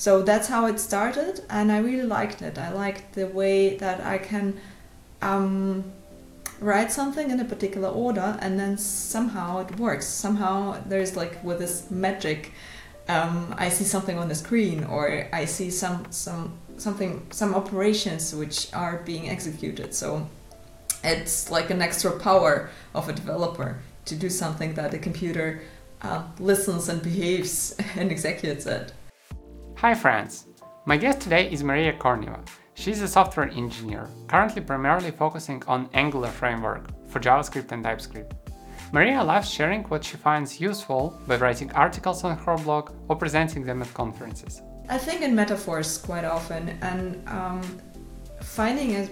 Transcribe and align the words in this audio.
So 0.00 0.22
that's 0.22 0.48
how 0.48 0.64
it 0.64 0.80
started, 0.80 1.44
and 1.50 1.70
I 1.70 1.76
really 1.80 2.04
liked 2.06 2.40
it. 2.40 2.56
I 2.56 2.72
liked 2.72 3.12
the 3.12 3.26
way 3.26 3.76
that 3.76 4.00
I 4.00 4.16
can 4.16 4.58
um, 5.20 5.92
write 6.58 6.90
something 6.90 7.30
in 7.30 7.38
a 7.38 7.44
particular 7.44 7.90
order, 7.90 8.38
and 8.40 8.58
then 8.58 8.78
somehow 8.78 9.58
it 9.58 9.78
works. 9.78 10.06
Somehow 10.06 10.82
there's 10.86 11.16
like 11.16 11.44
with 11.44 11.58
this 11.58 11.90
magic, 11.90 12.52
um, 13.10 13.54
I 13.58 13.68
see 13.68 13.84
something 13.84 14.18
on 14.18 14.28
the 14.28 14.34
screen, 14.34 14.84
or 14.84 15.28
I 15.34 15.44
see 15.44 15.70
some 15.70 16.06
some 16.10 16.56
something 16.78 17.26
some 17.30 17.54
operations 17.54 18.34
which 18.34 18.72
are 18.72 19.02
being 19.04 19.28
executed. 19.28 19.94
So 19.94 20.26
it's 21.04 21.50
like 21.50 21.68
an 21.68 21.82
extra 21.82 22.18
power 22.18 22.70
of 22.94 23.10
a 23.10 23.12
developer 23.12 23.82
to 24.06 24.16
do 24.16 24.30
something 24.30 24.72
that 24.76 24.92
the 24.92 24.98
computer 24.98 25.60
uh, 26.00 26.22
listens 26.38 26.88
and 26.88 27.02
behaves 27.02 27.76
and 27.96 28.10
executes 28.10 28.64
it. 28.64 28.94
Hi 29.80 29.94
friends! 29.94 30.44
My 30.84 30.98
guest 30.98 31.22
today 31.22 31.50
is 31.50 31.64
Maria 31.64 31.94
Korneeva. 31.94 32.46
She's 32.74 33.00
a 33.00 33.08
software 33.08 33.48
engineer, 33.48 34.10
currently 34.26 34.60
primarily 34.60 35.10
focusing 35.10 35.62
on 35.66 35.88
Angular 35.94 36.28
framework 36.28 36.90
for 37.08 37.18
JavaScript 37.18 37.72
and 37.72 37.82
TypeScript. 37.82 38.34
Maria 38.92 39.24
loves 39.24 39.48
sharing 39.48 39.84
what 39.84 40.04
she 40.04 40.18
finds 40.18 40.60
useful 40.60 41.18
by 41.26 41.36
writing 41.36 41.72
articles 41.72 42.24
on 42.24 42.36
her 42.36 42.58
blog 42.58 42.90
or 43.08 43.16
presenting 43.16 43.64
them 43.64 43.80
at 43.80 43.94
conferences. 43.94 44.60
I 44.90 44.98
think 44.98 45.22
in 45.22 45.34
metaphors 45.34 45.96
quite 45.96 46.26
often, 46.26 46.76
and 46.82 47.26
um, 47.26 47.62
finding 48.42 48.96
a 48.96 49.08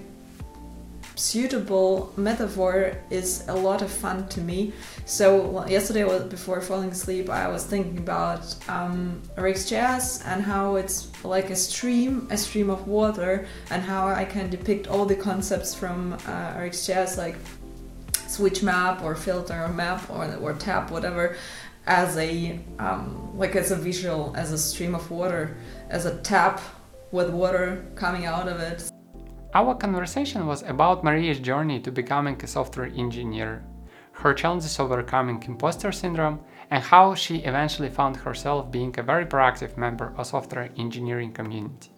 suitable 1.18 2.12
metaphor 2.16 2.96
is 3.10 3.46
a 3.48 3.54
lot 3.54 3.82
of 3.82 3.90
fun 3.90 4.28
to 4.28 4.40
me. 4.40 4.72
So 5.04 5.66
yesterday, 5.66 6.04
before 6.28 6.60
falling 6.60 6.90
asleep, 6.90 7.28
I 7.28 7.48
was 7.48 7.64
thinking 7.64 7.98
about 7.98 8.54
um, 8.68 9.20
RxJS 9.36 10.26
and 10.26 10.42
how 10.42 10.76
it's 10.76 11.08
like 11.24 11.50
a 11.50 11.56
stream, 11.56 12.28
a 12.30 12.36
stream 12.36 12.70
of 12.70 12.86
water, 12.86 13.46
and 13.70 13.82
how 13.82 14.08
I 14.08 14.24
can 14.24 14.48
depict 14.48 14.86
all 14.86 15.04
the 15.04 15.16
concepts 15.16 15.74
from 15.74 16.12
uh, 16.12 16.54
RxJS, 16.54 17.18
like 17.18 17.36
switch 18.28 18.62
map 18.62 19.02
or 19.02 19.14
filter 19.14 19.64
or 19.64 19.68
map 19.68 20.08
or, 20.10 20.32
or 20.36 20.54
tap, 20.54 20.90
whatever, 20.90 21.36
as 21.86 22.16
a 22.18 22.60
um, 22.78 23.36
like 23.36 23.56
as 23.56 23.70
a 23.70 23.76
visual, 23.76 24.32
as 24.36 24.52
a 24.52 24.58
stream 24.58 24.94
of 24.94 25.10
water, 25.10 25.56
as 25.88 26.06
a 26.06 26.18
tap 26.18 26.60
with 27.10 27.30
water 27.30 27.84
coming 27.96 28.26
out 28.26 28.46
of 28.46 28.60
it. 28.60 28.88
Our 29.58 29.74
conversation 29.74 30.46
was 30.46 30.62
about 30.62 31.02
Maria's 31.02 31.40
journey 31.40 31.80
to 31.80 31.90
becoming 31.90 32.40
a 32.40 32.46
software 32.46 32.92
engineer, 32.96 33.64
her 34.12 34.32
challenges 34.32 34.78
overcoming 34.78 35.42
imposter 35.42 35.90
syndrome, 35.90 36.38
and 36.70 36.80
how 36.80 37.16
she 37.16 37.38
eventually 37.38 37.88
found 37.88 38.18
herself 38.18 38.70
being 38.70 38.94
a 38.96 39.02
very 39.02 39.26
proactive 39.26 39.76
member 39.76 40.14
of 40.16 40.28
software 40.28 40.70
engineering 40.78 41.32
community. 41.32 41.90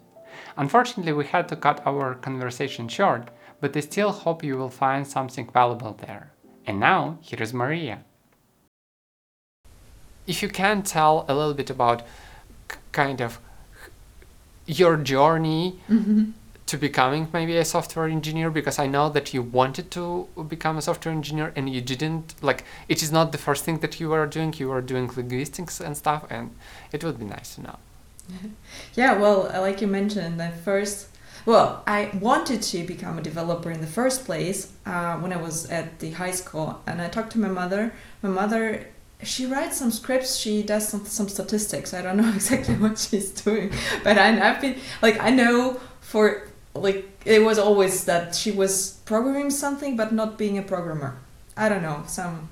Unfortunately, 0.57 1.13
we 1.13 1.25
had 1.25 1.47
to 1.49 1.55
cut 1.55 1.85
our 1.85 2.15
conversation 2.15 2.87
short, 2.87 3.29
but 3.59 3.77
I 3.77 3.81
still 3.81 4.11
hope 4.11 4.43
you 4.43 4.57
will 4.57 4.71
find 4.71 5.05
something 5.05 5.47
valuable 5.53 5.93
there. 5.93 6.31
And 6.65 6.79
now, 6.79 7.19
here 7.21 7.43
is 7.43 7.53
Maria. 7.53 7.99
If 10.25 10.41
you 10.41 10.49
can 10.49 10.81
tell 10.81 11.25
a 11.27 11.35
little 11.35 11.53
bit 11.53 11.69
about 11.69 12.01
kind 12.91 13.21
of 13.21 13.37
your 14.65 14.97
journey 14.97 15.79
mm-hmm 15.87 16.31
to 16.71 16.77
becoming 16.77 17.27
maybe 17.33 17.57
a 17.57 17.65
software 17.65 18.07
engineer 18.07 18.49
because 18.49 18.79
I 18.79 18.87
know 18.87 19.09
that 19.09 19.33
you 19.33 19.41
wanted 19.41 19.91
to 19.91 20.29
become 20.47 20.77
a 20.77 20.81
software 20.81 21.13
engineer 21.13 21.51
and 21.53 21.69
you 21.69 21.81
didn't 21.81 22.35
like 22.41 22.63
it 22.87 23.03
is 23.03 23.11
not 23.11 23.33
the 23.33 23.37
first 23.37 23.65
thing 23.65 23.79
that 23.79 23.99
you 23.99 24.07
were 24.07 24.25
doing. 24.25 24.53
You 24.57 24.69
were 24.69 24.81
doing 24.81 25.11
linguistics 25.13 25.81
and 25.81 25.97
stuff 25.97 26.25
and 26.29 26.55
it 26.93 27.03
would 27.03 27.19
be 27.19 27.25
nice 27.25 27.55
to 27.55 27.61
know. 27.61 27.77
Yeah 28.95 29.17
well 29.19 29.51
like 29.67 29.81
you 29.81 29.87
mentioned 29.87 30.39
the 30.39 30.51
first 30.67 31.07
well 31.45 31.83
i 31.87 31.99
wanted 32.29 32.61
to 32.71 32.77
become 32.93 33.17
a 33.17 33.21
developer 33.21 33.69
in 33.71 33.81
the 33.81 33.93
first 33.99 34.25
place 34.25 34.71
uh, 34.85 35.15
when 35.21 35.33
i 35.33 35.39
was 35.47 35.69
at 35.69 35.99
the 35.99 36.11
high 36.11 36.35
school 36.41 36.67
and 36.87 37.01
i 37.01 37.07
talked 37.09 37.31
to 37.33 37.39
my 37.39 37.49
mother. 37.61 37.93
My 38.21 38.29
mother 38.29 38.85
she 39.23 39.45
writes 39.45 39.75
some 39.81 39.91
scripts 39.91 40.37
she 40.37 40.63
does 40.63 40.87
some, 40.87 41.05
some 41.05 41.27
statistics. 41.27 41.93
I 41.93 42.01
don't 42.01 42.17
know 42.17 42.31
exactly 42.39 42.75
what 42.75 42.97
she's 42.97 43.29
doing 43.31 43.71
but 44.05 44.17
I, 44.17 44.27
i've 44.47 44.61
been 44.61 44.77
like 45.01 45.19
i 45.19 45.29
know 45.29 45.81
for 45.99 46.50
like 46.73 47.09
it 47.25 47.43
was 47.43 47.59
always 47.59 48.05
that 48.05 48.35
she 48.35 48.51
was 48.51 48.99
programming 49.05 49.49
something 49.49 49.95
but 49.95 50.11
not 50.11 50.37
being 50.37 50.57
a 50.57 50.61
programmer. 50.61 51.17
I 51.57 51.69
don't 51.69 51.81
know 51.81 52.03
some 52.07 52.49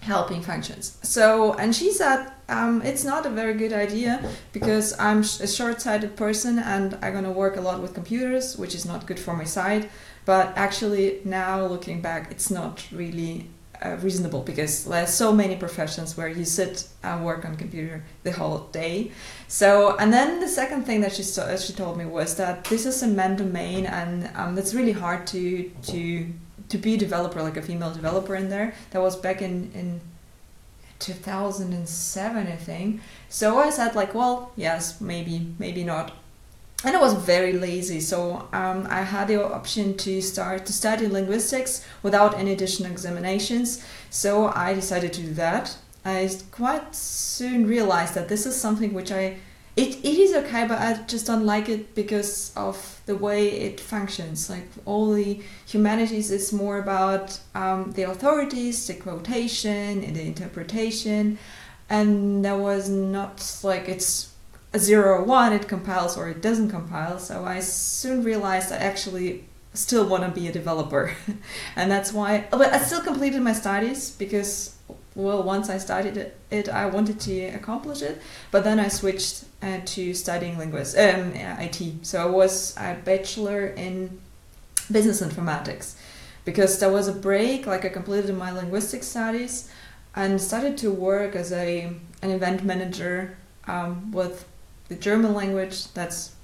helping 0.00 0.42
functions. 0.42 0.98
So 1.02 1.54
and 1.54 1.74
she 1.74 1.90
said 1.90 2.30
um, 2.48 2.82
it's 2.82 3.04
not 3.04 3.26
a 3.26 3.30
very 3.30 3.54
good 3.54 3.74
idea 3.74 4.26
because 4.52 4.98
i'm 4.98 5.20
a 5.20 5.46
short-sighted 5.46 6.16
person 6.16 6.58
and 6.58 6.96
i'm 7.02 7.22
to 7.24 7.30
work 7.30 7.56
a 7.56 7.60
lot 7.60 7.82
with 7.82 7.92
computers 7.92 8.56
which 8.56 8.74
is 8.74 8.86
not 8.86 9.06
good 9.06 9.18
for 9.18 9.36
my 9.36 9.44
sight. 9.44 9.90
But 10.24 10.52
actually 10.56 11.20
now 11.24 11.64
looking 11.66 12.00
back 12.00 12.30
it's 12.30 12.50
not 12.50 12.86
really 12.92 13.48
uh, 13.84 13.96
reasonable 14.02 14.42
because 14.42 14.84
there's 14.84 15.10
so 15.10 15.32
many 15.32 15.56
professions 15.56 16.16
where 16.16 16.28
you 16.28 16.44
sit 16.44 16.88
and 17.02 17.24
work 17.24 17.44
on 17.44 17.56
computer 17.56 18.04
the 18.22 18.32
whole 18.32 18.58
day. 18.72 19.12
So, 19.46 19.96
and 19.96 20.12
then 20.12 20.40
the 20.40 20.48
second 20.48 20.84
thing 20.84 21.00
that 21.02 21.12
she 21.12 21.22
saw, 21.22 21.56
she 21.56 21.72
told 21.72 21.96
me 21.96 22.04
was 22.04 22.36
that 22.36 22.64
this 22.64 22.86
is 22.86 23.02
a 23.02 23.06
man 23.06 23.36
domain, 23.36 23.86
and 23.86 24.30
um, 24.34 24.58
it's 24.58 24.74
really 24.74 24.92
hard 24.92 25.26
to 25.28 25.70
to 25.82 26.26
to 26.68 26.78
be 26.78 26.94
a 26.94 26.98
developer, 26.98 27.42
like 27.42 27.56
a 27.56 27.62
female 27.62 27.92
developer 27.92 28.34
in 28.34 28.48
there. 28.48 28.74
That 28.90 29.00
was 29.00 29.16
back 29.16 29.42
in 29.42 29.70
in 29.74 30.00
2007, 30.98 32.46
I 32.46 32.56
think. 32.56 33.00
So 33.28 33.58
I 33.58 33.70
said 33.70 33.94
like, 33.94 34.14
well, 34.14 34.52
yes, 34.56 35.00
maybe, 35.00 35.54
maybe 35.58 35.84
not 35.84 36.12
and 36.84 36.96
I 36.96 37.00
was 37.00 37.14
very 37.14 37.54
lazy, 37.54 38.00
so 38.00 38.48
um, 38.52 38.86
I 38.88 39.02
had 39.02 39.28
the 39.28 39.44
option 39.44 39.96
to 39.96 40.22
start 40.22 40.64
to 40.66 40.72
study 40.72 41.08
linguistics 41.08 41.84
without 42.02 42.38
any 42.38 42.52
additional 42.52 42.92
examinations. 42.92 43.84
So 44.10 44.52
I 44.54 44.74
decided 44.74 45.12
to 45.14 45.22
do 45.22 45.34
that. 45.34 45.76
I 46.04 46.30
quite 46.52 46.94
soon 46.94 47.66
realized 47.66 48.14
that 48.14 48.28
this 48.28 48.46
is 48.46 48.54
something 48.54 48.94
which 48.94 49.10
I 49.10 49.38
it, 49.78 50.04
it 50.04 50.18
is 50.18 50.34
okay, 50.34 50.66
but 50.66 50.78
I 50.80 50.94
just 51.04 51.26
don't 51.26 51.46
like 51.46 51.68
it 51.68 51.94
because 51.94 52.52
of 52.56 53.00
the 53.06 53.14
way 53.14 53.48
it 53.48 53.78
functions. 53.78 54.50
Like 54.50 54.66
all 54.84 55.12
the 55.12 55.40
humanities 55.66 56.32
is 56.32 56.52
more 56.52 56.78
about 56.78 57.38
um, 57.54 57.92
the 57.92 58.02
authorities, 58.02 58.88
the 58.88 58.94
quotation, 58.94 60.02
and 60.02 60.16
the 60.16 60.22
interpretation, 60.22 61.38
and 61.88 62.44
that 62.44 62.58
was 62.58 62.88
not 62.88 63.60
like 63.62 63.88
it's 63.88 64.27
a 64.72 64.78
zero 64.78 65.18
or 65.18 65.22
one, 65.22 65.52
it 65.52 65.68
compiles 65.68 66.16
or 66.16 66.28
it 66.28 66.42
doesn't 66.42 66.70
compile. 66.70 67.18
So 67.18 67.44
I 67.44 67.60
soon 67.60 68.22
realized 68.22 68.72
I 68.72 68.76
actually 68.76 69.44
still 69.74 70.06
want 70.06 70.24
to 70.24 70.30
be 70.30 70.48
a 70.48 70.52
developer. 70.52 71.12
and 71.76 71.90
that's 71.90 72.12
why, 72.12 72.46
but 72.50 72.72
I 72.72 72.78
still 72.78 73.00
completed 73.00 73.40
my 73.42 73.52
studies 73.52 74.10
because, 74.10 74.76
well, 75.14 75.42
once 75.42 75.70
I 75.70 75.78
started 75.78 76.32
it, 76.50 76.68
I 76.68 76.86
wanted 76.86 77.20
to 77.20 77.46
accomplish 77.48 78.02
it. 78.02 78.20
But 78.50 78.64
then 78.64 78.78
I 78.78 78.88
switched 78.88 79.44
uh, 79.62 79.78
to 79.84 80.14
studying 80.14 80.58
linguistics, 80.58 81.14
um, 81.14 81.32
IT. 81.34 82.06
So 82.06 82.22
I 82.22 82.26
was 82.26 82.76
a 82.76 82.96
bachelor 83.04 83.66
in 83.66 84.20
business 84.90 85.20
informatics 85.20 85.94
because 86.44 86.78
there 86.78 86.90
was 86.90 87.08
a 87.08 87.12
break, 87.12 87.66
like 87.66 87.84
I 87.84 87.88
completed 87.88 88.34
my 88.36 88.50
linguistic 88.50 89.02
studies 89.02 89.70
and 90.16 90.40
started 90.40 90.76
to 90.78 90.90
work 90.90 91.36
as 91.36 91.52
a 91.52 91.92
an 92.22 92.30
event 92.30 92.64
manager 92.64 93.36
um, 93.68 94.10
with 94.10 94.47
the 94.88 94.96
German 94.96 95.34
language. 95.34 95.92
That's 95.92 96.34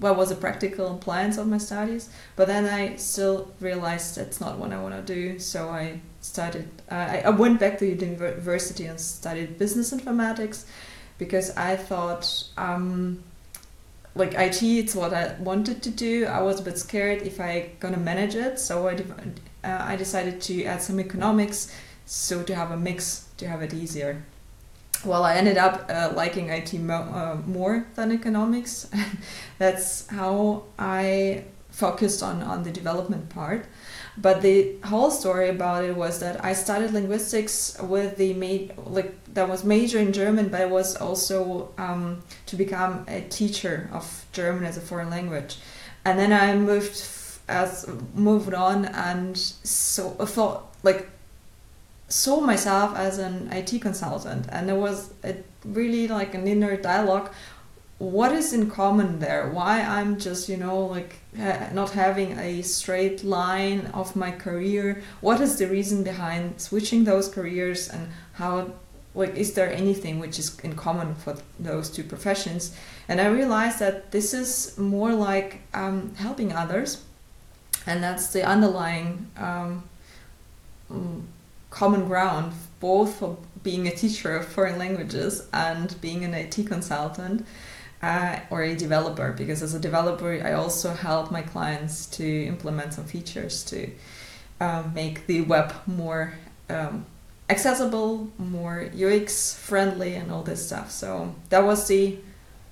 what 0.00 0.16
was 0.16 0.30
a 0.30 0.36
practical 0.36 0.94
appliance 0.94 1.36
of 1.36 1.46
my 1.46 1.58
studies. 1.58 2.08
But 2.36 2.46
then 2.46 2.64
I 2.64 2.96
still 2.96 3.50
realized 3.60 4.16
that's 4.16 4.40
not 4.40 4.58
what 4.58 4.72
I 4.72 4.80
want 4.80 4.94
to 4.94 5.14
do. 5.14 5.38
So 5.38 5.68
I 5.68 6.00
started. 6.20 6.68
Uh, 6.90 6.94
I, 6.94 7.22
I 7.26 7.30
went 7.30 7.60
back 7.60 7.78
to 7.78 7.86
university 7.86 8.86
and 8.86 9.00
studied 9.00 9.58
business 9.58 9.92
informatics 9.92 10.64
because 11.18 11.50
I 11.56 11.76
thought. 11.76 12.44
Um, 12.56 13.22
like 14.16 14.34
IT, 14.34 14.62
it's 14.62 14.94
what 14.94 15.12
I 15.12 15.34
wanted 15.40 15.82
to 15.82 15.90
do. 15.90 16.26
I 16.26 16.40
was 16.40 16.60
a 16.60 16.62
bit 16.62 16.78
scared 16.78 17.22
if 17.22 17.40
I 17.40 17.70
gonna 17.80 17.96
manage 17.96 18.36
it, 18.36 18.60
so 18.60 18.86
I, 18.86 18.94
uh, 19.64 19.84
I 19.84 19.96
decided 19.96 20.40
to 20.42 20.64
add 20.66 20.82
some 20.82 21.00
economics, 21.00 21.74
so 22.06 22.44
to 22.44 22.54
have 22.54 22.70
a 22.70 22.76
mix 22.76 23.26
to 23.38 23.48
have 23.48 23.60
it 23.60 23.74
easier 23.74 24.22
well, 25.04 25.24
I 25.24 25.34
ended 25.34 25.56
up 25.58 25.86
uh, 25.88 26.12
liking 26.14 26.48
IT 26.48 26.74
mo- 26.74 26.94
uh, 26.94 27.36
more 27.46 27.86
than 27.94 28.12
economics. 28.12 28.88
That's 29.58 30.06
how 30.08 30.64
I 30.78 31.44
focused 31.70 32.22
on, 32.22 32.42
on 32.42 32.62
the 32.62 32.70
development 32.70 33.28
part. 33.28 33.66
But 34.16 34.42
the 34.42 34.76
whole 34.84 35.10
story 35.10 35.48
about 35.48 35.84
it 35.84 35.96
was 35.96 36.20
that 36.20 36.44
I 36.44 36.52
studied 36.52 36.92
linguistics 36.92 37.76
with 37.82 38.16
the 38.16 38.32
ma- 38.34 38.74
like 38.84 39.12
that 39.34 39.48
was 39.48 39.64
major 39.64 39.98
in 39.98 40.12
German, 40.12 40.48
but 40.48 40.60
it 40.60 40.70
was 40.70 40.94
also 40.96 41.72
um, 41.78 42.22
to 42.46 42.54
become 42.56 43.04
a 43.08 43.22
teacher 43.22 43.90
of 43.92 44.24
German 44.32 44.64
as 44.64 44.76
a 44.76 44.80
foreign 44.80 45.10
language. 45.10 45.56
And 46.04 46.18
then 46.18 46.32
I 46.32 46.54
moved 46.54 47.02
as 47.48 47.86
moved 48.14 48.54
on 48.54 48.86
and 48.86 49.36
so 49.36 50.16
I 50.18 50.24
thought 50.24 50.74
like 50.82 51.10
saw 52.08 52.40
myself 52.40 52.96
as 52.96 53.18
an 53.18 53.50
IT 53.52 53.80
consultant, 53.80 54.46
and 54.50 54.68
there 54.68 54.76
was 54.76 55.12
a 55.24 55.36
really 55.64 56.08
like 56.08 56.34
an 56.34 56.46
inner 56.46 56.76
dialogue. 56.76 57.30
what 57.98 58.32
is 58.32 58.52
in 58.52 58.68
common 58.70 59.20
there? 59.20 59.48
Why 59.48 59.80
i'm 59.80 60.18
just 60.18 60.48
you 60.48 60.56
know 60.56 60.78
like 60.96 61.12
uh, 61.38 61.68
not 61.72 61.90
having 61.90 62.30
a 62.38 62.62
straight 62.62 63.22
line 63.24 63.86
of 63.94 64.16
my 64.16 64.32
career? 64.32 65.02
What 65.20 65.40
is 65.40 65.58
the 65.58 65.68
reason 65.68 66.02
behind 66.02 66.60
switching 66.60 67.04
those 67.04 67.28
careers 67.28 67.88
and 67.88 68.08
how 68.34 68.72
like 69.14 69.34
is 69.36 69.54
there 69.54 69.72
anything 69.72 70.18
which 70.18 70.38
is 70.38 70.58
in 70.60 70.74
common 70.74 71.14
for 71.14 71.36
those 71.58 71.88
two 71.88 72.04
professions? 72.04 72.76
And 73.08 73.20
i 73.20 73.26
realized 73.26 73.78
that 73.78 74.10
this 74.10 74.34
is 74.34 74.76
more 74.76 75.12
like 75.14 75.50
um, 75.72 76.14
helping 76.16 76.52
others 76.52 76.90
and 77.86 78.02
that's 78.02 78.26
the 78.32 78.42
underlying 78.42 79.30
um, 79.36 79.84
mm, 80.90 81.22
common 81.74 82.06
ground 82.06 82.52
both 82.78 83.16
for 83.16 83.36
being 83.64 83.88
a 83.88 83.90
teacher 83.90 84.36
of 84.36 84.46
foreign 84.46 84.78
languages 84.78 85.48
and 85.52 86.00
being 86.00 86.24
an 86.24 86.32
IT 86.32 86.56
consultant 86.68 87.44
uh, 88.00 88.38
or 88.50 88.62
a 88.62 88.76
developer 88.76 89.32
because 89.32 89.60
as 89.60 89.74
a 89.74 89.80
developer 89.80 90.32
I 90.48 90.52
also 90.52 90.94
help 90.94 91.32
my 91.32 91.42
clients 91.42 92.06
to 92.18 92.26
implement 92.46 92.94
some 92.94 93.06
features 93.06 93.64
to 93.64 93.90
um, 94.60 94.92
make 94.94 95.26
the 95.26 95.40
web 95.40 95.74
more 95.86 96.34
um, 96.70 97.06
accessible, 97.50 98.30
more 98.38 98.88
UX 98.94 99.54
friendly, 99.54 100.14
and 100.14 100.30
all 100.30 100.42
this 100.42 100.66
stuff. 100.66 100.90
So 100.90 101.34
that 101.50 101.64
was 101.64 101.88
the 101.88 102.18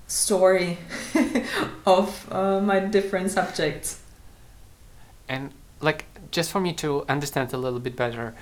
story 0.06 0.78
of 1.86 2.32
uh, 2.32 2.60
my 2.60 2.80
different 2.80 3.30
subjects. 3.30 4.00
And 5.28 5.50
like 5.80 6.04
just 6.30 6.50
for 6.50 6.60
me 6.60 6.72
to 6.74 7.04
understand 7.08 7.52
a 7.52 7.58
little 7.58 7.80
bit 7.80 7.96
better, 7.96 8.34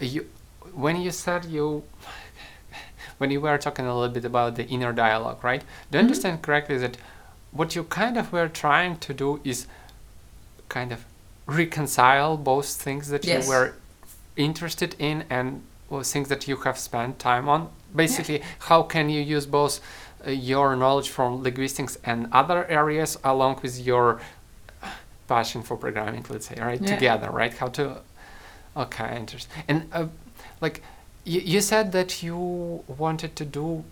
you 0.00 0.26
when 0.74 1.00
you 1.00 1.10
said 1.10 1.44
you 1.44 1.82
when 3.18 3.30
you 3.30 3.40
were 3.40 3.58
talking 3.58 3.86
a 3.86 3.94
little 3.94 4.14
bit 4.14 4.24
about 4.24 4.54
the 4.54 4.66
inner 4.66 4.92
dialogue, 4.92 5.42
right? 5.42 5.62
Do 5.62 5.66
I 5.66 6.00
mm-hmm. 6.00 6.06
understand 6.06 6.42
correctly 6.42 6.78
that 6.78 6.96
what 7.50 7.74
you 7.74 7.84
kind 7.84 8.16
of 8.16 8.32
were 8.32 8.48
trying 8.48 8.98
to 8.98 9.12
do 9.14 9.40
is 9.44 9.66
kind 10.68 10.92
of 10.92 11.04
reconcile 11.46 12.36
both 12.36 12.68
things 12.68 13.08
that 13.08 13.24
yes. 13.24 13.44
you 13.44 13.50
were 13.50 13.74
interested 14.36 14.94
in 14.98 15.24
and 15.30 15.62
things 16.02 16.28
that 16.28 16.46
you 16.46 16.56
have 16.58 16.78
spent 16.78 17.18
time 17.18 17.48
on? 17.48 17.70
Basically, 17.94 18.38
yeah. 18.38 18.44
how 18.60 18.82
can 18.82 19.08
you 19.08 19.20
use 19.20 19.46
both 19.46 19.80
uh, 20.26 20.30
your 20.30 20.76
knowledge 20.76 21.08
from 21.08 21.42
linguistics 21.42 21.98
and 22.04 22.28
other 22.32 22.66
areas 22.66 23.18
along 23.24 23.60
with 23.62 23.80
your 23.80 24.20
passion 25.26 25.62
for 25.62 25.76
programming, 25.76 26.24
let's 26.28 26.46
say, 26.46 26.56
right? 26.60 26.80
Yeah. 26.80 26.94
Together, 26.94 27.30
right? 27.30 27.52
How 27.54 27.68
to. 27.68 28.02
Okay, 28.78 29.16
interesting. 29.16 29.64
And 29.66 29.88
uh, 29.92 30.06
like 30.60 30.82
you, 31.24 31.40
you 31.40 31.60
said 31.60 31.92
that 31.92 32.22
you 32.22 32.84
wanted 32.86 33.36
to 33.36 33.44
do 33.44 33.84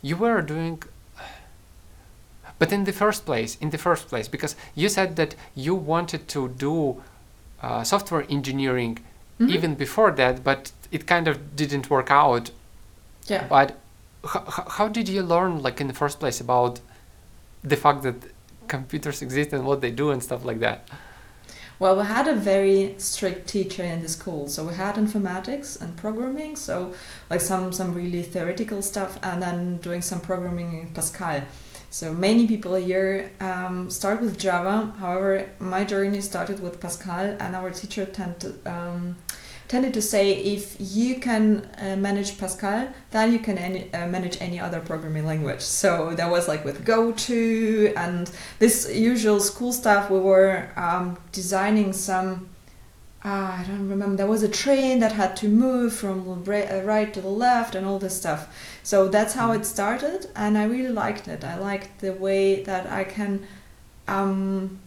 you 0.00 0.16
were 0.16 0.40
doing 0.42 0.82
but 2.58 2.72
in 2.72 2.84
the 2.84 2.92
first 2.92 3.26
place 3.26 3.56
in 3.60 3.70
the 3.70 3.78
first 3.78 4.08
place 4.08 4.28
because 4.28 4.54
you 4.74 4.88
said 4.88 5.16
that 5.16 5.34
you 5.54 5.74
wanted 5.74 6.28
to 6.28 6.48
do 6.48 7.02
uh, 7.62 7.82
software 7.82 8.24
engineering 8.28 8.98
mm-hmm. 9.40 9.50
even 9.50 9.74
before 9.74 10.10
that 10.12 10.44
but 10.44 10.72
it 10.92 11.06
kind 11.06 11.26
of 11.26 11.56
didn't 11.56 11.90
work 11.90 12.10
out 12.10 12.50
yeah 13.26 13.46
but 13.48 13.78
h- 14.24 14.42
how 14.68 14.88
did 14.88 15.08
you 15.08 15.22
learn 15.22 15.62
like 15.62 15.80
in 15.80 15.88
the 15.88 15.94
first 15.94 16.20
place 16.20 16.40
about 16.40 16.80
the 17.64 17.76
fact 17.76 18.02
that 18.02 18.14
computers 18.68 19.20
exist 19.26 19.52
and 19.52 19.64
what 19.64 19.80
they 19.80 19.90
do 19.90 20.10
and 20.10 20.22
stuff 20.22 20.44
like 20.44 20.60
that 20.60 20.88
well, 21.78 21.96
we 21.96 22.04
had 22.04 22.26
a 22.26 22.34
very 22.34 22.94
strict 22.98 23.48
teacher 23.48 23.84
in 23.84 24.02
the 24.02 24.08
school, 24.08 24.48
so 24.48 24.64
we 24.64 24.74
had 24.74 24.96
informatics 24.96 25.80
and 25.80 25.96
programming, 25.96 26.56
so 26.56 26.92
like 27.30 27.40
some 27.40 27.72
some 27.72 27.94
really 27.94 28.22
theoretical 28.22 28.82
stuff, 28.82 29.18
and 29.22 29.40
then 29.40 29.76
doing 29.78 30.02
some 30.02 30.20
programming 30.20 30.80
in 30.80 30.88
Pascal. 30.88 31.42
So 31.90 32.12
many 32.12 32.46
people 32.46 32.74
here 32.74 33.30
um, 33.40 33.90
start 33.90 34.20
with 34.20 34.38
Java. 34.38 34.92
However, 34.98 35.48
my 35.58 35.84
journey 35.84 36.20
started 36.20 36.60
with 36.60 36.80
Pascal, 36.80 37.36
and 37.40 37.56
our 37.56 37.70
teacher 37.70 38.04
tend 38.04 38.40
to, 38.40 38.54
um, 38.66 39.16
tended 39.68 39.92
to 39.94 40.02
say 40.02 40.32
if 40.32 40.76
you 40.78 41.20
can 41.20 41.68
uh, 41.78 41.94
manage 41.96 42.38
Pascal, 42.38 42.88
then 43.10 43.32
you 43.32 43.38
can 43.38 43.58
any, 43.58 43.92
uh, 43.92 44.06
manage 44.06 44.40
any 44.40 44.58
other 44.58 44.80
programming 44.80 45.26
language. 45.26 45.60
So 45.60 46.14
that 46.14 46.30
was 46.30 46.48
like 46.48 46.64
with 46.64 46.84
GoTo 46.84 47.92
and 47.94 48.30
this 48.58 48.90
usual 48.92 49.40
school 49.40 49.72
stuff. 49.72 50.10
We 50.10 50.18
were 50.18 50.70
um, 50.76 51.18
designing 51.32 51.92
some. 51.92 52.48
Uh, 53.24 53.58
I 53.58 53.64
don't 53.66 53.88
remember. 53.88 54.16
There 54.16 54.26
was 54.26 54.42
a 54.42 54.48
train 54.48 55.00
that 55.00 55.12
had 55.12 55.36
to 55.38 55.48
move 55.48 55.92
from 55.92 56.28
uh, 56.30 56.82
right 56.84 57.12
to 57.12 57.20
the 57.20 57.28
left 57.28 57.74
and 57.74 57.86
all 57.86 57.98
this 57.98 58.16
stuff. 58.16 58.48
So 58.82 59.08
that's 59.08 59.34
how 59.34 59.52
it 59.52 59.66
started, 59.66 60.30
and 60.34 60.56
I 60.56 60.64
really 60.64 60.94
liked 61.04 61.28
it. 61.28 61.44
I 61.44 61.58
liked 61.58 62.00
the 62.00 62.14
way 62.14 62.62
that 62.62 62.86
I 62.86 63.04
can 63.04 63.46
um, 64.06 64.78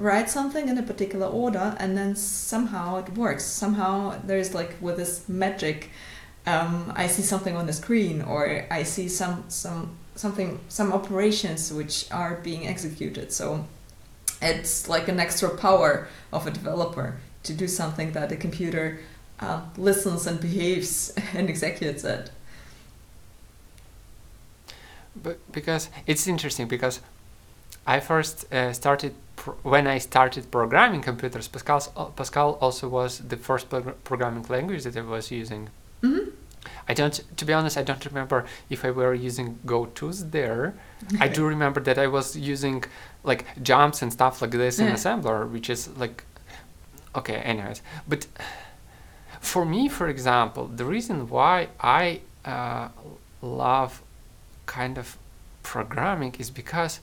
write 0.00 0.30
something 0.30 0.68
in 0.68 0.78
a 0.78 0.82
particular 0.82 1.26
order 1.26 1.76
and 1.78 1.96
then 1.96 2.16
somehow 2.16 2.96
it 2.96 3.10
works. 3.16 3.44
Somehow 3.44 4.20
there's 4.24 4.54
like 4.54 4.76
with 4.80 4.96
this 4.96 5.28
magic 5.28 5.90
um, 6.46 6.90
i 6.96 7.06
see 7.06 7.20
something 7.20 7.54
on 7.54 7.66
the 7.66 7.72
screen 7.72 8.22
or 8.22 8.64
i 8.70 8.82
see 8.82 9.08
some 9.08 9.44
some 9.48 9.94
something 10.20 10.58
some 10.68 10.92
operations 10.92 11.72
which 11.72 12.10
are 12.10 12.36
being 12.36 12.66
executed. 12.66 13.32
So 13.32 13.66
it's 14.42 14.88
like 14.88 15.08
an 15.08 15.18
extra 15.20 15.50
power 15.56 16.08
of 16.32 16.46
a 16.46 16.50
developer 16.50 17.16
to 17.42 17.52
do 17.54 17.66
something 17.66 18.12
that 18.12 18.28
the 18.28 18.36
computer 18.36 19.00
uh, 19.40 19.62
listens 19.76 20.26
and 20.26 20.40
behaves 20.40 21.12
and 21.34 21.48
executes 21.48 22.04
it. 22.04 22.30
But 25.22 25.38
because 25.52 25.88
it's 26.06 26.26
interesting 26.26 26.68
because 26.68 27.00
i 27.86 27.98
first 27.98 28.52
uh, 28.52 28.72
started 28.72 29.14
when 29.62 29.86
I 29.86 29.98
started 29.98 30.50
programming 30.50 31.02
computers, 31.02 31.48
Pascal 31.48 31.82
uh, 31.96 32.04
Pascal 32.06 32.58
also 32.60 32.88
was 32.88 33.18
the 33.18 33.36
first 33.36 33.68
programming 34.04 34.44
language 34.48 34.84
that 34.84 34.96
I 34.96 35.02
was 35.02 35.30
using. 35.30 35.68
Mm-hmm. 36.02 36.30
I 36.88 36.94
don't, 36.94 37.20
to 37.36 37.44
be 37.44 37.52
honest, 37.52 37.78
I 37.78 37.82
don't 37.82 38.04
remember 38.04 38.44
if 38.68 38.84
I 38.84 38.90
were 38.90 39.14
using 39.14 39.58
GoTo's 39.64 40.30
there. 40.30 40.74
I 41.18 41.28
do 41.28 41.46
remember 41.46 41.80
that 41.80 41.98
I 41.98 42.06
was 42.06 42.36
using 42.36 42.84
like 43.22 43.44
jumps 43.62 44.02
and 44.02 44.12
stuff 44.12 44.42
like 44.42 44.50
this 44.50 44.78
yeah. 44.78 44.88
in 44.88 44.94
assembler, 44.94 45.50
which 45.50 45.70
is 45.70 45.88
like, 45.96 46.24
okay, 47.14 47.36
anyways. 47.36 47.82
But 48.08 48.26
for 49.40 49.64
me, 49.64 49.88
for 49.88 50.08
example, 50.08 50.66
the 50.66 50.84
reason 50.84 51.28
why 51.28 51.68
I 51.80 52.20
uh, 52.44 52.88
love 53.40 54.02
kind 54.66 54.98
of 54.98 55.16
programming 55.62 56.34
is 56.38 56.50
because 56.50 57.00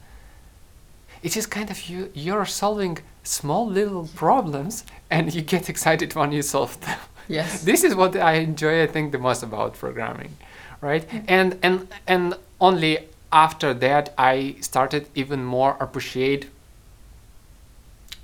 it 1.24 1.36
is 1.38 1.46
kind 1.46 1.70
of 1.70 1.90
you 1.90 2.10
you're 2.14 2.46
solving 2.46 2.98
small 3.24 3.68
little 3.68 4.08
problems 4.16 4.86
and 5.10 5.34
you 5.34 5.42
get 5.42 5.70
excited 5.74 6.16
when 6.16 6.32
you 6.32 6.42
solve 6.42 6.80
them 6.82 7.00
yes 7.28 7.64
this 7.70 7.84
is 7.84 7.96
what 7.96 8.16
i 8.16 8.34
enjoy 8.34 8.84
i 8.84 8.88
think 8.88 9.12
the 9.12 9.18
most 9.18 9.44
about 9.44 9.74
programming 9.74 10.36
right 10.82 11.08
mm-hmm. 11.08 11.26
and 11.28 11.58
and 11.64 11.88
and 12.08 12.36
only 12.60 13.00
after 13.32 13.74
that 13.74 14.14
i 14.18 14.56
started 14.62 15.08
even 15.16 15.44
more 15.44 15.76
appreciate 15.80 16.50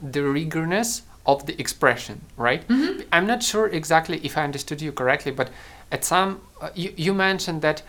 the 0.01 0.21
rigorness 0.21 1.03
of 1.25 1.45
the 1.45 1.59
expression 1.59 2.21
right 2.37 2.67
mm-hmm. 2.67 3.01
i'm 3.11 3.25
not 3.25 3.41
sure 3.41 3.67
exactly 3.67 4.19
if 4.23 4.37
i 4.37 4.43
understood 4.43 4.81
you 4.81 4.91
correctly 4.91 5.31
but 5.31 5.49
at 5.91 6.03
some 6.03 6.41
uh, 6.61 6.69
you, 6.75 6.93
you 6.97 7.13
mentioned 7.13 7.61
that 7.61 7.81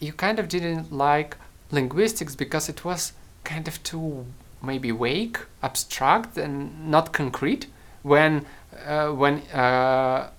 you 0.00 0.12
kind 0.12 0.38
of 0.38 0.48
didn't 0.48 0.92
like 0.92 1.36
linguistics 1.70 2.34
because 2.34 2.68
it 2.68 2.84
was 2.84 3.12
kind 3.44 3.68
of 3.68 3.82
too 3.82 4.26
maybe 4.62 4.90
vague, 4.90 5.38
abstract, 5.62 6.36
and 6.36 6.90
not 6.90 7.12
concrete. 7.12 7.66
When 8.02 8.46
uh, 8.86 9.08
when 9.08 9.38
uh, 9.52 10.30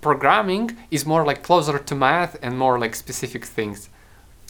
programming 0.00 0.76
is 0.90 1.04
more 1.06 1.24
like 1.24 1.42
closer 1.42 1.78
to 1.78 1.94
math 1.94 2.36
and 2.42 2.58
more 2.58 2.78
like 2.78 2.94
specific 2.94 3.44
things. 3.44 3.88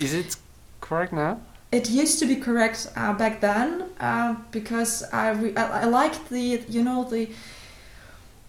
Is 0.00 0.14
it 0.14 0.36
correct 0.80 1.12
now? 1.12 1.40
It 1.72 1.90
used 1.90 2.18
to 2.20 2.26
be 2.26 2.36
correct 2.36 2.88
uh, 2.96 3.12
back 3.14 3.40
then 3.40 3.90
uh, 3.98 4.36
because 4.52 5.02
I, 5.12 5.52
I 5.56 5.64
I 5.82 5.84
liked 5.84 6.28
the 6.28 6.62
you 6.68 6.82
know 6.82 7.04
the 7.04 7.28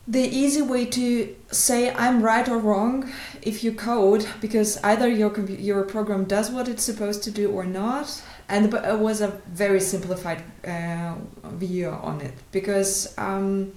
the 0.07 0.21
easy 0.21 0.61
way 0.61 0.85
to 0.85 1.35
say 1.51 1.91
I'm 1.91 2.21
right 2.21 2.47
or 2.47 2.59
wrong 2.59 3.11
if 3.41 3.63
you 3.63 3.71
code 3.71 4.27
because 4.39 4.77
either 4.83 5.07
your 5.07 5.33
your 5.49 5.83
program 5.83 6.25
does 6.25 6.51
what 6.51 6.67
it's 6.67 6.83
supposed 6.83 7.23
to 7.23 7.31
do 7.31 7.51
or 7.51 7.65
not 7.65 8.21
and 8.47 8.73
it 8.73 8.99
was 8.99 9.21
a 9.21 9.29
very 9.47 9.79
simplified 9.79 10.43
uh, 10.67 11.15
view 11.45 11.89
on 11.89 12.21
it. 12.21 12.33
Because 12.51 13.13
um, 13.17 13.73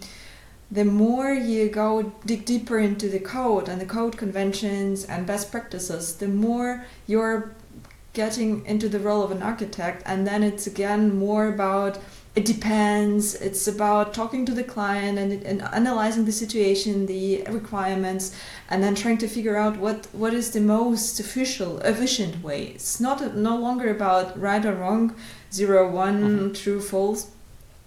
the 0.71 0.85
more 0.85 1.33
you 1.33 1.69
go 1.71 2.13
dig 2.27 2.45
deeper 2.45 2.79
into 2.79 3.09
the 3.09 3.21
code 3.21 3.69
and 3.69 3.81
the 3.81 3.87
code 3.87 4.17
conventions 4.17 5.05
and 5.05 5.27
best 5.27 5.51
practices 5.51 6.17
the 6.17 6.29
more 6.29 6.85
you're 7.07 7.55
getting 8.13 8.67
into 8.67 8.89
the 8.89 8.99
role 8.99 9.23
of 9.23 9.31
an 9.31 9.43
architect 9.43 10.03
and 10.05 10.27
then 10.27 10.43
it's 10.43 10.67
again 10.67 11.17
more 11.17 11.49
about 11.49 11.99
it 12.35 12.45
depends. 12.45 13.35
It's 13.35 13.67
about 13.67 14.15
talking 14.15 14.47
to 14.47 14.53
the 14.53 14.63
client 14.63 15.19
and, 15.19 15.33
and 15.43 15.63
analyzing 15.63 16.25
the 16.25 16.33
situation, 16.33 17.07
the 17.07 17.43
requirements, 17.49 18.35
and 18.71 18.83
then 18.83 18.95
trying 18.95 19.19
to 19.19 19.29
figure 19.29 19.57
out 19.57 19.77
what, 19.79 20.07
what 20.13 20.35
is 20.35 20.53
the 20.53 20.61
most 20.61 21.19
official, 21.19 21.79
efficient 21.81 22.43
way. 22.43 22.67
It's 22.67 23.01
not 23.01 23.35
no 23.35 23.57
longer 23.57 23.91
about 23.91 24.39
right 24.41 24.65
or 24.65 24.75
wrong, 24.75 25.15
zero, 25.53 25.91
one, 25.91 26.23
mm-hmm. 26.23 26.53
true, 26.53 26.81
false. 26.81 27.31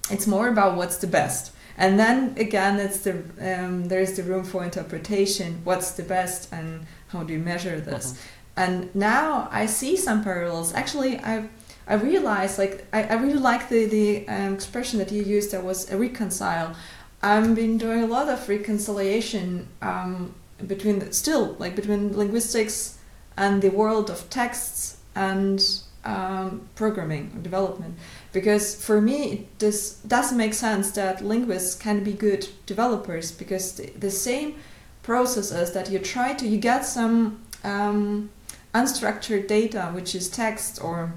It's 0.09 0.27
more 0.27 0.49
about 0.49 0.75
what's 0.75 0.97
the 0.97 1.07
best. 1.07 1.53
And 1.77 1.97
then 1.97 2.35
again, 2.37 2.79
it's 2.79 2.99
the 2.99 3.23
um, 3.39 3.85
there 3.85 4.01
is 4.01 4.17
the 4.17 4.23
room 4.23 4.43
for 4.43 4.63
interpretation. 4.63 5.61
What's 5.63 5.91
the 5.91 6.03
best, 6.03 6.51
and 6.51 6.85
how 7.07 7.23
do 7.23 7.33
you 7.33 7.39
measure 7.39 7.79
this? 7.79 8.11
Mm-hmm. 8.11 8.27
And 8.57 8.95
now 8.95 9.47
I 9.51 9.65
see 9.65 9.95
some 9.95 10.23
parallels. 10.23 10.73
Actually, 10.73 11.19
I 11.19 11.47
I 11.87 11.95
realized 11.95 12.57
like 12.57 12.85
I, 12.93 13.03
I 13.03 13.13
really 13.13 13.39
like 13.39 13.69
the 13.69 13.85
the 13.85 14.27
um, 14.27 14.53
expression 14.53 14.99
that 14.99 15.11
you 15.11 15.23
used 15.23 15.51
that 15.51 15.63
was 15.63 15.91
a 15.91 15.97
reconcile. 15.97 16.75
I've 17.23 17.53
been 17.55 17.77
doing 17.77 18.03
a 18.03 18.07
lot 18.07 18.29
of 18.29 18.49
reconciliation 18.49 19.67
um, 19.81 20.33
between 20.65 20.99
the, 20.99 21.13
still 21.13 21.55
like 21.59 21.75
between 21.75 22.17
linguistics 22.17 22.97
and 23.37 23.61
the 23.61 23.69
world 23.69 24.09
of 24.09 24.29
texts 24.29 24.97
and 25.15 25.63
um, 26.03 26.67
programming 26.75 27.31
or 27.35 27.41
development 27.41 27.95
because 28.33 28.83
for 28.83 28.99
me 28.99 29.47
this 29.59 29.95
does 29.95 30.09
doesn't 30.09 30.37
make 30.37 30.53
sense 30.53 30.91
that 30.91 31.23
linguists 31.23 31.75
can 31.75 32.03
be 32.03 32.13
good 32.13 32.47
developers 32.65 33.31
because 33.31 33.73
the, 33.73 33.87
the 33.91 34.09
same 34.09 34.55
processes 35.03 35.73
that 35.73 35.91
you 35.91 35.99
try 35.99 36.33
to 36.33 36.47
you 36.47 36.57
get 36.57 36.85
some 36.85 37.41
um, 37.63 38.31
unstructured 38.73 39.47
data 39.47 39.91
which 39.93 40.15
is 40.15 40.27
text 40.29 40.83
or 40.83 41.13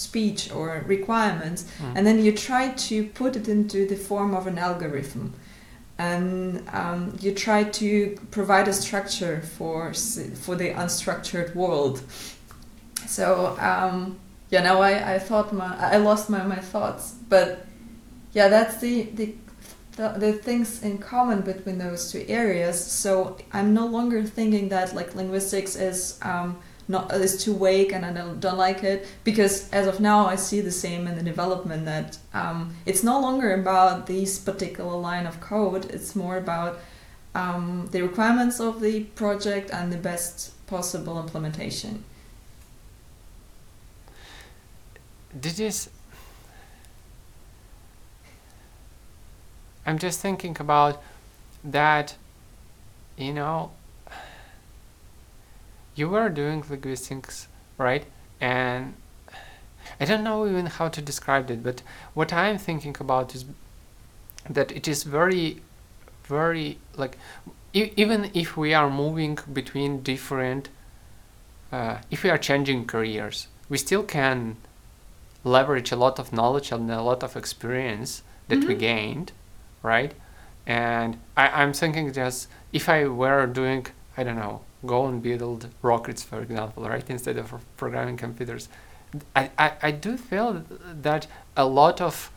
speech 0.00 0.50
or 0.50 0.82
requirements 0.86 1.60
mm. 1.78 1.92
and 1.94 2.06
then 2.06 2.24
you 2.24 2.32
try 2.32 2.70
to 2.88 3.06
put 3.20 3.36
it 3.36 3.46
into 3.48 3.86
the 3.86 3.96
form 3.96 4.34
of 4.34 4.46
an 4.46 4.58
algorithm. 4.58 5.34
And 5.98 6.66
um, 6.72 7.18
you 7.20 7.34
try 7.34 7.64
to 7.64 8.18
provide 8.30 8.66
a 8.68 8.72
structure 8.72 9.42
for 9.56 9.92
for 10.44 10.54
the 10.56 10.70
unstructured 10.82 11.54
world. 11.54 12.00
So 13.06 13.26
um, 13.60 14.18
yeah 14.48 14.62
now 14.62 14.80
I, 14.80 15.14
I 15.14 15.18
thought 15.18 15.52
my 15.52 15.70
I 15.94 15.98
lost 15.98 16.30
my, 16.30 16.42
my 16.42 16.62
thoughts. 16.72 17.04
But 17.28 17.66
yeah 18.32 18.48
that's 18.48 18.78
the, 18.80 19.02
the 19.18 19.34
the, 19.96 20.08
the 20.24 20.32
things 20.32 20.82
in 20.82 20.96
common 20.96 21.42
between 21.42 21.76
those 21.76 22.10
two 22.10 22.24
areas. 22.28 22.82
So 22.82 23.36
I'm 23.52 23.74
no 23.74 23.86
longer 23.86 24.24
thinking 24.24 24.70
that 24.70 24.94
like 24.94 25.14
linguistics 25.14 25.76
is 25.76 26.18
um, 26.22 26.56
not 26.90 27.12
is 27.12 27.42
too 27.42 27.56
vague 27.56 27.92
and 27.92 28.04
I 28.04 28.12
don't, 28.12 28.40
don't 28.40 28.58
like 28.58 28.82
it. 28.82 29.06
Because 29.24 29.70
as 29.70 29.86
of 29.86 30.00
now 30.00 30.26
I 30.26 30.36
see 30.36 30.60
the 30.60 30.72
same 30.72 31.06
in 31.06 31.16
the 31.16 31.22
development 31.22 31.84
that 31.84 32.18
um, 32.34 32.74
it's 32.84 33.02
no 33.02 33.20
longer 33.20 33.54
about 33.54 34.06
this 34.06 34.38
particular 34.38 34.96
line 34.96 35.26
of 35.26 35.40
code. 35.40 35.84
It's 35.86 36.14
more 36.16 36.36
about 36.36 36.80
um, 37.34 37.88
the 37.92 38.02
requirements 38.02 38.60
of 38.60 38.80
the 38.80 39.04
project 39.22 39.70
and 39.72 39.92
the 39.92 39.96
best 39.96 40.66
possible 40.66 41.18
implementation. 41.20 42.04
Did 45.38 45.58
you 45.60 45.70
I'm 49.86 49.98
just 49.98 50.20
thinking 50.20 50.56
about 50.60 51.02
that 51.64 52.16
you 53.16 53.32
know 53.32 53.70
you 56.00 56.08
were 56.08 56.28
doing 56.28 56.64
linguistics, 56.68 57.46
right? 57.78 58.04
And 58.40 58.94
I 60.00 60.04
don't 60.06 60.24
know 60.24 60.46
even 60.46 60.66
how 60.66 60.88
to 60.88 61.00
describe 61.02 61.50
it, 61.50 61.62
but 61.62 61.82
what 62.14 62.32
I'm 62.32 62.58
thinking 62.58 62.96
about 62.98 63.34
is 63.34 63.44
that 64.48 64.72
it 64.72 64.88
is 64.88 65.04
very, 65.04 65.60
very 66.24 66.78
like 66.96 67.18
e- 67.74 67.92
even 67.96 68.30
if 68.32 68.56
we 68.56 68.72
are 68.72 68.90
moving 68.90 69.38
between 69.52 70.02
different, 70.02 70.70
uh, 71.70 71.98
if 72.10 72.22
we 72.24 72.30
are 72.30 72.38
changing 72.38 72.86
careers, 72.86 73.46
we 73.68 73.76
still 73.76 74.02
can 74.02 74.56
leverage 75.44 75.92
a 75.92 75.96
lot 75.96 76.18
of 76.18 76.32
knowledge 76.32 76.72
and 76.72 76.90
a 76.90 77.02
lot 77.02 77.22
of 77.22 77.36
experience 77.36 78.22
that 78.48 78.60
mm-hmm. 78.60 78.68
we 78.68 78.74
gained, 78.74 79.32
right? 79.82 80.12
And 80.66 81.18
I, 81.36 81.48
I'm 81.62 81.72
thinking 81.72 82.12
just 82.12 82.48
if 82.72 82.88
I 82.88 83.06
were 83.06 83.46
doing, 83.46 83.86
I 84.16 84.24
don't 84.24 84.36
know, 84.36 84.62
go 84.84 85.06
and 85.06 85.22
build 85.22 85.68
rockets, 85.82 86.22
for 86.22 86.40
example, 86.40 86.88
right, 86.88 87.08
instead 87.08 87.36
of 87.36 87.52
programming 87.76 88.16
computers. 88.16 88.68
I, 89.34 89.50
I, 89.58 89.72
I 89.82 89.90
do 89.90 90.16
feel 90.16 90.64
that 91.02 91.26
a 91.56 91.66
lot 91.66 92.00
of 92.00 92.30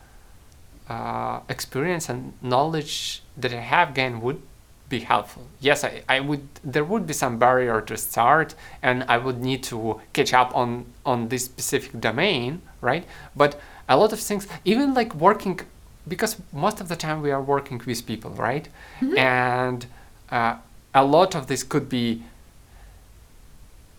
uh, 0.88 1.40
experience 1.48 2.08
and 2.08 2.32
knowledge 2.42 3.22
that 3.36 3.52
I 3.52 3.60
have 3.60 3.94
gained 3.94 4.22
would 4.22 4.42
be 4.88 5.00
helpful. 5.00 5.46
Yes, 5.60 5.84
I, 5.84 6.02
I 6.08 6.20
would. 6.20 6.46
There 6.62 6.84
would 6.84 7.06
be 7.06 7.14
some 7.14 7.38
barrier 7.38 7.80
to 7.80 7.96
start, 7.96 8.54
and 8.82 9.04
I 9.08 9.16
would 9.18 9.40
need 9.40 9.62
to 9.64 10.00
catch 10.12 10.34
up 10.34 10.54
on 10.54 10.86
on 11.06 11.28
this 11.28 11.44
specific 11.44 12.00
domain, 12.00 12.60
right? 12.80 13.04
But 13.34 13.58
a 13.88 13.96
lot 13.96 14.12
of 14.12 14.20
things, 14.20 14.46
even 14.64 14.94
like 14.94 15.14
working, 15.14 15.60
because 16.06 16.36
most 16.52 16.80
of 16.80 16.88
the 16.88 16.96
time 16.96 17.22
we 17.22 17.30
are 17.30 17.42
working 17.42 17.80
with 17.86 18.04
people, 18.04 18.30
right? 18.32 18.68
Mm-hmm. 19.00 19.18
And 19.18 19.86
uh, 20.30 20.56
a 20.94 21.04
lot 21.04 21.34
of 21.34 21.46
this 21.46 21.62
could 21.62 21.88
be 21.88 22.22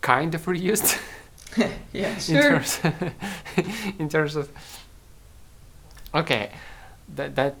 kind 0.06 0.34
of 0.36 0.46
reused. 0.46 0.88
yeah, 1.92 2.16
sure. 2.18 2.36
in 2.36 2.42
terms, 2.42 2.80
in 3.98 4.08
terms 4.08 4.36
of 4.36 4.48
okay, 6.14 6.50
that 7.16 7.34
that 7.34 7.56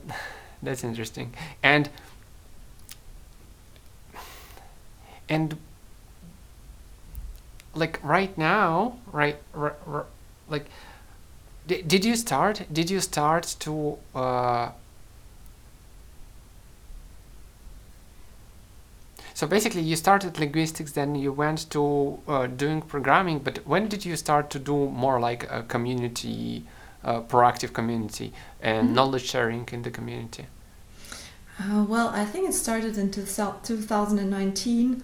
that's 0.62 0.84
interesting, 0.84 1.34
and 1.62 1.88
and 5.28 5.56
like 7.74 7.98
right 8.04 8.38
now, 8.38 8.96
right, 9.12 9.38
r- 9.52 9.76
r- 9.86 10.06
like 10.48 10.66
did, 11.66 11.88
did 11.88 12.04
you 12.04 12.14
start? 12.14 12.62
Did 12.72 12.90
you 12.90 13.00
start 13.00 13.56
to 13.60 13.98
uh, 14.14 14.70
So 19.36 19.46
basically, 19.46 19.82
you 19.82 19.96
started 19.96 20.38
linguistics, 20.38 20.92
then 20.92 21.14
you 21.14 21.30
went 21.30 21.68
to 21.68 22.18
uh, 22.26 22.46
doing 22.46 22.80
programming. 22.80 23.40
But 23.40 23.58
when 23.66 23.86
did 23.86 24.02
you 24.02 24.16
start 24.16 24.48
to 24.48 24.58
do 24.58 24.88
more 24.88 25.20
like 25.20 25.46
a 25.52 25.62
community, 25.62 26.64
uh, 27.04 27.20
proactive 27.20 27.74
community, 27.74 28.32
and 28.62 28.86
mm-hmm. 28.86 28.94
knowledge 28.94 29.26
sharing 29.28 29.68
in 29.72 29.82
the 29.82 29.90
community? 29.90 30.46
Uh, 31.60 31.84
well, 31.86 32.08
I 32.08 32.24
think 32.24 32.48
it 32.48 32.54
started 32.54 32.96
in 32.96 33.10
2019. 33.10 35.02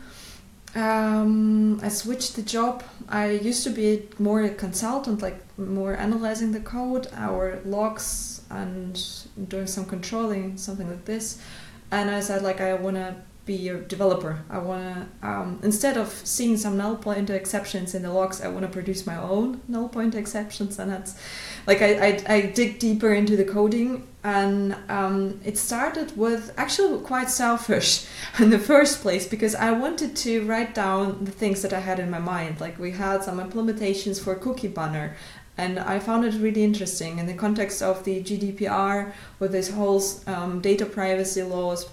Um, 0.77 1.81
I 1.83 1.89
switched 1.91 2.35
the 2.35 2.41
job. 2.41 2.83
I 3.11 3.33
used 3.33 3.65
to 3.65 3.71
be 3.71 4.09
more 4.19 4.41
a 4.45 4.49
consultant, 4.49 5.21
like 5.21 5.45
more 5.59 5.95
analyzing 5.95 6.53
the 6.53 6.61
code, 6.61 7.07
our 7.13 7.61
logs, 7.67 8.41
and 8.49 8.99
doing 9.47 9.67
some 9.67 9.85
controlling, 9.85 10.57
something 10.57 10.89
like 10.89 11.05
this. 11.05 11.39
And 11.91 12.09
I 12.11 12.21
said, 12.21 12.41
like, 12.41 12.63
I 12.63 12.73
want 12.73 12.97
to 12.97 13.17
be 13.45 13.69
a 13.69 13.79
developer. 13.79 14.45
I 14.49 14.59
want 14.59 14.95
to, 14.95 15.29
um, 15.29 15.59
instead 15.63 15.97
of 15.97 16.09
seeing 16.25 16.57
some 16.57 16.77
null 16.77 16.97
pointer 16.97 17.35
exceptions 17.35 17.95
in 17.95 18.03
the 18.03 18.13
logs, 18.13 18.41
I 18.41 18.49
want 18.49 18.63
to 18.63 18.69
produce 18.69 19.05
my 19.07 19.17
own 19.17 19.61
null 19.67 19.89
pointer 19.89 20.19
exceptions. 20.19 20.79
And 20.79 20.91
that's 20.91 21.17
like 21.67 21.83
I, 21.83 22.07
I, 22.07 22.35
I 22.35 22.41
dig 22.43 22.79
deeper 22.79 23.13
into 23.13 23.37
the 23.37 23.45
coding. 23.45 24.07
And 24.23 24.77
um, 24.89 25.41
it 25.45 25.59
started 25.59 26.17
with 26.17 26.55
actually 26.57 27.01
quite 27.03 27.31
selfish 27.31 28.07
in 28.39 28.51
the 28.51 28.59
first 28.59 29.03
place 29.03 29.27
because 29.27 29.57
I 29.57 29.73
wanted 29.73 30.15
to 30.17 30.45
write 30.45 30.75
down 30.75 31.25
the 31.25 31.33
things 31.33 31.63
that 31.63 31.73
I 31.73 31.81
had 31.81 31.99
in 31.99 32.11
my 32.11 32.21
mind. 32.21 32.61
Like 32.61 32.79
we 32.79 32.93
had 32.93 33.25
some 33.25 33.41
implementations 33.41 34.23
for 34.23 34.37
cookie 34.37 34.69
banner 34.69 35.17
and 35.59 35.79
I 35.79 35.99
found 35.99 36.25
it 36.25 36.35
really 36.35 36.65
interesting 36.65 37.19
in 37.19 37.27
the 37.27 37.35
context 37.35 37.83
of 37.83 38.05
the 38.05 38.23
GDPR 38.23 39.13
with 39.39 39.53
this 39.53 39.71
whole 39.71 40.03
um, 40.27 40.61
data 40.61 40.87
privacy 40.87 41.43
laws 41.43 41.89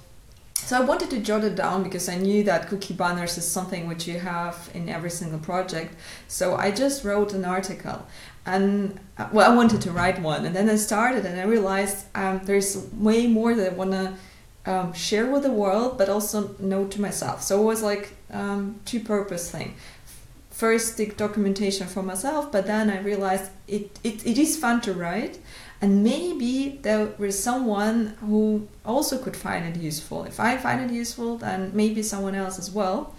so 0.66 0.78
I 0.78 0.82
wanted 0.82 1.10
to 1.12 1.20
jot 1.20 1.44
it 1.44 1.56
down 1.56 1.84
because 1.84 2.08
I 2.10 2.16
knew 2.16 2.44
that 2.44 2.68
cookie 2.68 2.94
banners 2.94 3.38
is 3.38 3.48
something 3.48 3.88
which 3.88 4.08
you 4.08 4.20
have 4.20 4.70
in 4.74 4.88
every 4.89 5.10
single 5.10 5.39
project. 5.39 5.96
So 6.28 6.56
I 6.56 6.70
just 6.72 7.04
wrote 7.04 7.34
an 7.34 7.46
article, 7.46 8.06
and 8.46 9.00
uh, 9.18 9.30
well, 9.32 9.51
I 9.51 9.56
wanted 9.56 9.82
to 9.82 9.92
write 9.92 10.22
one, 10.22 10.46
and 10.46 10.56
then 10.56 10.70
I 10.70 10.75
started, 10.75 11.25
and 11.25 11.39
I 11.39 11.44
realized 11.44 12.06
um, 12.13 12.42
there's 12.44 12.78
way 12.94 13.25
more 13.25 13.56
that 13.56 13.72
I 13.72 13.75
want 13.75 13.92
to 13.92 14.13
um, 14.66 14.94
share 14.94 15.25
with 15.32 15.44
the 15.44 15.51
world, 15.51 15.98
but 15.98 16.10
also 16.10 16.56
know 16.60 16.86
to 16.88 17.01
myself. 17.01 17.42
So 17.42 17.62
it 17.62 17.66
was 17.66 17.82
like 17.82 18.13
um, 18.32 18.80
two 18.86 19.00
purpose 19.00 19.50
thing. 19.50 19.75
First, 20.51 20.98
the 20.98 21.06
documentation 21.08 21.88
for 21.88 22.04
myself, 22.04 22.51
but 22.51 22.68
then 22.68 22.89
I 22.89 23.00
realized 23.00 23.50
it, 23.68 23.98
it, 24.04 24.25
it 24.25 24.38
is 24.38 24.58
fun 24.58 24.82
to 24.82 24.94
write 24.94 25.39
and 25.81 26.03
maybe 26.03 26.79
there 26.81 27.09
is 27.19 27.41
someone 27.41 28.17
who 28.19 28.67
also 28.86 29.17
could 29.17 29.36
find 29.36 29.65
it 29.65 29.81
useful 29.81 30.24
if 30.25 30.39
i 30.39 30.57
find 30.57 30.79
it 30.81 30.93
useful 30.93 31.38
then 31.38 31.71
maybe 31.74 32.01
someone 32.03 32.36
else 32.36 32.59
as 32.59 32.71
well 32.71 33.13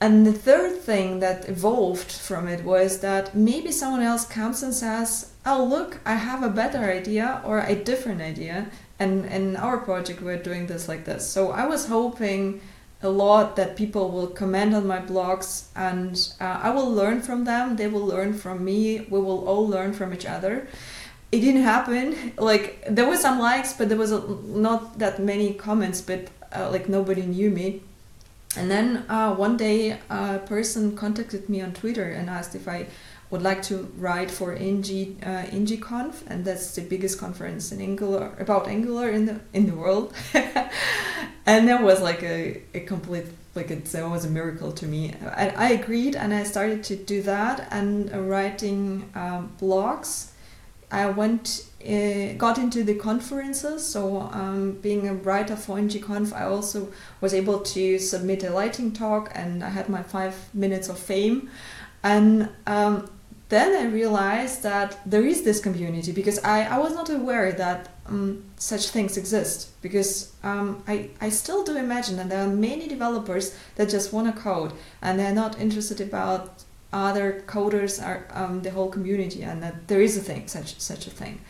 and 0.00 0.24
the 0.24 0.32
third 0.32 0.76
thing 0.80 1.18
that 1.20 1.48
evolved 1.48 2.12
from 2.12 2.46
it 2.46 2.64
was 2.64 3.00
that 3.00 3.34
maybe 3.34 3.72
someone 3.72 4.02
else 4.02 4.24
comes 4.24 4.62
and 4.62 4.72
says, 4.72 5.32
"Oh, 5.44 5.64
look, 5.64 5.98
I 6.06 6.14
have 6.14 6.44
a 6.44 6.48
better 6.48 6.84
idea 6.84 7.42
or 7.44 7.58
a 7.58 7.74
different 7.74 8.20
idea." 8.20 8.70
And 9.00 9.26
in 9.26 9.56
our 9.56 9.78
project, 9.78 10.22
we're 10.22 10.42
doing 10.42 10.68
this 10.68 10.88
like 10.88 11.04
this. 11.04 11.28
So 11.28 11.50
I 11.50 11.66
was 11.66 11.86
hoping 11.86 12.60
a 13.02 13.08
lot 13.08 13.56
that 13.56 13.76
people 13.76 14.10
will 14.10 14.28
comment 14.28 14.74
on 14.74 14.86
my 14.86 15.00
blogs 15.00 15.66
and 15.74 16.14
uh, 16.40 16.60
I 16.62 16.70
will 16.70 16.90
learn 16.90 17.20
from 17.20 17.44
them. 17.44 17.76
They 17.76 17.88
will 17.88 18.06
learn 18.06 18.34
from 18.34 18.64
me. 18.64 19.06
We 19.10 19.20
will 19.20 19.46
all 19.48 19.66
learn 19.66 19.92
from 19.92 20.12
each 20.14 20.26
other. 20.26 20.68
It 21.30 21.40
didn't 21.40 21.62
happen. 21.62 22.32
Like 22.38 22.84
there 22.88 23.06
was 23.06 23.20
some 23.20 23.38
likes, 23.38 23.72
but 23.72 23.88
there 23.88 23.98
was 23.98 24.12
a, 24.12 24.20
not 24.44 24.98
that 24.98 25.18
many 25.20 25.54
comments. 25.54 26.00
But 26.00 26.28
uh, 26.54 26.70
like 26.70 26.88
nobody 26.88 27.22
knew 27.22 27.50
me. 27.50 27.82
And 28.56 28.70
then 28.70 29.04
uh, 29.08 29.34
one 29.34 29.56
day, 29.56 29.98
a 30.08 30.38
person 30.38 30.96
contacted 30.96 31.48
me 31.48 31.60
on 31.60 31.72
Twitter 31.74 32.10
and 32.10 32.30
asked 32.30 32.54
if 32.54 32.66
I 32.66 32.86
would 33.30 33.42
like 33.42 33.62
to 33.62 33.92
write 33.98 34.30
for 34.30 34.54
NG 34.54 35.18
uh, 35.22 35.44
NGConf, 35.52 36.26
and 36.28 36.44
that's 36.44 36.74
the 36.74 36.80
biggest 36.80 37.18
conference 37.18 37.72
in 37.72 37.80
Angular 37.80 38.32
about 38.38 38.68
Angular 38.68 39.10
in 39.10 39.26
the 39.26 39.40
in 39.52 39.66
the 39.66 39.74
world. 39.74 40.14
and 40.34 41.68
that 41.68 41.82
was 41.82 42.00
like 42.00 42.22
a, 42.22 42.62
a 42.74 42.80
complete 42.80 43.26
like 43.54 43.70
it, 43.70 43.92
was 43.94 44.24
a 44.24 44.30
miracle 44.30 44.72
to 44.72 44.86
me. 44.86 45.14
I, 45.22 45.48
I 45.48 45.68
agreed, 45.70 46.16
and 46.16 46.32
I 46.32 46.44
started 46.44 46.82
to 46.84 46.96
do 46.96 47.22
that 47.22 47.68
and 47.70 48.10
writing 48.30 49.10
um, 49.14 49.52
blogs. 49.60 50.30
I 50.90 51.06
went 51.10 51.64
uh, 51.86 52.32
got 52.34 52.58
into 52.58 52.82
the 52.82 52.94
conferences. 52.94 53.86
So, 53.86 54.22
um, 54.32 54.72
being 54.82 55.08
a 55.08 55.14
writer 55.14 55.54
for 55.56 55.78
NGConf, 55.78 56.32
I 56.32 56.44
also 56.44 56.88
was 57.20 57.32
able 57.32 57.60
to 57.60 57.98
submit 57.98 58.42
a 58.42 58.50
lightning 58.50 58.92
talk, 58.92 59.30
and 59.34 59.62
I 59.62 59.68
had 59.68 59.88
my 59.88 60.02
five 60.02 60.52
minutes 60.52 60.88
of 60.88 60.98
fame. 60.98 61.50
And 62.02 62.48
um, 62.66 63.08
then 63.48 63.74
I 63.74 63.90
realized 63.90 64.62
that 64.62 64.98
there 65.06 65.24
is 65.24 65.42
this 65.42 65.60
community 65.60 66.12
because 66.12 66.38
I, 66.40 66.64
I 66.64 66.78
was 66.78 66.94
not 66.94 67.08
aware 67.08 67.50
that 67.52 67.88
um, 68.06 68.44
such 68.56 68.88
things 68.88 69.16
exist 69.16 69.70
because 69.80 70.32
um, 70.42 70.82
I, 70.86 71.10
I 71.20 71.30
still 71.30 71.64
do 71.64 71.76
imagine 71.76 72.16
that 72.16 72.28
there 72.28 72.44
are 72.44 72.48
many 72.48 72.88
developers 72.88 73.56
that 73.76 73.88
just 73.88 74.12
want 74.12 74.34
to 74.34 74.40
code 74.40 74.72
and 75.00 75.18
they're 75.18 75.34
not 75.34 75.58
interested 75.58 76.00
about 76.00 76.64
other 76.92 77.42
coders 77.46 78.02
are 78.04 78.26
um, 78.32 78.62
the 78.62 78.70
whole 78.70 78.88
community 78.88 79.42
and 79.42 79.62
that 79.62 79.88
there 79.88 80.00
is 80.00 80.16
a 80.16 80.20
thing 80.20 80.48
such 80.48 80.78
such 80.80 81.06
a 81.06 81.10
thing. 81.10 81.40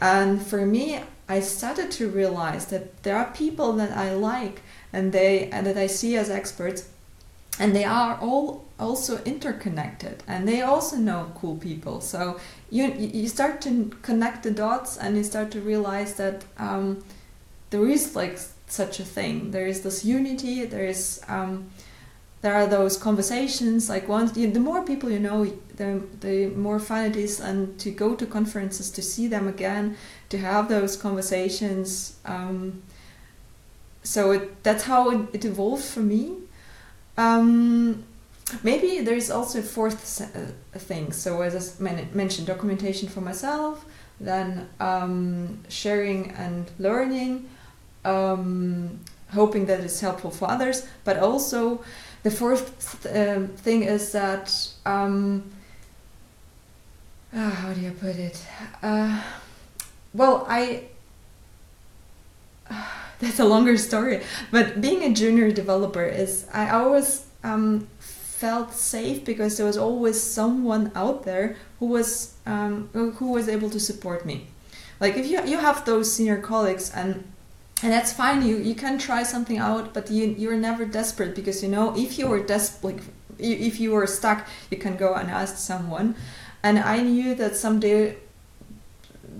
And 0.00 0.44
for 0.44 0.64
me 0.64 1.00
I 1.28 1.40
started 1.40 1.90
to 1.92 2.08
realize 2.08 2.66
that 2.66 3.02
there 3.02 3.16
are 3.16 3.30
people 3.32 3.72
that 3.74 3.96
I 3.96 4.14
like 4.14 4.62
and 4.92 5.12
they 5.12 5.48
and 5.50 5.66
that 5.66 5.76
I 5.76 5.86
see 5.86 6.16
as 6.16 6.30
experts 6.30 6.88
and 7.58 7.76
they 7.76 7.84
are 7.84 8.18
all 8.20 8.64
also 8.80 9.22
interconnected 9.24 10.22
and 10.26 10.48
they 10.48 10.62
also 10.62 10.96
know 10.96 11.32
cool 11.34 11.56
people. 11.56 12.00
So 12.00 12.40
you 12.70 12.84
you 12.92 13.28
start 13.28 13.60
to 13.62 13.90
connect 14.02 14.42
the 14.42 14.50
dots 14.50 14.96
and 14.96 15.16
you 15.16 15.24
start 15.24 15.50
to 15.52 15.60
realize 15.60 16.14
that 16.14 16.44
um, 16.58 17.04
there 17.70 17.86
is 17.86 18.16
like 18.16 18.38
such 18.66 19.00
a 19.00 19.04
thing. 19.04 19.50
There 19.50 19.66
is 19.66 19.82
this 19.82 20.04
unity 20.04 20.64
there 20.64 20.86
is 20.86 21.20
um, 21.28 21.70
there 22.42 22.54
are 22.54 22.66
those 22.66 22.96
conversations 22.96 23.88
like 23.88 24.08
once 24.08 24.36
you, 24.36 24.50
the 24.50 24.60
more 24.60 24.82
people 24.84 25.10
you 25.10 25.18
know 25.18 25.44
the, 25.76 26.02
the 26.20 26.46
more 26.48 26.78
fun 26.78 27.06
it 27.06 27.16
is 27.16 27.40
and 27.40 27.78
to 27.78 27.90
go 27.90 28.14
to 28.14 28.26
conferences 28.26 28.90
to 28.90 29.02
see 29.02 29.26
them 29.26 29.48
again 29.48 29.96
to 30.28 30.38
have 30.38 30.68
those 30.68 30.96
conversations 30.96 32.18
um, 32.24 32.82
so 34.02 34.32
it, 34.32 34.62
that's 34.62 34.84
how 34.84 35.10
it, 35.10 35.28
it 35.32 35.44
evolved 35.44 35.84
for 35.84 36.00
me 36.00 36.36
um, 37.16 38.04
maybe 38.62 39.00
there 39.00 39.14
is 39.14 39.30
also 39.30 39.60
a 39.60 39.62
fourth 39.62 40.20
uh, 40.20 40.78
thing. 40.78 41.12
So 41.12 41.42
as 41.42 41.80
I 41.80 42.06
mentioned, 42.12 42.46
documentation 42.46 43.08
for 43.08 43.20
myself, 43.20 43.84
then 44.20 44.68
um, 44.80 45.58
sharing 45.68 46.30
and 46.32 46.70
learning, 46.78 47.48
um, 48.04 49.00
hoping 49.32 49.66
that 49.66 49.80
it's 49.80 50.00
helpful 50.00 50.30
for 50.30 50.50
others, 50.50 50.86
but 51.04 51.18
also 51.18 51.82
the 52.22 52.30
fourth 52.30 53.06
uh, 53.06 53.46
thing 53.56 53.82
is 53.82 54.12
that 54.12 54.68
um, 54.86 55.50
uh, 57.34 57.50
how 57.50 57.72
do 57.72 57.80
you 57.80 57.90
put 57.92 58.16
it? 58.16 58.44
Uh, 58.82 59.22
well, 60.14 60.46
I 60.48 60.84
that's 63.18 63.38
a 63.38 63.44
longer 63.44 63.76
story. 63.76 64.22
But 64.50 64.80
being 64.80 65.02
a 65.02 65.12
junior 65.12 65.50
developer 65.50 66.04
is 66.04 66.46
I 66.52 66.70
always 66.70 67.26
um, 67.42 67.88
felt 67.98 68.72
safe 68.72 69.24
because 69.24 69.56
there 69.56 69.66
was 69.66 69.78
always 69.78 70.20
someone 70.22 70.92
out 70.94 71.24
there 71.24 71.56
who 71.78 71.86
was 71.86 72.34
um, 72.46 72.88
who 72.92 73.32
was 73.32 73.48
able 73.48 73.70
to 73.70 73.80
support 73.80 74.26
me. 74.26 74.46
Like 75.00 75.16
if 75.16 75.26
you 75.26 75.42
you 75.44 75.58
have 75.58 75.84
those 75.84 76.12
senior 76.12 76.40
colleagues 76.40 76.90
and 76.94 77.24
and 77.82 77.92
that's 77.92 78.12
fine. 78.12 78.46
You 78.46 78.56
you 78.58 78.74
can 78.74 78.98
try 78.98 79.22
something 79.22 79.58
out, 79.58 79.92
but 79.92 80.10
you 80.10 80.34
you're 80.38 80.56
never 80.56 80.84
desperate 80.84 81.34
because 81.34 81.62
you 81.62 81.68
know 81.68 81.94
if 81.96 82.18
you 82.18 82.28
were 82.28 82.40
des- 82.40 82.78
like 82.82 83.00
if 83.38 83.80
you 83.80 83.92
were 83.92 84.06
stuck, 84.06 84.46
you 84.70 84.76
can 84.78 84.96
go 84.96 85.14
and 85.14 85.30
ask 85.30 85.56
someone. 85.56 86.14
And 86.62 86.78
I 86.78 87.02
knew 87.02 87.34
that 87.34 87.56
someday 87.56 88.16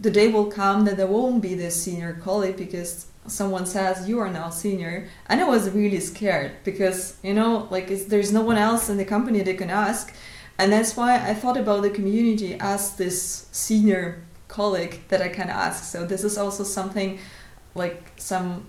the 0.01 0.11
day 0.11 0.29
will 0.29 0.51
come 0.51 0.85
that 0.85 0.97
there 0.97 1.07
won't 1.07 1.41
be 1.41 1.55
this 1.55 1.81
senior 1.81 2.15
colleague 2.15 2.57
because 2.57 3.07
someone 3.27 3.65
says 3.65 4.09
you 4.09 4.19
are 4.19 4.29
now 4.29 4.51
senior 4.51 5.09
and 5.27 5.41
i 5.41 5.45
was 5.45 5.71
really 5.71 6.01
scared 6.01 6.51
because 6.65 7.17
you 7.23 7.33
know 7.33 7.69
like 7.71 7.87
there's 8.09 8.33
no 8.33 8.43
one 8.43 8.57
else 8.57 8.89
in 8.89 8.97
the 8.97 9.05
company 9.05 9.43
they 9.43 9.55
can 9.55 9.71
ask 9.71 10.13
and 10.59 10.73
that's 10.73 10.97
why 10.97 11.15
i 11.15 11.33
thought 11.33 11.57
about 11.57 11.83
the 11.83 11.91
community 11.91 12.57
as 12.59 12.97
this 12.97 13.47
senior 13.53 14.21
colleague 14.49 15.01
that 15.09 15.23
i 15.23 15.29
can 15.29 15.49
ask 15.49 15.85
so 15.85 16.05
this 16.05 16.25
is 16.25 16.37
also 16.37 16.65
something 16.65 17.17
like 17.75 18.03
some 18.17 18.65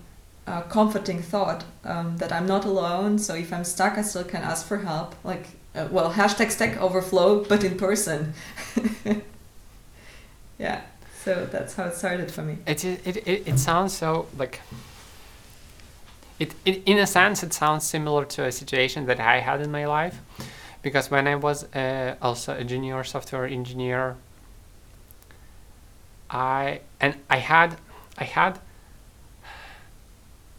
uh, 0.46 0.62
comforting 0.62 1.22
thought 1.22 1.64
um, 1.84 2.16
that 2.18 2.32
i'm 2.32 2.46
not 2.46 2.64
alone 2.64 3.18
so 3.18 3.34
if 3.34 3.52
i'm 3.52 3.64
stuck 3.64 3.96
i 3.96 4.02
still 4.02 4.24
can 4.24 4.42
ask 4.42 4.66
for 4.66 4.78
help 4.78 5.14
like 5.24 5.46
uh, 5.74 5.88
well 5.90 6.12
hashtag 6.12 6.50
stack 6.50 6.76
overflow 6.80 7.42
but 7.44 7.64
in 7.64 7.76
person 7.76 8.34
yeah 10.58 10.82
so 11.24 11.46
that's 11.50 11.74
how 11.74 11.84
it 11.84 11.94
started 11.94 12.30
for 12.30 12.42
me. 12.42 12.58
It 12.66 12.84
it 12.84 13.16
it, 13.16 13.48
it 13.48 13.58
sounds 13.58 13.94
so 13.94 14.26
like. 14.38 14.60
It, 16.38 16.54
it 16.64 16.82
in 16.84 16.98
a 16.98 17.06
sense 17.06 17.42
it 17.42 17.54
sounds 17.54 17.84
similar 17.84 18.24
to 18.24 18.44
a 18.44 18.52
situation 18.52 19.06
that 19.06 19.20
I 19.20 19.40
had 19.40 19.60
in 19.62 19.70
my 19.70 19.86
life, 19.86 20.20
because 20.82 21.10
when 21.10 21.26
I 21.26 21.36
was 21.36 21.64
uh, 21.74 22.16
also 22.20 22.54
a 22.54 22.64
junior 22.64 23.02
software 23.04 23.46
engineer. 23.46 24.16
I 26.30 26.80
and 27.00 27.14
I 27.30 27.38
had 27.38 27.76
I 28.18 28.24
had 28.24 28.58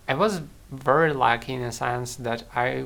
I 0.07 0.13
was 0.13 0.41
very 0.71 1.13
lucky 1.13 1.53
in 1.53 1.61
a 1.61 1.71
sense 1.71 2.15
that 2.17 2.43
I 2.55 2.85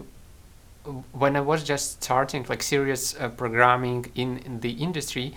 when 1.12 1.36
I 1.36 1.42
was 1.42 1.64
just 1.64 2.04
starting 2.04 2.46
like 2.50 2.64
serious 2.64 3.16
uh, 3.20 3.30
programming 3.30 4.12
in, 4.16 4.40
in 4.40 4.62
the 4.62 4.72
industry, 4.72 5.34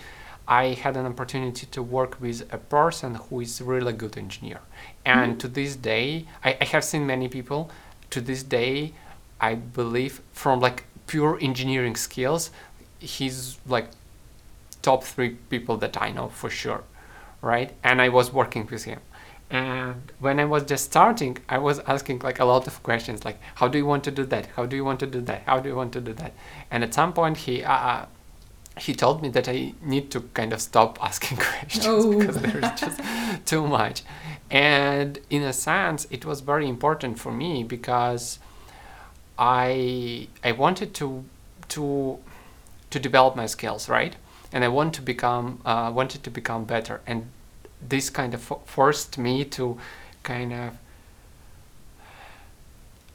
I 0.47 0.67
had 0.69 0.97
an 0.97 1.05
opportunity 1.05 1.67
to 1.67 1.81
work 1.83 2.19
with 2.19 2.51
a 2.51 2.57
person 2.57 3.15
who 3.15 3.41
is 3.41 3.61
really 3.61 3.93
good 3.93 4.17
engineer. 4.17 4.59
And 5.05 5.35
mm 5.35 5.39
to 5.39 5.47
this 5.47 5.75
day, 5.75 6.25
I, 6.43 6.57
I 6.61 6.65
have 6.65 6.83
seen 6.83 7.05
many 7.05 7.27
people. 7.27 7.69
To 8.11 8.21
this 8.21 8.43
day, 8.43 8.93
I 9.41 9.55
believe 9.55 10.21
from 10.31 10.59
like 10.59 10.85
pure 11.07 11.37
engineering 11.41 11.95
skills, 11.95 12.51
he's 12.99 13.57
like 13.67 13.87
top 14.81 15.03
three 15.03 15.31
people 15.49 15.77
that 15.77 16.01
I 16.01 16.11
know 16.11 16.29
for 16.29 16.49
sure, 16.49 16.83
right? 17.41 17.71
And 17.83 18.01
I 18.01 18.09
was 18.09 18.31
working 18.31 18.67
with 18.71 18.83
him. 18.85 18.99
And 19.53 20.11
when 20.19 20.39
I 20.39 20.45
was 20.45 20.63
just 20.63 20.85
starting, 20.85 21.37
I 21.47 21.59
was 21.59 21.77
asking 21.81 22.19
like 22.19 22.39
a 22.39 22.45
lot 22.45 22.65
of 22.65 22.81
questions, 22.81 23.23
like, 23.23 23.39
how 23.53 23.67
do 23.67 23.77
you 23.77 23.85
want 23.85 24.03
to 24.05 24.11
do 24.11 24.25
that? 24.25 24.47
How 24.55 24.65
do 24.65 24.75
you 24.75 24.83
want 24.83 24.99
to 25.01 25.05
do 25.05 25.21
that? 25.21 25.43
How 25.45 25.59
do 25.59 25.69
you 25.69 25.75
want 25.75 25.93
to 25.93 26.01
do 26.01 26.11
that? 26.13 26.33
And 26.71 26.83
at 26.83 26.95
some 26.95 27.13
point, 27.13 27.37
he 27.37 27.63
uh, 27.63 28.07
he 28.79 28.95
told 28.95 29.21
me 29.21 29.29
that 29.29 29.47
I 29.47 29.73
need 29.83 30.09
to 30.09 30.21
kind 30.33 30.53
of 30.53 30.59
stop 30.59 30.97
asking 31.05 31.37
questions 31.37 31.85
oh. 31.87 32.17
because 32.17 32.37
there's 32.41 32.79
just 32.79 32.99
too 33.45 33.67
much. 33.67 34.01
And 34.49 35.19
in 35.29 35.43
a 35.43 35.53
sense, 35.53 36.07
it 36.09 36.25
was 36.25 36.41
very 36.41 36.67
important 36.67 37.19
for 37.19 37.31
me 37.31 37.63
because 37.63 38.39
I 39.37 40.29
I 40.43 40.53
wanted 40.53 40.95
to 40.95 41.25
to 41.69 42.17
to 42.89 42.99
develop 42.99 43.35
my 43.35 43.45
skills, 43.45 43.87
right? 43.87 44.15
And 44.51 44.63
I 44.63 44.69
want 44.69 44.95
to 44.95 45.03
become 45.03 45.59
uh, 45.63 45.91
wanted 45.93 46.23
to 46.23 46.31
become 46.31 46.65
better, 46.65 47.01
and 47.05 47.27
this 47.89 48.09
kind 48.09 48.33
of 48.33 48.41
forced 48.65 49.17
me 49.17 49.45
to 49.45 49.77
kind 50.23 50.53
of 50.53 50.77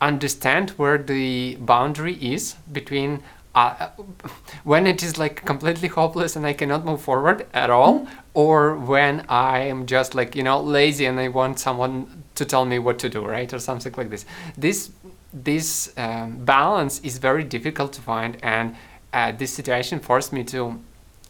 understand 0.00 0.70
where 0.70 0.98
the 0.98 1.56
boundary 1.56 2.14
is 2.14 2.54
between 2.72 3.22
uh, 3.54 3.88
when 4.64 4.86
it 4.86 5.02
is 5.02 5.18
like 5.18 5.44
completely 5.44 5.88
hopeless 5.88 6.36
and 6.36 6.46
I 6.46 6.52
cannot 6.52 6.84
move 6.84 7.00
forward 7.00 7.46
at 7.52 7.70
all, 7.70 8.00
mm-hmm. 8.00 8.14
or 8.34 8.76
when 8.76 9.24
I 9.28 9.60
am 9.60 9.86
just 9.86 10.14
like 10.14 10.36
you 10.36 10.42
know 10.42 10.60
lazy 10.60 11.06
and 11.06 11.18
I 11.18 11.28
want 11.28 11.58
someone 11.58 12.24
to 12.36 12.44
tell 12.44 12.64
me 12.64 12.78
what 12.78 12.98
to 13.00 13.08
do, 13.08 13.24
right, 13.24 13.52
or 13.52 13.58
something 13.58 13.92
like 13.96 14.10
this. 14.10 14.24
This 14.56 14.90
this 15.32 15.92
um, 15.96 16.44
balance 16.44 17.00
is 17.00 17.18
very 17.18 17.44
difficult 17.44 17.92
to 17.94 18.00
find, 18.00 18.36
and 18.42 18.76
uh, 19.12 19.32
this 19.32 19.52
situation 19.52 19.98
forced 19.98 20.32
me 20.32 20.44
to 20.44 20.80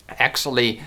actually 0.09 0.83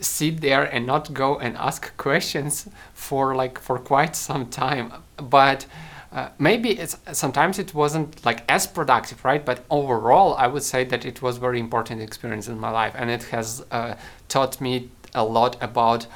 sit 0.00 0.40
there 0.40 0.64
and 0.64 0.86
not 0.86 1.12
go 1.12 1.38
and 1.38 1.56
ask 1.56 1.96
questions 1.96 2.68
for 2.94 3.34
like 3.34 3.58
for 3.58 3.78
quite 3.78 4.16
some 4.16 4.46
time. 4.46 4.92
But 5.16 5.66
uh, 6.12 6.30
maybe 6.38 6.70
it's 6.70 6.96
sometimes 7.12 7.58
it 7.58 7.74
wasn't 7.74 8.24
like 8.24 8.42
as 8.48 8.66
productive 8.66 9.24
right? 9.24 9.44
But 9.44 9.64
overall 9.70 10.34
i 10.34 10.46
would 10.46 10.62
say 10.62 10.84
that 10.84 11.04
it 11.04 11.20
was 11.20 11.36
very 11.36 11.60
important 11.60 12.00
experience 12.00 12.48
in 12.48 12.58
my 12.58 12.70
life. 12.70 12.94
And 12.96 13.10
it 13.10 13.24
has 13.24 13.64
uh, 13.70 13.94
taught 14.28 14.60
me 14.60 14.90
a 15.14 15.24
lot 15.24 15.56
about 15.60 16.06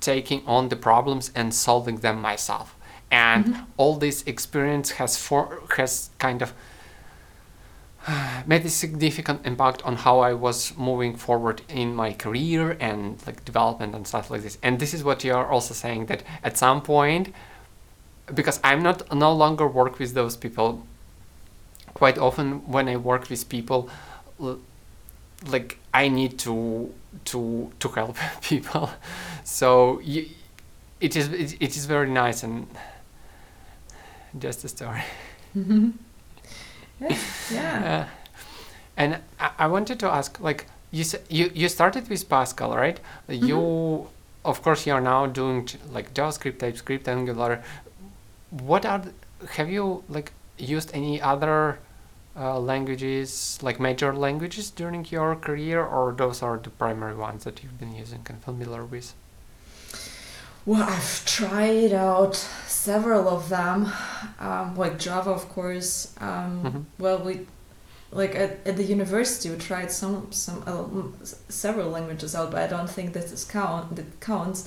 taking 0.00 0.46
on 0.46 0.68
the 0.68 0.76
problems 0.76 1.30
and 1.34 1.52
solving 1.52 1.96
them 1.96 2.20
myself. 2.20 2.76
And 3.10 3.44
mm-hmm. 3.44 3.64
all 3.76 3.96
this 3.96 4.22
experience 4.26 4.92
has 4.92 5.16
for 5.16 5.62
has 5.76 6.10
kind 6.18 6.42
of 6.42 6.52
made 8.46 8.64
a 8.64 8.70
significant 8.70 9.44
impact 9.44 9.82
on 9.84 9.96
how 9.96 10.20
I 10.20 10.32
was 10.32 10.76
moving 10.76 11.16
forward 11.16 11.62
in 11.68 11.94
my 11.94 12.12
career 12.12 12.76
and 12.80 13.24
like 13.26 13.44
development 13.44 13.94
and 13.94 14.06
stuff 14.06 14.30
like 14.30 14.42
this. 14.42 14.58
And 14.62 14.78
this 14.78 14.94
is 14.94 15.02
what 15.04 15.24
you 15.24 15.34
are 15.34 15.48
also 15.48 15.74
saying 15.74 16.06
that 16.06 16.22
at 16.42 16.56
some 16.56 16.82
point, 16.82 17.34
because 18.34 18.60
I'm 18.64 18.82
not 18.82 19.14
no 19.14 19.32
longer 19.32 19.66
work 19.66 19.98
with 19.98 20.14
those 20.14 20.36
people. 20.36 20.86
Quite 21.94 22.18
often, 22.18 22.70
when 22.70 22.88
I 22.88 22.96
work 22.96 23.30
with 23.30 23.48
people, 23.48 23.88
like 25.46 25.78
I 25.94 26.08
need 26.08 26.38
to 26.40 26.92
to 27.26 27.72
to 27.78 27.88
help 27.88 28.16
people. 28.42 28.90
So 29.44 30.00
you, 30.00 30.28
it 31.00 31.16
is 31.16 31.28
it, 31.28 31.56
it 31.60 31.76
is 31.76 31.86
very 31.86 32.10
nice 32.10 32.42
and 32.42 32.66
just 34.38 34.64
a 34.64 34.68
story. 34.68 35.02
Mm-hmm. 35.56 35.90
Yeah. 37.00 38.06
Uh, 38.06 38.06
and 38.96 39.18
I, 39.38 39.50
I, 39.58 39.66
wanted 39.66 40.00
to 40.00 40.08
ask, 40.08 40.40
like 40.40 40.66
you 40.90 41.04
you 41.28 41.50
you 41.54 41.68
started 41.68 42.08
with 42.08 42.28
Pascal, 42.28 42.74
right? 42.74 42.98
Mm-hmm. 43.28 43.46
You, 43.46 44.08
of 44.44 44.62
course, 44.62 44.86
you 44.86 44.94
are 44.94 45.00
now 45.00 45.26
doing 45.26 45.68
like 45.92 46.14
JavaScript, 46.14 46.58
TypeScript, 46.58 47.06
Angular. 47.06 47.62
What 48.50 48.86
are 48.86 49.00
the, 49.00 49.12
have 49.52 49.70
you 49.70 50.02
like 50.08 50.32
used 50.58 50.90
any 50.94 51.20
other 51.20 51.78
uh, 52.36 52.58
languages, 52.58 53.58
like 53.62 53.78
major 53.80 54.14
languages, 54.14 54.70
during 54.70 55.04
your 55.10 55.36
career, 55.36 55.84
or 55.84 56.12
those 56.12 56.42
are 56.42 56.56
the 56.56 56.70
primary 56.70 57.14
ones 57.14 57.44
that 57.44 57.62
you've 57.62 57.78
been 57.78 57.94
using 57.94 58.26
and 58.28 58.42
familiar 58.42 58.84
with? 58.84 59.14
Well, 60.64 60.82
I've 60.82 61.24
tried 61.24 61.92
out 61.92 62.34
several 62.86 63.28
of 63.28 63.48
them, 63.48 63.92
um, 64.38 64.76
like 64.76 64.94
Java, 65.06 65.30
of 65.30 65.48
course. 65.48 66.14
Um, 66.20 66.52
mm-hmm. 66.64 66.82
Well, 67.02 67.18
we 67.18 67.34
like 68.12 68.34
at, 68.36 68.52
at 68.68 68.76
the 68.76 68.84
university 68.96 69.50
we 69.50 69.58
tried 69.58 69.90
some 69.90 70.30
some 70.30 70.60
uh, 70.72 70.84
several 71.48 71.88
languages 71.96 72.34
out, 72.38 72.48
but 72.52 72.60
I 72.66 72.68
don't 72.74 72.92
think 72.96 73.12
this 73.12 73.32
is 73.36 73.44
count 73.44 73.96
that 73.96 74.08
counts. 74.20 74.58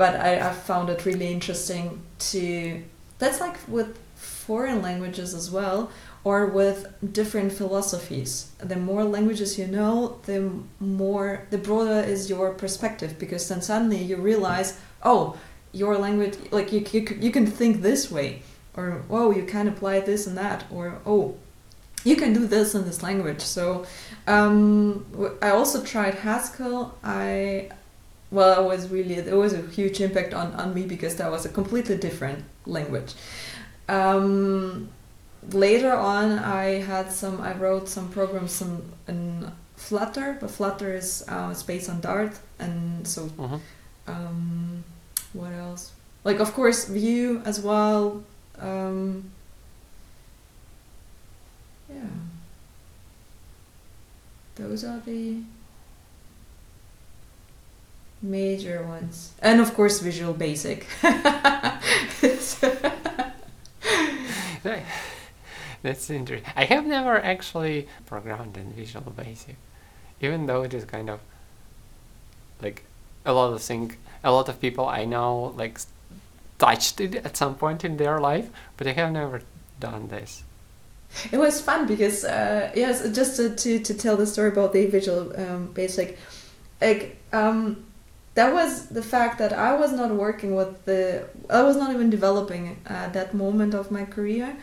But 0.00 0.12
I, 0.28 0.30
I 0.48 0.52
found 0.70 0.88
it 0.88 1.04
really 1.04 1.28
interesting 1.38 1.86
to. 2.32 2.42
That's 3.20 3.40
like 3.40 3.56
with 3.76 3.90
foreign 4.14 4.80
languages 4.88 5.34
as 5.34 5.50
well, 5.50 5.90
or 6.24 6.46
with 6.46 6.78
different 7.18 7.52
philosophies. 7.52 8.32
The 8.72 8.76
more 8.76 9.04
languages 9.16 9.58
you 9.58 9.66
know, 9.66 10.18
the 10.30 10.40
more 10.80 11.28
the 11.50 11.58
broader 11.58 12.00
is 12.14 12.30
your 12.30 12.54
perspective 12.64 13.18
because 13.18 13.48
then 13.48 13.60
suddenly 13.60 14.02
you 14.10 14.16
realize 14.16 14.70
oh 15.02 15.36
your 15.72 15.96
language 15.98 16.36
like 16.50 16.72
you, 16.72 16.84
you, 16.92 17.18
you 17.20 17.30
can 17.30 17.46
think 17.46 17.82
this 17.82 18.10
way 18.10 18.42
or 18.74 19.02
oh 19.10 19.30
you 19.30 19.44
can 19.44 19.68
apply 19.68 20.00
this 20.00 20.26
and 20.26 20.36
that 20.36 20.64
or 20.70 21.00
oh 21.04 21.36
you 22.04 22.16
can 22.16 22.32
do 22.32 22.46
this 22.46 22.74
in 22.74 22.84
this 22.84 23.02
language. 23.02 23.40
So 23.40 23.84
um, 24.26 25.04
i 25.42 25.50
also 25.50 25.82
tried 25.84 26.14
haskell. 26.14 26.96
I 27.02 27.70
well 28.30 28.62
it 28.62 28.66
was 28.66 28.88
really 28.88 29.20
there 29.20 29.36
was 29.36 29.52
a 29.52 29.62
huge 29.62 30.00
impact 30.00 30.32
on, 30.34 30.52
on 30.54 30.74
me 30.74 30.84
because 30.86 31.16
that 31.16 31.30
was 31.30 31.44
a 31.44 31.48
completely 31.48 31.96
different 31.96 32.44
language. 32.66 33.14
Um, 33.88 34.90
later 35.52 35.92
on 35.92 36.38
i 36.38 36.80
had 36.80 37.10
some 37.12 37.40
i 37.40 37.54
wrote 37.54 37.88
some 37.88 38.08
programs 38.10 38.60
in, 38.60 38.82
in 39.06 39.50
flutter 39.76 40.36
but 40.40 40.50
flutter 40.50 40.92
is 40.94 41.24
uh, 41.28 41.48
it's 41.52 41.62
based 41.62 41.88
on 41.88 42.00
dart 42.00 42.38
and 42.58 43.06
so 43.06 43.30
uh-huh. 43.38 43.58
um, 44.08 44.84
what 45.32 45.52
else? 45.52 45.92
Like 46.24 46.40
of 46.40 46.52
course 46.52 46.86
Vue 46.86 47.42
as 47.44 47.60
well. 47.60 48.22
Um, 48.58 49.30
yeah. 51.88 52.02
Those 54.56 54.84
are 54.84 55.00
the 55.00 55.42
major 58.20 58.82
ones, 58.82 59.32
and 59.40 59.60
of 59.60 59.74
course 59.74 60.00
Visual 60.00 60.34
Basic. 60.34 60.86
That's 65.82 66.10
interesting. 66.10 66.52
I 66.56 66.64
have 66.64 66.86
never 66.86 67.18
actually 67.18 67.86
programmed 68.04 68.56
in 68.56 68.72
Visual 68.72 69.12
Basic, 69.12 69.56
even 70.20 70.46
though 70.46 70.62
it 70.62 70.74
is 70.74 70.84
kind 70.84 71.08
of 71.08 71.20
like 72.60 72.84
a 73.24 73.32
lot 73.32 73.52
of 73.52 73.62
things 73.62 73.96
a 74.24 74.32
lot 74.32 74.48
of 74.48 74.60
people 74.60 74.86
i 74.86 75.04
know 75.04 75.54
like 75.56 75.78
touched 76.58 77.00
it 77.00 77.14
at 77.16 77.36
some 77.36 77.54
point 77.54 77.84
in 77.84 77.96
their 77.96 78.18
life 78.20 78.50
but 78.76 78.86
i 78.86 78.92
have 78.92 79.12
never 79.12 79.42
done 79.80 80.08
this 80.08 80.44
it 81.32 81.38
was 81.38 81.60
fun 81.60 81.86
because 81.86 82.24
uh, 82.24 82.70
yes 82.74 83.08
just 83.14 83.36
to, 83.36 83.54
to, 83.56 83.78
to, 83.78 83.94
tell 83.94 84.16
the 84.16 84.26
story 84.26 84.48
about 84.48 84.72
the 84.72 84.86
visual 84.86 85.32
um, 85.40 85.68
basic 85.72 86.18
like 86.82 87.16
um, 87.32 87.84
that 88.34 88.52
was 88.52 88.88
the 88.88 89.02
fact 89.02 89.38
that 89.38 89.52
i 89.52 89.74
was 89.74 89.92
not 89.92 90.10
working 90.10 90.54
with 90.54 90.84
the 90.84 91.24
i 91.48 91.62
was 91.62 91.76
not 91.76 91.92
even 91.94 92.10
developing 92.10 92.78
at 92.86 93.12
that 93.14 93.32
moment 93.32 93.72
of 93.72 93.90
my 93.90 94.04
career 94.04 94.54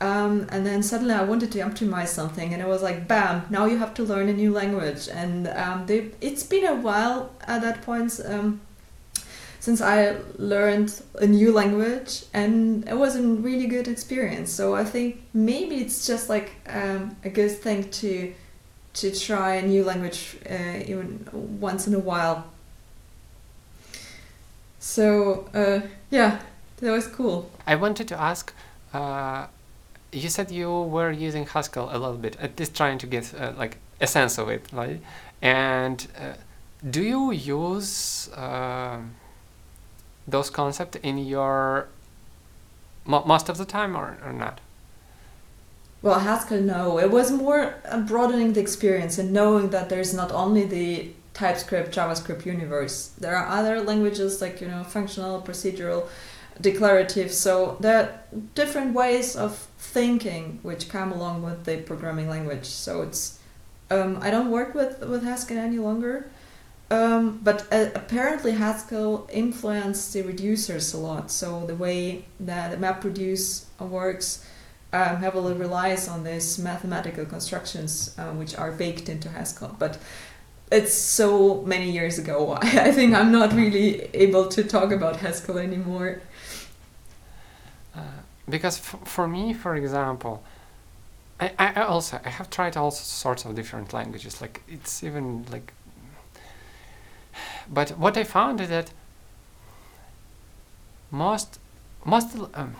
um, 0.00 0.46
and 0.50 0.64
then 0.64 0.82
suddenly 0.82 1.12
I 1.12 1.22
wanted 1.22 1.52
to 1.52 1.58
optimize 1.58 2.08
something, 2.08 2.54
and 2.54 2.62
it 2.62 2.66
was 2.66 2.82
like, 2.82 3.06
bam! 3.06 3.44
Now 3.50 3.66
you 3.66 3.76
have 3.76 3.92
to 3.94 4.02
learn 4.02 4.28
a 4.28 4.32
new 4.32 4.50
language, 4.50 5.08
and 5.08 5.46
um, 5.48 5.84
they, 5.86 6.10
it's 6.22 6.42
been 6.42 6.64
a 6.64 6.74
while 6.74 7.34
at 7.46 7.60
that 7.60 7.82
point 7.82 8.18
um, 8.24 8.62
since 9.60 9.80
I 9.80 10.16
learned 10.38 11.00
a 11.20 11.26
new 11.26 11.52
language, 11.52 12.24
and 12.34 12.88
it 12.88 12.96
was 12.96 13.14
a 13.16 13.22
really 13.22 13.66
good 13.66 13.86
experience. 13.86 14.50
So 14.50 14.74
I 14.74 14.84
think 14.84 15.22
maybe 15.32 15.76
it's 15.76 16.06
just 16.06 16.28
like 16.28 16.52
um, 16.66 17.16
a 17.24 17.28
good 17.28 17.52
thing 17.52 17.88
to 17.90 18.32
to 18.92 19.10
try 19.12 19.54
a 19.54 19.62
new 19.62 19.84
language 19.84 20.36
uh, 20.50 20.82
even 20.84 21.28
once 21.60 21.86
in 21.86 21.94
a 21.94 21.98
while. 21.98 22.44
So 24.80 25.48
uh, 25.54 25.80
yeah, 26.10 26.40
that 26.78 26.90
was 26.90 27.06
cool. 27.06 27.50
I 27.66 27.76
wanted 27.76 28.08
to 28.08 28.20
ask. 28.20 28.52
Uh 28.92 29.46
you 30.12 30.28
said 30.28 30.50
you 30.50 30.70
were 30.70 31.10
using 31.10 31.46
Haskell 31.46 31.88
a 31.90 31.98
little 31.98 32.16
bit, 32.16 32.36
at 32.40 32.58
least 32.58 32.76
trying 32.76 32.98
to 32.98 33.06
get 33.06 33.32
uh, 33.34 33.52
like 33.56 33.76
a 34.00 34.06
sense 34.06 34.38
of 34.38 34.48
it, 34.48 34.66
right? 34.72 35.00
And 35.40 36.06
uh, 36.18 36.34
do 36.88 37.02
you 37.02 37.30
use 37.30 38.28
uh, 38.34 38.98
those 40.30 40.50
concepts 40.50 40.98
in 41.02 41.18
your 41.18 41.88
mo- 43.04 43.24
most 43.26 43.48
of 43.48 43.58
the 43.58 43.64
time, 43.64 43.96
or, 43.96 44.18
or 44.24 44.32
not? 44.32 44.60
Well, 46.02 46.20
Haskell, 46.20 46.60
no. 46.60 46.98
It 46.98 47.10
was 47.10 47.30
more 47.30 47.74
broadening 48.06 48.54
the 48.54 48.60
experience 48.60 49.18
and 49.18 49.32
knowing 49.32 49.70
that 49.70 49.90
there's 49.90 50.14
not 50.14 50.32
only 50.32 50.64
the 50.64 51.10
TypeScript, 51.34 51.94
JavaScript 51.94 52.46
universe. 52.46 53.08
There 53.18 53.36
are 53.36 53.46
other 53.46 53.80
languages 53.80 54.40
like 54.40 54.60
you 54.60 54.68
know 54.68 54.82
functional, 54.82 55.42
procedural, 55.42 56.08
declarative. 56.60 57.32
So 57.32 57.76
there 57.80 57.96
are 57.96 58.38
different 58.54 58.94
ways 58.94 59.36
of 59.36 59.68
thinking 59.78 60.58
which 60.62 60.88
come 60.88 61.12
along 61.12 61.42
with 61.42 61.64
the 61.64 61.78
programming 61.78 62.28
language. 62.28 62.66
So 62.66 63.02
it's 63.02 63.38
um, 63.90 64.18
I 64.22 64.30
don't 64.30 64.50
work 64.50 64.74
with 64.74 65.00
with 65.00 65.22
Haskell 65.22 65.58
any 65.58 65.78
longer, 65.78 66.30
um, 66.90 67.40
but 67.42 67.66
uh, 67.72 67.90
apparently 67.94 68.52
Haskell 68.52 69.28
influenced 69.32 70.12
the 70.12 70.22
reducers 70.22 70.94
a 70.94 70.96
lot. 70.96 71.30
So 71.30 71.66
the 71.66 71.74
way 71.76 72.24
that 72.40 72.70
the 72.72 72.76
MapReduce 72.76 73.64
works 73.78 74.44
um, 74.92 75.16
heavily 75.16 75.54
relies 75.54 76.08
on 76.08 76.24
these 76.24 76.58
mathematical 76.58 77.24
constructions 77.24 78.14
uh, 78.18 78.32
which 78.32 78.56
are 78.56 78.72
baked 78.72 79.08
into 79.08 79.28
Haskell, 79.28 79.76
but 79.78 79.98
it's 80.72 80.94
so 80.94 81.62
many 81.62 81.90
years 81.90 82.18
ago. 82.18 82.58
I 82.62 82.92
think 82.92 83.14
I'm 83.14 83.32
not 83.32 83.52
really 83.52 84.08
able 84.14 84.48
to 84.48 84.64
talk 84.64 84.92
about 84.92 85.16
Haskell 85.16 85.58
anymore 85.58 86.20
because 88.50 88.78
for 88.78 89.28
me, 89.28 89.54
for 89.54 89.74
example, 89.76 90.42
I, 91.38 91.52
I 91.58 91.82
also 91.82 92.20
I 92.24 92.28
have 92.28 92.50
tried 92.50 92.76
all 92.76 92.90
sorts 92.90 93.44
of 93.44 93.54
different 93.54 93.92
languages. 93.92 94.40
Like 94.40 94.62
it's 94.68 95.02
even 95.02 95.46
like, 95.50 95.72
but 97.70 97.90
what 97.90 98.16
I 98.16 98.24
found 98.24 98.60
is 98.60 98.68
that 98.68 98.90
most 101.10 101.58
most 102.04 102.36
um, 102.54 102.74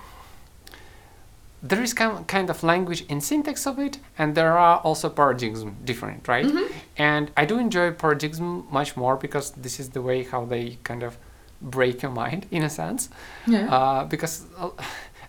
there 1.63 1.83
is 1.83 1.93
kind 1.93 2.27
kind 2.27 2.51
of 2.51 2.63
language 2.63 3.05
and 3.09 3.23
syntax 3.23 3.67
of 3.67 3.79
it, 3.79 3.99
and 4.19 4.35
there 4.35 4.59
are 4.59 4.79
also 4.79 5.09
paradigms 5.09 5.65
different, 5.85 6.27
right? 6.27 6.47
Mm-hmm. 6.47 6.73
And 6.97 7.31
I 7.37 7.45
do 7.45 7.59
enjoy 7.59 7.93
paradigm 7.93 8.67
much 8.71 8.97
more 8.97 9.17
because 9.17 9.51
this 9.53 9.79
is 9.79 9.91
the 9.91 10.03
way 10.03 10.25
how 10.25 10.45
they 10.45 10.79
kind 10.85 11.03
of 11.03 11.17
break 11.61 12.03
your 12.03 12.11
mind 12.11 12.47
in 12.51 12.63
a 12.63 12.71
sense. 12.71 13.11
Yeah. 13.47 13.73
Uh, 13.75 14.05
because 14.05 14.47
uh, 14.57 14.71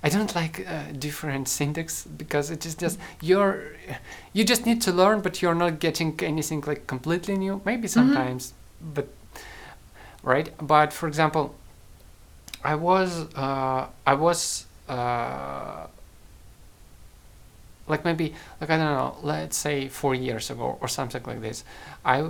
I 0.03 0.09
don't 0.09 0.33
like 0.33 0.65
uh, 0.67 0.91
different 0.97 1.47
syntax 1.47 2.05
because 2.05 2.49
it 2.49 2.65
is 2.65 2.75
just 2.75 2.97
you're 3.21 3.73
you 4.33 4.43
just 4.45 4.65
need 4.65 4.81
to 4.83 4.91
learn, 4.91 5.21
but 5.21 5.41
you're 5.41 5.55
not 5.55 5.79
getting 5.79 6.17
anything 6.23 6.63
like 6.65 6.87
completely 6.87 7.37
new. 7.37 7.61
Maybe 7.65 7.87
sometimes, 7.87 8.53
but 8.95 9.07
right. 10.23 10.49
But 10.59 10.93
for 10.93 11.07
example, 11.07 11.55
I 12.63 12.75
was 12.75 13.33
uh, 13.35 13.87
I 14.05 14.13
was 14.13 14.65
uh, 14.87 15.87
like 17.87 18.05
maybe 18.05 18.33
like 18.59 18.69
I 18.69 18.77
don't 18.77 18.93
know, 18.93 19.17
let's 19.23 19.57
say 19.57 19.87
four 19.87 20.15
years 20.15 20.49
ago 20.49 20.77
or 20.81 20.87
something 20.87 21.23
like 21.23 21.41
this. 21.41 21.63
I 22.05 22.29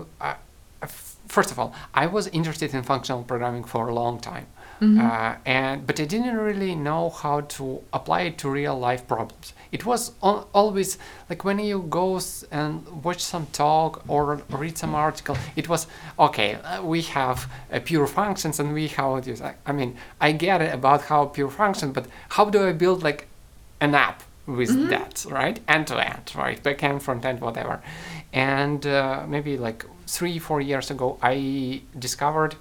first 1.27 1.51
of 1.51 1.59
all, 1.59 1.73
I 1.93 2.07
was 2.07 2.27
interested 2.27 2.73
in 2.73 2.83
functional 2.83 3.23
programming 3.23 3.63
for 3.63 3.87
a 3.87 3.93
long 3.93 4.19
time, 4.19 4.47
Mhm. 4.81 4.99
uh, 4.99 5.35
and 5.45 5.85
but 5.87 5.99
I 5.99 6.05
didn't 6.05 6.37
really 6.37 6.75
know 6.75 7.09
how 7.11 7.41
to 7.57 7.81
apply 7.93 8.21
it 8.21 8.37
to 8.39 8.49
real 8.49 8.77
life 8.79 9.03
problems. 9.07 9.53
It 9.71 9.85
was 9.85 10.11
al- 10.23 10.47
always 10.53 10.97
like 11.29 11.43
when 11.45 11.59
you 11.59 11.85
go 11.89 12.17
s- 12.17 12.43
and 12.51 12.73
watch 13.03 13.21
some 13.21 13.45
talk 13.53 14.01
or 14.07 14.41
read 14.49 14.77
some 14.77 14.95
article. 14.95 15.37
It 15.55 15.69
was 15.69 15.87
okay. 16.17 16.55
Uh, 16.55 16.81
we 16.83 17.01
have 17.03 17.37
uh, 17.71 17.79
pure 17.83 18.07
functions 18.07 18.59
and 18.59 18.73
we 18.73 18.87
have 18.87 19.23
this. 19.23 19.39
I, 19.41 19.53
I 19.67 19.71
mean, 19.71 19.95
I 20.19 20.31
get 20.33 20.61
it 20.61 20.73
about 20.73 21.01
how 21.03 21.25
pure 21.25 21.49
function, 21.51 21.91
but 21.93 22.05
how 22.29 22.45
do 22.49 22.67
I 22.67 22.73
build 22.73 23.03
like 23.03 23.27
an 23.79 23.93
app 23.95 24.23
with 24.47 24.89
that, 24.89 25.25
right? 25.29 25.59
End 25.67 25.87
to 25.87 25.95
end, 25.99 26.33
right? 26.35 26.61
Backend, 26.63 27.01
front 27.01 27.23
end, 27.25 27.39
whatever. 27.39 27.81
And 28.33 28.85
uh, 28.85 29.23
maybe 29.27 29.57
like 29.57 29.85
three, 30.07 30.39
four 30.39 30.59
years 30.61 30.89
ago, 30.91 31.17
I 31.21 31.81
discovered 31.97 32.55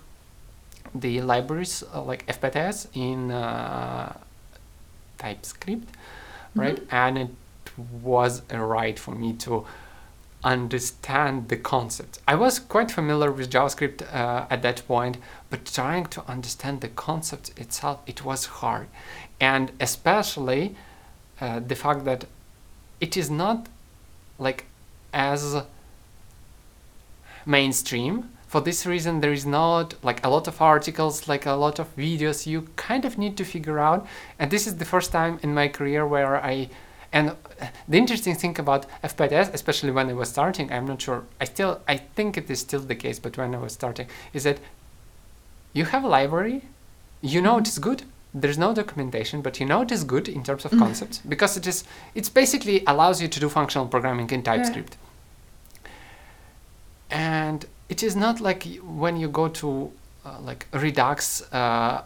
the 0.94 1.20
libraries 1.20 1.85
uh, 1.94 2.03
like 2.03 2.26
FPTS 2.26 2.88
in 2.94 3.31
uh, 3.31 4.16
TypeScript, 5.18 5.88
right? 6.55 6.81
And 6.90 7.18
it 7.18 7.31
was 8.03 8.42
a 8.50 8.62
right 8.64 8.98
for 8.98 9.14
me 9.14 9.33
to 9.35 9.66
understand 10.42 11.48
the 11.48 11.57
concept. 11.57 12.18
I 12.26 12.35
was 12.35 12.59
quite 12.59 12.90
familiar 12.90 13.31
with 13.31 13.50
JavaScript 13.50 14.03
uh, 14.14 14.46
at 14.48 14.62
that 14.62 14.87
point, 14.87 15.18
but 15.50 15.66
trying 15.66 16.07
to 16.07 16.24
understand 16.26 16.81
the 16.81 16.88
concept 16.88 17.53
itself, 17.59 18.00
it 18.07 18.24
was 18.24 18.46
hard. 18.46 18.88
And 19.38 19.72
especially 19.81 20.76
uh, 21.40 21.61
the 21.61 21.74
fact 21.74 22.05
that 22.05 22.24
it 23.00 23.16
is 23.16 23.31
not 23.31 23.66
like 24.38 24.64
as 25.12 25.62
mainstream. 27.46 28.31
For 28.51 28.61
this 28.61 28.85
reason, 28.85 29.21
there 29.21 29.33
is 29.33 29.47
not 29.47 29.95
like 30.03 30.27
a 30.27 30.29
lot 30.29 30.49
of 30.49 30.61
articles, 30.61 31.29
like 31.29 31.47
a 31.47 31.53
lot 31.53 31.79
of 31.79 31.95
videos. 31.95 32.49
You 32.49 32.63
kind 32.75 33.05
of 33.05 33.17
need 33.17 33.37
to 33.37 33.45
figure 33.45 33.79
out. 33.79 34.05
And 34.41 34.51
this 34.51 34.67
is 34.67 34.79
the 34.79 34.85
first 34.85 35.13
time 35.13 35.39
in 35.45 35.55
my 35.55 35.69
career 35.69 36.05
where 36.05 36.35
I 36.45 36.69
and 37.13 37.37
the 37.89 37.97
interesting 37.97 38.35
thing 38.35 38.59
about 38.59 38.87
FPTS, 39.05 39.55
especially 39.55 39.93
when 39.93 40.11
I 40.11 40.15
was 40.15 40.31
starting, 40.31 40.73
I'm 40.73 40.85
not 40.85 41.01
sure. 41.01 41.23
I 41.41 41.45
still, 41.45 41.81
I 41.87 41.97
think 41.97 42.37
it 42.37 42.51
is 42.51 42.59
still 42.59 42.81
the 42.81 42.97
case, 42.97 43.21
but 43.21 43.39
when 43.39 43.55
I 43.55 43.59
was 43.59 43.73
starting, 43.73 44.09
is 44.33 44.43
that 44.43 44.59
you 45.73 45.85
have 45.85 46.03
a 46.03 46.09
library, 46.09 46.63
you 47.21 47.41
know 47.41 47.53
mm-hmm. 47.53 47.61
it 47.61 47.69
is 47.69 47.79
good. 47.79 48.03
There's 48.35 48.59
no 48.59 48.75
documentation, 48.75 49.43
but 49.43 49.61
you 49.61 49.67
know 49.67 49.83
it 49.83 49.93
is 49.93 50.03
good 50.03 50.29
in 50.29 50.43
terms 50.43 50.65
of 50.65 50.73
mm-hmm. 50.73 50.83
concepts 50.87 51.19
because 51.19 51.57
it 51.57 51.69
is. 51.69 51.85
It's 52.17 52.29
basically 52.29 52.83
allows 52.85 53.23
you 53.23 53.29
to 53.29 53.39
do 53.39 53.49
functional 53.49 53.87
programming 53.87 54.29
in 54.31 54.43
TypeScript. 54.43 54.97
And 57.13 57.67
it 57.90 58.03
is 58.03 58.14
not 58.16 58.40
like 58.40 58.66
when 58.83 59.16
you 59.16 59.29
go 59.29 59.48
to 59.48 59.92
uh, 60.24 60.38
like 60.40 60.66
Redux 60.72 61.42
uh, 61.53 62.03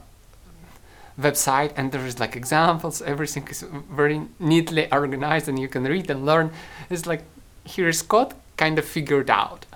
website 1.21 1.73
and 1.77 1.93
there 1.93 2.05
is 2.07 2.19
like 2.19 2.35
examples 2.37 3.03
everything 3.03 3.47
is 3.49 3.63
very 3.93 4.23
neatly 4.41 4.91
organized 4.91 5.49
and 5.49 5.59
you 5.59 5.69
can 5.69 5.85
read 5.85 6.11
and 6.11 6.25
learn. 6.27 6.51
It's 6.91 7.07
like 7.07 7.23
here 7.65 7.89
is 7.89 8.03
code 8.03 8.35
kind 8.57 8.79
of 8.79 8.85
figured 8.85 9.31
out. 9.31 9.67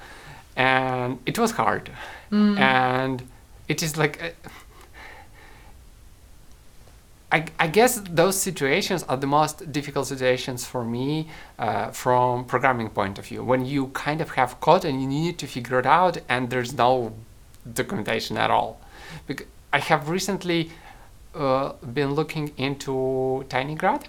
And 0.56 1.18
it 1.26 1.38
was 1.38 1.52
hard. 1.52 1.90
And 2.58 3.22
it 3.68 3.82
is 3.82 3.96
like 3.96 4.22
uh, 4.22 4.48
I, 7.30 7.44
I 7.58 7.66
guess 7.66 8.00
those 8.08 8.40
situations 8.40 9.02
are 9.02 9.16
the 9.16 9.26
most 9.26 9.70
difficult 9.70 10.06
situations 10.06 10.64
for 10.64 10.82
me 10.82 11.28
uh, 11.58 11.90
from 11.90 12.46
programming 12.46 12.88
point 12.88 13.18
of 13.18 13.26
view. 13.26 13.44
When 13.44 13.66
you 13.66 13.88
kind 13.88 14.20
of 14.22 14.30
have 14.30 14.60
code 14.60 14.84
and 14.86 15.02
you 15.02 15.06
need 15.06 15.38
to 15.38 15.46
figure 15.46 15.78
it 15.78 15.86
out 15.86 16.18
and 16.28 16.48
there's 16.48 16.72
no 16.74 17.12
documentation 17.74 18.38
at 18.38 18.50
all. 18.50 18.80
Because 19.26 19.46
i 19.72 19.78
have 19.78 20.08
recently 20.08 20.70
uh, 21.34 21.72
been 21.92 22.14
looking 22.14 22.52
into 22.56 23.44
tinygrad 23.48 24.04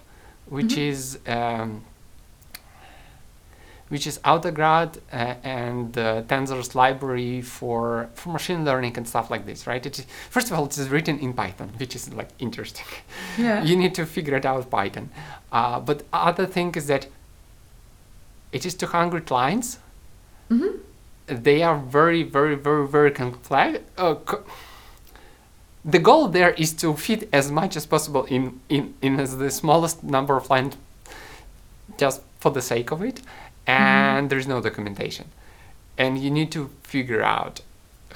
which 0.46 0.78
is 0.78 1.20
um, 1.28 1.84
which 3.90 4.06
is 4.08 4.20
AutoGrad 4.20 4.98
uh, 5.12 5.16
and 5.44 5.98
uh, 5.98 6.22
Tensor's 6.28 6.76
library 6.76 7.42
for 7.42 8.10
for 8.14 8.30
machine 8.30 8.64
learning 8.64 8.98
and 8.98 9.08
stuff 9.08 9.30
like 9.30 9.46
this, 9.46 9.68
right? 9.68 9.86
It 9.86 10.00
is, 10.00 10.06
first 10.30 10.48
of 10.52 10.58
all, 10.58 10.66
it 10.66 10.78
is 10.78 10.90
written 10.90 11.20
in 11.20 11.34
Python, 11.34 11.70
which 11.78 11.96
is 11.96 12.14
like 12.14 12.30
interesting. 12.40 12.86
Yeah. 13.38 13.64
You 13.70 13.76
need 13.76 13.96
to 13.96 14.06
figure 14.06 14.36
it 14.38 14.46
out 14.46 14.70
Python. 14.70 15.10
Uh, 15.52 15.80
but 15.80 16.04
other 16.14 16.46
thing 16.46 16.76
is 16.76 16.88
that 16.88 17.08
it 18.52 18.66
is 18.66 18.74
200 18.76 19.30
lines. 19.32 19.80
Mm-hmm. 20.50 20.78
They 21.44 21.62
are 21.62 21.78
very, 21.78 22.24
very, 22.24 22.56
very, 22.56 22.88
very 22.88 23.12
complex. 23.12 23.80
Uh, 23.98 24.16
co- 24.16 24.44
the 25.86 26.00
goal 26.00 26.28
there 26.28 26.52
is 26.52 26.74
to 26.74 26.94
fit 26.96 27.30
as 27.32 27.52
much 27.52 27.76
as 27.76 27.86
possible 27.86 28.26
in 28.26 28.60
in 28.70 28.94
in 29.02 29.20
as 29.20 29.38
the 29.38 29.50
smallest 29.50 30.04
number 30.04 30.36
of 30.36 30.50
lines, 30.50 30.76
just 31.98 32.22
for 32.40 32.52
the 32.52 32.62
sake 32.62 32.92
of 32.92 33.02
it. 33.02 33.22
And 33.70 34.30
there's 34.30 34.48
no 34.48 34.62
documentation, 34.62 35.26
and 35.98 36.18
you 36.18 36.32
need 36.32 36.52
to 36.52 36.70
figure 36.84 37.22
out 37.22 37.62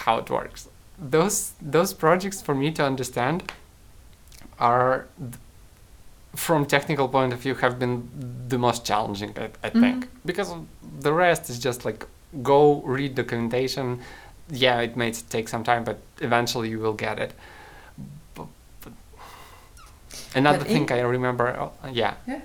how 0.05 0.17
it 0.17 0.29
works. 0.29 0.67
Those 0.97 1.53
those 1.61 1.93
projects 1.93 2.41
for 2.41 2.55
me 2.55 2.71
to 2.71 2.83
understand 2.85 3.51
are 4.59 5.07
from 6.35 6.65
technical 6.65 7.07
point 7.07 7.33
of 7.33 7.39
view 7.39 7.55
have 7.55 7.77
been 7.77 8.09
the 8.47 8.57
most 8.57 8.85
challenging 8.85 9.33
I, 9.37 9.49
I 9.67 9.69
think. 9.69 10.07
Because 10.25 10.53
the 10.99 11.13
rest 11.13 11.49
is 11.49 11.59
just 11.59 11.85
like 11.85 12.05
go 12.41 12.81
read 12.81 13.15
documentation. 13.15 13.99
Yeah 14.49 14.81
it 14.81 14.95
may 14.97 15.11
take 15.11 15.47
some 15.47 15.63
time 15.63 15.83
but 15.83 15.97
eventually 16.21 16.69
you 16.69 16.79
will 16.79 16.93
get 16.93 17.19
it. 17.19 17.33
But, 18.35 18.47
but 18.81 18.93
another 20.35 20.59
But 20.59 20.67
thing 20.67 20.89
in- 20.89 20.97
i 20.97 21.01
remember 21.01 21.47
uh, 21.47 21.69
yeah. 21.91 22.15
Yeah. 22.27 22.41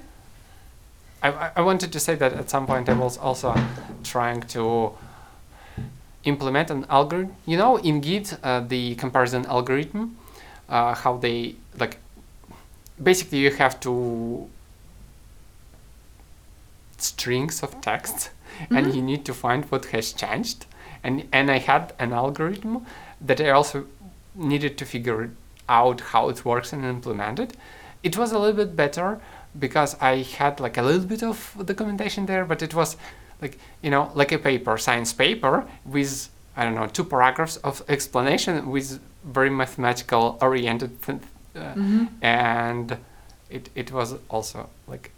I, 1.31 1.51
I- 1.57 1.63
wanted 1.63 1.93
to 1.93 2.01
say 2.01 2.15
that 2.17 2.33
at 2.33 2.51
some 2.51 2.67
point 2.67 2.89
I 2.89 2.95
was 2.95 3.19
also 3.19 3.55
trying 4.05 4.43
to 4.55 4.93
implement 6.25 6.71
an 6.71 6.85
algorithm. 6.89 7.35
You 7.47 7.57
know, 7.59 7.77
in 7.77 8.01
Git, 8.01 8.37
uh, 8.43 8.61
the 8.61 8.95
comparison 8.97 9.47
algorithm, 9.47 10.17
uh, 10.69 10.95
how 10.95 11.17
they 11.17 11.55
like. 11.79 11.99
Basically, 13.03 13.39
you 13.39 13.53
have 13.53 13.79
to 13.81 14.49
strings 16.99 17.63
of 17.63 17.81
text, 17.81 18.31
and 18.71 18.95
you 18.95 19.03
need 19.03 19.25
to 19.25 19.35
find 19.35 19.65
what 19.67 19.87
has 19.87 20.13
changed. 20.13 20.67
And 21.05 21.29
and 21.33 21.51
I 21.51 21.59
had 21.59 21.93
an 21.99 22.13
algorithm 22.13 22.85
that 23.21 23.41
I 23.41 23.51
also 23.51 23.85
needed 24.35 24.77
to 24.79 24.85
figure 24.85 25.31
out 25.69 26.01
how 26.13 26.29
it 26.29 26.45
works 26.45 26.73
and 26.73 26.85
implement 26.85 27.39
it. 27.39 27.57
It 28.03 28.17
was 28.17 28.33
a 28.33 28.39
little 28.39 28.57
bit 28.65 28.75
better 28.77 29.21
because 29.59 29.97
I 30.01 30.23
had 30.23 30.61
like 30.61 30.77
a 30.77 30.83
little 30.83 31.07
bit 31.07 31.23
of 31.23 31.55
documentation 31.65 32.27
there, 32.27 32.45
but 32.45 32.63
it 32.63 32.75
was 32.75 32.97
like 33.41 33.59
you 33.83 33.91
know 33.91 34.11
like 34.15 34.33
a 34.33 34.39
paper, 34.39 34.79
science 34.79 35.13
paper 35.13 35.65
with 35.85 36.29
I 36.57 36.65
don't 36.65 36.75
know 36.75 36.87
two 36.87 37.05
paragraphs 37.05 37.57
of 37.59 37.83
explanation 37.89 38.71
with 38.71 39.01
very 39.25 39.51
mathematical 39.51 40.39
oriented, 40.41 41.01
th- 41.03 41.19
uh, 41.57 41.75
and 42.23 42.99
it 43.51 43.71
it 43.75 43.93
was 43.93 44.15
also 44.29 44.69
like 44.87 45.13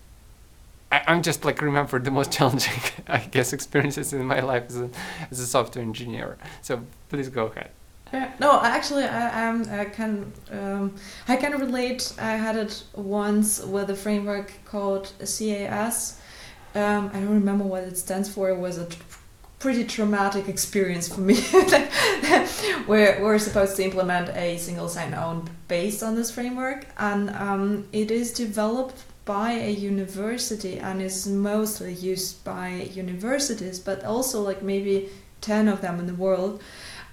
I, 0.92 1.02
I'm 1.06 1.22
just 1.22 1.44
like 1.44 1.60
remember 1.62 1.98
the 1.98 2.10
most 2.10 2.32
challenging 2.36 2.80
I 3.08 3.18
guess 3.18 3.52
experiences 3.52 4.12
in 4.12 4.24
my 4.26 4.40
life 4.40 4.64
as 4.68 4.76
a, 4.76 4.90
as 5.30 5.40
a 5.40 5.46
software 5.46 5.82
engineer. 5.84 6.36
So 6.62 6.82
please 7.08 7.28
go 7.28 7.46
ahead. 7.46 7.70
Yeah. 8.12 8.32
No, 8.40 8.60
actually, 8.60 9.04
I, 9.04 9.80
I 9.80 9.84
can 9.84 10.32
um, 10.50 10.94
I 11.28 11.36
can 11.36 11.58
relate. 11.60 12.12
I 12.18 12.32
had 12.32 12.56
it 12.56 12.82
once 12.94 13.62
with 13.64 13.90
a 13.90 13.96
framework 13.96 14.52
called 14.64 15.12
CAS. 15.20 16.20
Um, 16.74 17.10
I 17.12 17.20
don't 17.20 17.34
remember 17.34 17.64
what 17.64 17.84
it 17.84 17.96
stands 17.96 18.28
for. 18.28 18.48
It 18.48 18.58
was 18.58 18.78
a 18.78 18.88
pretty 19.60 19.84
traumatic 19.84 20.48
experience 20.48 21.06
for 21.06 21.20
me. 21.20 21.34
we're, 22.88 23.22
we're 23.22 23.38
supposed 23.38 23.76
to 23.76 23.84
implement 23.84 24.30
a 24.30 24.56
single 24.56 24.88
sign-on 24.88 25.48
based 25.68 26.02
on 26.02 26.16
this 26.16 26.30
framework, 26.30 26.86
and 26.98 27.30
um, 27.30 27.86
it 27.92 28.10
is 28.10 28.32
developed 28.32 29.04
by 29.24 29.52
a 29.52 29.70
university 29.70 30.78
and 30.78 31.00
is 31.02 31.26
mostly 31.26 31.92
used 31.92 32.42
by 32.42 32.68
universities, 32.94 33.78
but 33.78 34.02
also 34.04 34.40
like 34.40 34.62
maybe 34.62 35.08
10 35.40 35.68
of 35.68 35.80
them 35.80 36.00
in 36.00 36.06
the 36.06 36.14
world. 36.14 36.62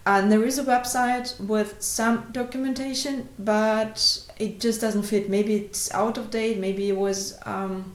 And 0.08 0.32
there 0.32 0.46
is 0.46 0.58
a 0.58 0.64
website 0.64 1.38
with 1.38 1.82
some 1.82 2.30
documentation, 2.32 3.28
but 3.38 4.24
it 4.40 4.62
just 4.62 4.80
doesn't 4.80 5.04
fit. 5.04 5.30
Maybe 5.30 5.56
it's 5.56 5.94
out 5.94 6.18
of 6.18 6.32
date, 6.32 6.60
maybe 6.60 6.88
it 6.88 6.96
was, 6.96 7.38
um, 7.46 7.94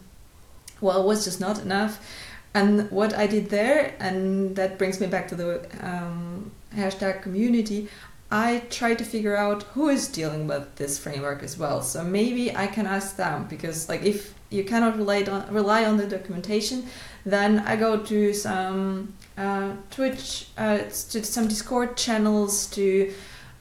well, 0.83 1.01
it 1.01 1.07
was 1.07 1.25
just 1.25 1.40
not 1.40 1.61
enough. 1.61 2.07
And 2.53 2.90
what 2.90 3.14
I 3.14 3.27
did 3.27 3.48
there, 3.48 3.94
and 3.98 4.55
that 4.57 4.77
brings 4.77 5.01
me 5.01 5.07
back 5.07 5.27
to 5.29 5.35
the 5.35 5.66
um, 5.81 6.51
hashtag 6.77 7.22
community, 7.22 7.88
I 8.31 8.64
try 8.68 8.94
to 8.94 9.05
figure 9.05 9.35
out 9.35 9.62
who 9.75 9.88
is 9.88 10.07
dealing 10.07 10.46
with 10.46 10.77
this 10.77 10.98
framework 10.98 11.42
as 11.42 11.57
well. 11.57 11.81
So 11.81 12.05
maybe 12.05 12.55
I 12.55 12.66
can 12.66 12.87
ask 12.87 13.16
them 13.16 13.46
because, 13.48 13.88
like, 13.88 14.03
if 14.03 14.35
you 14.51 14.64
cannot 14.64 14.98
rely 14.98 15.22
on 15.22 15.51
rely 15.51 15.87
on 15.87 15.96
the 15.96 16.07
documentation, 16.07 16.85
then 17.25 17.61
I 17.61 17.77
go 17.77 17.96
to 17.96 18.35
some 18.35 19.14
uh, 19.37 19.73
Twitch, 19.90 20.49
uh, 20.59 20.79
to 20.79 21.25
some 21.25 21.49
Discord 21.49 21.97
channels, 21.97 22.66
to 22.68 23.12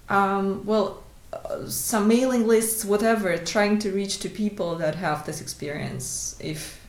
um, 0.09 0.65
well, 0.65 1.03
uh, 1.31 1.65
some 1.65 2.07
mailing 2.07 2.47
lists, 2.47 2.83
whatever, 2.83 3.37
trying 3.37 3.79
to 3.79 3.91
reach 3.91 4.19
to 4.19 4.29
people 4.29 4.75
that 4.75 4.95
have 4.95 5.25
this 5.25 5.41
experience. 5.41 6.35
If 6.39 6.79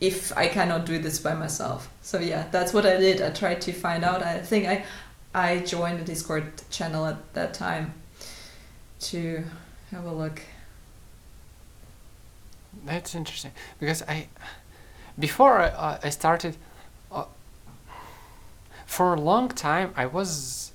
if 0.00 0.34
I 0.36 0.46
cannot 0.48 0.86
do 0.86 0.98
this 0.98 1.18
by 1.18 1.34
myself, 1.34 1.90
so 2.02 2.18
yeah, 2.18 2.46
that's 2.50 2.72
what 2.72 2.86
I 2.86 2.96
did. 2.96 3.20
I 3.20 3.30
tried 3.30 3.60
to 3.62 3.72
find 3.72 4.04
out. 4.04 4.22
I 4.22 4.38
think 4.38 4.66
I 4.66 4.84
I 5.34 5.58
joined 5.60 6.00
the 6.00 6.04
Discord 6.04 6.44
channel 6.70 7.06
at 7.06 7.34
that 7.34 7.54
time 7.54 7.94
to 9.00 9.44
have 9.90 10.04
a 10.04 10.12
look. 10.12 10.42
That's 12.84 13.14
interesting 13.14 13.52
because 13.78 14.02
I, 14.02 14.28
before 15.18 15.60
I, 15.60 15.98
I 16.02 16.10
started, 16.10 16.56
for 19.00 19.14
a 19.14 19.20
long 19.32 19.48
time 19.48 19.94
I 19.96 20.04
was, 20.04 20.72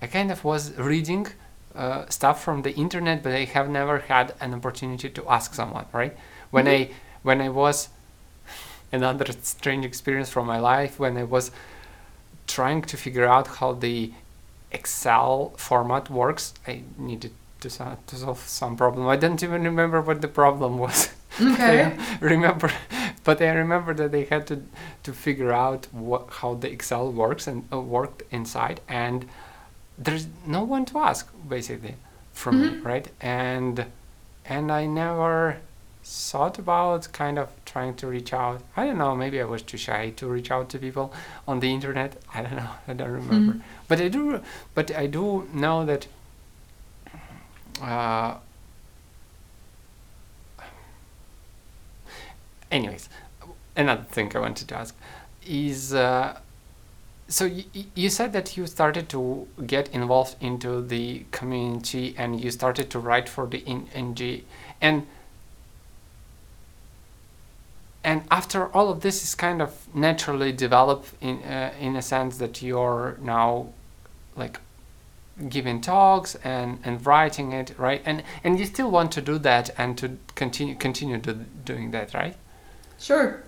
I 0.00 0.06
kind 0.06 0.30
of 0.32 0.42
was 0.42 0.72
reading 0.78 1.26
uh, 1.74 2.06
stuff 2.08 2.42
from 2.42 2.62
the 2.62 2.72
internet, 2.84 3.22
but 3.22 3.34
I 3.34 3.44
have 3.44 3.68
never 3.68 3.98
had 3.98 4.32
an 4.40 4.54
opportunity 4.54 5.10
to 5.10 5.22
ask 5.28 5.52
someone. 5.52 5.84
Right 5.92 6.16
when 6.50 6.64
mm-hmm. 6.64 6.90
I 6.92 6.96
when 7.22 7.42
I 7.42 7.50
was 7.50 7.90
another 8.90 9.26
strange 9.42 9.84
experience 9.84 10.30
from 10.30 10.46
my 10.46 10.60
life 10.60 10.98
when 10.98 11.18
I 11.18 11.24
was 11.24 11.50
trying 12.46 12.80
to 12.90 12.96
figure 12.96 13.26
out 13.26 13.46
how 13.58 13.74
the 13.74 14.12
Excel 14.72 15.52
format 15.58 16.08
works. 16.08 16.54
I 16.66 16.84
needed 16.96 17.32
to, 17.60 17.68
to 18.06 18.16
solve 18.16 18.42
some 18.60 18.76
problem. 18.78 19.06
I 19.06 19.16
don't 19.16 19.42
even 19.42 19.62
remember 19.64 20.00
what 20.00 20.22
the 20.22 20.32
problem 20.42 20.78
was. 20.78 21.10
Okay. 21.40 21.96
remember, 22.20 22.70
but 23.24 23.40
I 23.40 23.50
remember 23.50 23.94
that 23.94 24.12
they 24.12 24.24
had 24.24 24.46
to 24.48 24.62
to 25.02 25.12
figure 25.12 25.52
out 25.52 25.86
what 25.92 26.28
how 26.30 26.54
the 26.54 26.70
Excel 26.70 27.12
works 27.12 27.46
and 27.46 27.66
uh, 27.72 27.80
worked 27.80 28.22
inside, 28.30 28.80
and 28.88 29.26
there's 29.98 30.26
no 30.46 30.64
one 30.64 30.84
to 30.86 30.98
ask 30.98 31.30
basically 31.48 31.96
from 32.32 32.62
mm-hmm. 32.62 32.76
me, 32.76 32.82
right? 32.82 33.08
And 33.20 33.86
and 34.44 34.72
I 34.72 34.86
never 34.86 35.58
thought 36.02 36.58
about 36.58 37.12
kind 37.12 37.38
of 37.38 37.48
trying 37.64 37.94
to 37.94 38.06
reach 38.06 38.32
out. 38.32 38.62
I 38.76 38.86
don't 38.86 38.98
know, 38.98 39.14
maybe 39.14 39.40
I 39.40 39.44
was 39.44 39.62
too 39.62 39.76
shy 39.76 40.10
to 40.16 40.26
reach 40.26 40.50
out 40.50 40.68
to 40.70 40.78
people 40.78 41.12
on 41.46 41.60
the 41.60 41.72
internet. 41.72 42.16
I 42.34 42.42
don't 42.42 42.56
know. 42.56 42.70
I 42.88 42.92
don't 42.94 43.10
remember. 43.10 43.52
Mm-hmm. 43.52 43.60
But 43.88 44.00
I 44.00 44.08
do 44.08 44.40
but 44.74 44.96
I 44.96 45.06
do 45.06 45.48
know 45.52 45.84
that 45.84 46.06
uh, 47.82 48.36
anyways, 52.70 53.08
another 53.76 54.04
thing 54.04 54.34
I 54.34 54.40
wanted 54.40 54.68
to 54.68 54.76
ask 54.76 54.94
is 55.46 55.94
uh, 55.94 56.38
so 57.30 57.48
you 57.94 58.10
said 58.10 58.32
that 58.32 58.56
you 58.56 58.66
started 58.66 59.08
to 59.10 59.46
get 59.64 59.88
involved 59.90 60.34
into 60.40 60.82
the 60.82 61.24
community 61.30 62.12
and 62.18 62.40
you 62.40 62.50
started 62.50 62.90
to 62.90 62.98
write 62.98 63.28
for 63.28 63.46
the 63.46 63.64
NG 63.94 64.42
and 64.80 65.06
and 68.02 68.22
after 68.30 68.66
all 68.74 68.90
of 68.90 69.02
this 69.02 69.22
is 69.22 69.34
kind 69.36 69.62
of 69.62 69.86
naturally 69.94 70.50
developed 70.50 71.12
in 71.20 71.42
uh, 71.44 71.72
in 71.78 71.94
a 71.94 72.02
sense 72.02 72.38
that 72.38 72.62
you're 72.62 73.16
now 73.22 73.68
like 74.34 74.58
giving 75.48 75.80
talks 75.80 76.34
and 76.42 76.80
and 76.82 77.06
writing 77.06 77.52
it 77.52 77.74
right? 77.78 78.02
And 78.04 78.24
and 78.42 78.58
you 78.58 78.66
still 78.66 78.90
want 78.90 79.12
to 79.12 79.22
do 79.22 79.38
that 79.38 79.70
and 79.78 79.96
to 79.98 80.18
continue 80.34 80.74
continue 80.74 81.18
do, 81.18 81.34
doing 81.64 81.92
that 81.92 82.12
right 82.12 82.36
sure 83.00 83.42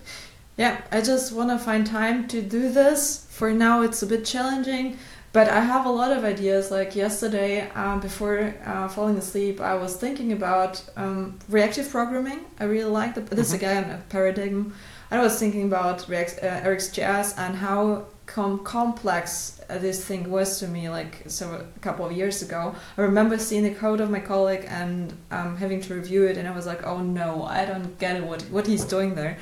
yeah 0.57 0.81
i 0.91 1.01
just 1.01 1.33
want 1.33 1.51
to 1.51 1.59
find 1.59 1.87
time 1.87 2.27
to 2.27 2.43
do 2.43 2.73
this 2.73 3.27
for 3.31 3.53
now 3.53 3.83
it's 3.83 4.03
a 4.03 4.07
bit 4.07 4.25
challenging 4.25 4.99
but 5.33 5.49
I 5.49 5.61
have 5.61 5.87
a 5.87 5.91
lot 5.91 6.13
of 6.13 6.25
ideas. 6.25 6.71
Like 6.71 6.95
yesterday, 6.95 7.69
um, 7.71 8.01
before 8.01 8.55
uh, 8.65 8.89
falling 8.89 9.17
asleep, 9.17 9.61
I 9.61 9.75
was 9.75 9.97
thinking 9.97 10.33
about 10.33 10.85
um, 10.97 11.39
reactive 11.49 11.89
programming. 11.89 12.41
I 12.61 12.65
really 12.65 12.91
like 12.91 13.15
the, 13.15 13.23
this 13.23 13.49
mm-hmm. 13.49 13.57
again 13.57 13.91
a 13.91 14.03
paradigm. 14.11 14.75
I 15.11 15.21
was 15.21 15.39
thinking 15.39 15.65
about 15.65 16.09
React, 16.09 16.39
uh, 16.43 16.61
RxJS 16.61 17.39
and 17.39 17.57
how 17.57 18.07
com- 18.27 18.65
complex 18.65 19.61
uh, 19.69 19.79
this 19.79 20.05
thing 20.05 20.31
was 20.31 20.59
to 20.61 20.69
me. 20.69 20.89
Like 20.89 21.25
so, 21.27 21.55
a 21.55 21.81
couple 21.81 22.07
of 22.07 22.13
years 22.13 22.43
ago, 22.43 22.75
I 22.97 23.01
remember 23.01 23.39
seeing 23.39 23.65
the 23.65 23.75
code 23.75 24.01
of 24.01 24.11
my 24.11 24.21
colleague 24.21 24.67
and 24.69 25.13
um, 25.31 25.57
having 25.57 25.81
to 25.83 25.95
review 25.95 26.25
it, 26.25 26.37
and 26.37 26.47
I 26.49 26.53
was 26.53 26.67
like, 26.67 26.87
"Oh 26.87 27.01
no, 27.01 27.45
I 27.45 27.65
don't 27.65 27.99
get 27.99 28.17
it. 28.17 28.25
What 28.25 28.43
what 28.45 28.67
he's 28.67 28.85
doing 28.85 29.15
there." 29.15 29.39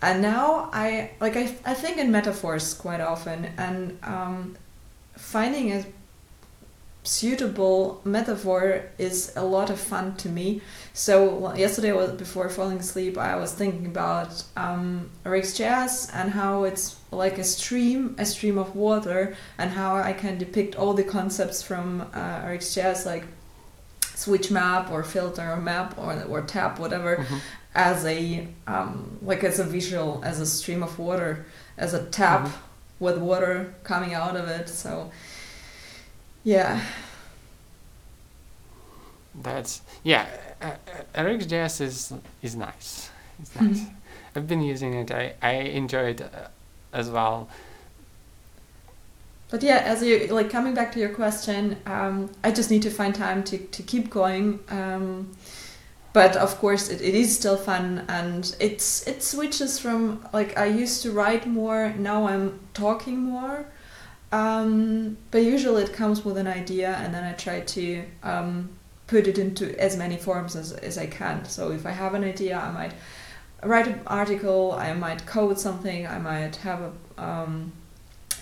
And 0.00 0.22
now 0.22 0.70
I 0.72 1.10
like 1.20 1.36
I, 1.36 1.54
I 1.64 1.74
think 1.74 1.98
in 1.98 2.10
metaphors 2.10 2.74
quite 2.74 3.00
often, 3.00 3.48
and 3.56 3.98
um, 4.02 4.56
finding 5.16 5.72
a 5.72 5.84
suitable 7.02 8.00
metaphor 8.04 8.82
is 8.98 9.32
a 9.36 9.44
lot 9.44 9.70
of 9.70 9.78
fun 9.78 10.16
to 10.16 10.28
me. 10.28 10.60
So 10.92 11.54
yesterday 11.54 11.92
was 11.92 12.12
before 12.12 12.48
falling 12.48 12.78
asleep, 12.78 13.16
I 13.16 13.36
was 13.36 13.52
thinking 13.52 13.86
about 13.86 14.42
um, 14.56 15.10
RxJS 15.24 16.10
and 16.14 16.30
how 16.30 16.64
it's 16.64 16.96
like 17.10 17.38
a 17.38 17.44
stream, 17.44 18.14
a 18.18 18.26
stream 18.26 18.58
of 18.58 18.74
water, 18.76 19.36
and 19.56 19.70
how 19.70 19.96
I 19.96 20.12
can 20.12 20.38
depict 20.38 20.76
all 20.76 20.94
the 20.94 21.04
concepts 21.04 21.62
from 21.62 22.02
uh, 22.12 22.40
RxJS, 22.42 23.06
like 23.06 23.24
switch 24.14 24.50
map 24.50 24.90
or 24.90 25.04
filter 25.04 25.52
or 25.52 25.60
map 25.60 25.96
or 25.96 26.20
or 26.24 26.42
tap 26.42 26.78
whatever, 26.78 27.16
mm-hmm. 27.16 27.36
as 27.74 28.04
a 28.04 28.48
um, 28.66 29.18
like 29.22 29.44
as 29.44 29.60
a 29.60 29.64
visual, 29.64 30.20
as 30.24 30.40
a 30.40 30.46
stream 30.46 30.82
of 30.82 30.98
water, 30.98 31.46
as 31.76 31.94
a 31.94 32.04
tap. 32.06 32.42
Mm-hmm 32.42 32.64
with 33.00 33.18
water 33.18 33.74
coming 33.84 34.14
out 34.14 34.36
of 34.36 34.48
it. 34.48 34.68
So, 34.68 35.10
yeah. 36.48 36.80
That's 39.34 39.82
yeah. 40.02 40.26
Uh, 40.60 40.74
RxJS 41.14 41.80
is 41.80 42.12
is 42.42 42.56
nice. 42.56 43.10
It's 43.40 43.50
mm-hmm. 43.50 43.66
nice. 43.66 43.80
Mm-hmm. 43.80 44.36
I've 44.36 44.48
been 44.48 44.62
using 44.62 44.94
it. 44.94 45.10
I 45.10 45.34
I 45.42 45.52
enjoy 45.80 46.04
it 46.14 46.20
uh, 46.22 46.48
as 46.92 47.10
well. 47.10 47.48
But 49.50 49.62
yeah, 49.62 49.78
as 49.92 50.02
you 50.02 50.26
like 50.28 50.50
coming 50.50 50.74
back 50.74 50.92
to 50.92 50.98
your 50.98 51.14
question, 51.14 51.76
um, 51.86 52.30
I 52.42 52.50
just 52.50 52.70
need 52.70 52.82
to 52.82 52.90
find 52.90 53.14
time 53.14 53.44
to 53.44 53.58
to 53.58 53.82
keep 53.82 54.10
going. 54.10 54.60
Um, 54.70 55.36
but 56.14 56.36
of 56.36 56.58
course 56.58 56.88
it, 56.88 57.00
it 57.00 57.14
is 57.14 57.36
still 57.36 57.56
fun 57.56 58.04
and 58.08 58.56
it's 58.58 59.06
it 59.06 59.22
switches 59.22 59.78
from 59.78 60.24
like 60.32 60.56
i 60.56 60.64
used 60.64 61.02
to 61.02 61.12
write 61.12 61.46
more 61.46 61.94
now 61.98 62.26
i'm 62.26 62.58
talking 62.72 63.18
more 63.18 63.66
um, 64.32 65.16
but 65.30 65.42
usually 65.42 65.82
it 65.82 65.92
comes 65.92 66.24
with 66.24 66.36
an 66.36 66.46
idea 66.46 66.96
and 66.96 67.14
then 67.14 67.24
i 67.24 67.32
try 67.32 67.60
to 67.60 68.04
um, 68.22 68.68
put 69.06 69.26
it 69.26 69.38
into 69.38 69.78
as 69.80 69.96
many 69.96 70.16
forms 70.16 70.54
as, 70.56 70.72
as 70.72 70.98
i 70.98 71.06
can. 71.06 71.44
So 71.44 71.72
if 71.72 71.86
i 71.86 71.90
have 71.90 72.14
an 72.14 72.24
idea 72.24 72.58
i 72.58 72.70
might 72.70 72.94
write 73.62 73.88
an 73.88 74.00
article 74.06 74.72
i 74.72 74.92
might 74.92 75.26
code 75.26 75.58
something 75.58 76.06
i 76.06 76.18
might 76.18 76.56
have 76.56 76.80
a, 76.80 77.22
um, 77.22 77.72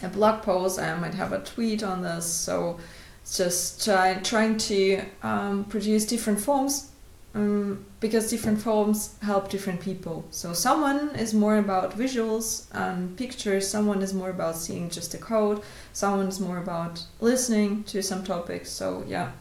a 0.03 0.09
blog 0.09 0.43
post 0.43 0.79
i 0.79 0.95
might 0.99 1.15
have 1.15 1.33
a 1.33 1.41
tweet 1.41 1.83
on 1.83 2.03
this. 2.03 2.27
So 2.27 2.79
it's 3.23 3.37
just 3.37 3.85
try, 3.85 4.15
trying 4.15 4.57
to 4.59 5.03
um, 5.23 5.65
produce 5.65 6.05
different 6.07 6.41
forms 6.41 6.91
um, 7.37 7.85
because 8.01 8.31
different 8.31 8.59
forms 8.59 9.15
help 9.21 9.51
different 9.51 9.81
people. 9.81 10.25
So 10.31 10.55
someone 10.55 11.11
is 11.17 11.35
more 11.35 11.59
about 11.59 11.93
visuals 11.97 12.65
and 12.73 13.15
pictures, 13.17 13.69
someone 13.69 14.01
is 14.01 14.15
more 14.15 14.31
about 14.31 14.57
seeing 14.57 14.89
just 14.89 15.13
the 15.13 15.19
code, 15.19 15.63
someone 15.93 16.29
is 16.29 16.41
more 16.41 16.57
about 16.57 17.03
listening 17.21 17.85
to 17.85 18.03
some 18.03 18.25
topics. 18.25 18.71
So 18.71 19.05
yeah. 19.07 19.33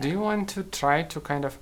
Do 0.00 0.08
you 0.08 0.20
want 0.20 0.48
to 0.50 0.62
try 0.62 1.02
to 1.02 1.20
kind 1.20 1.44
of 1.44 1.58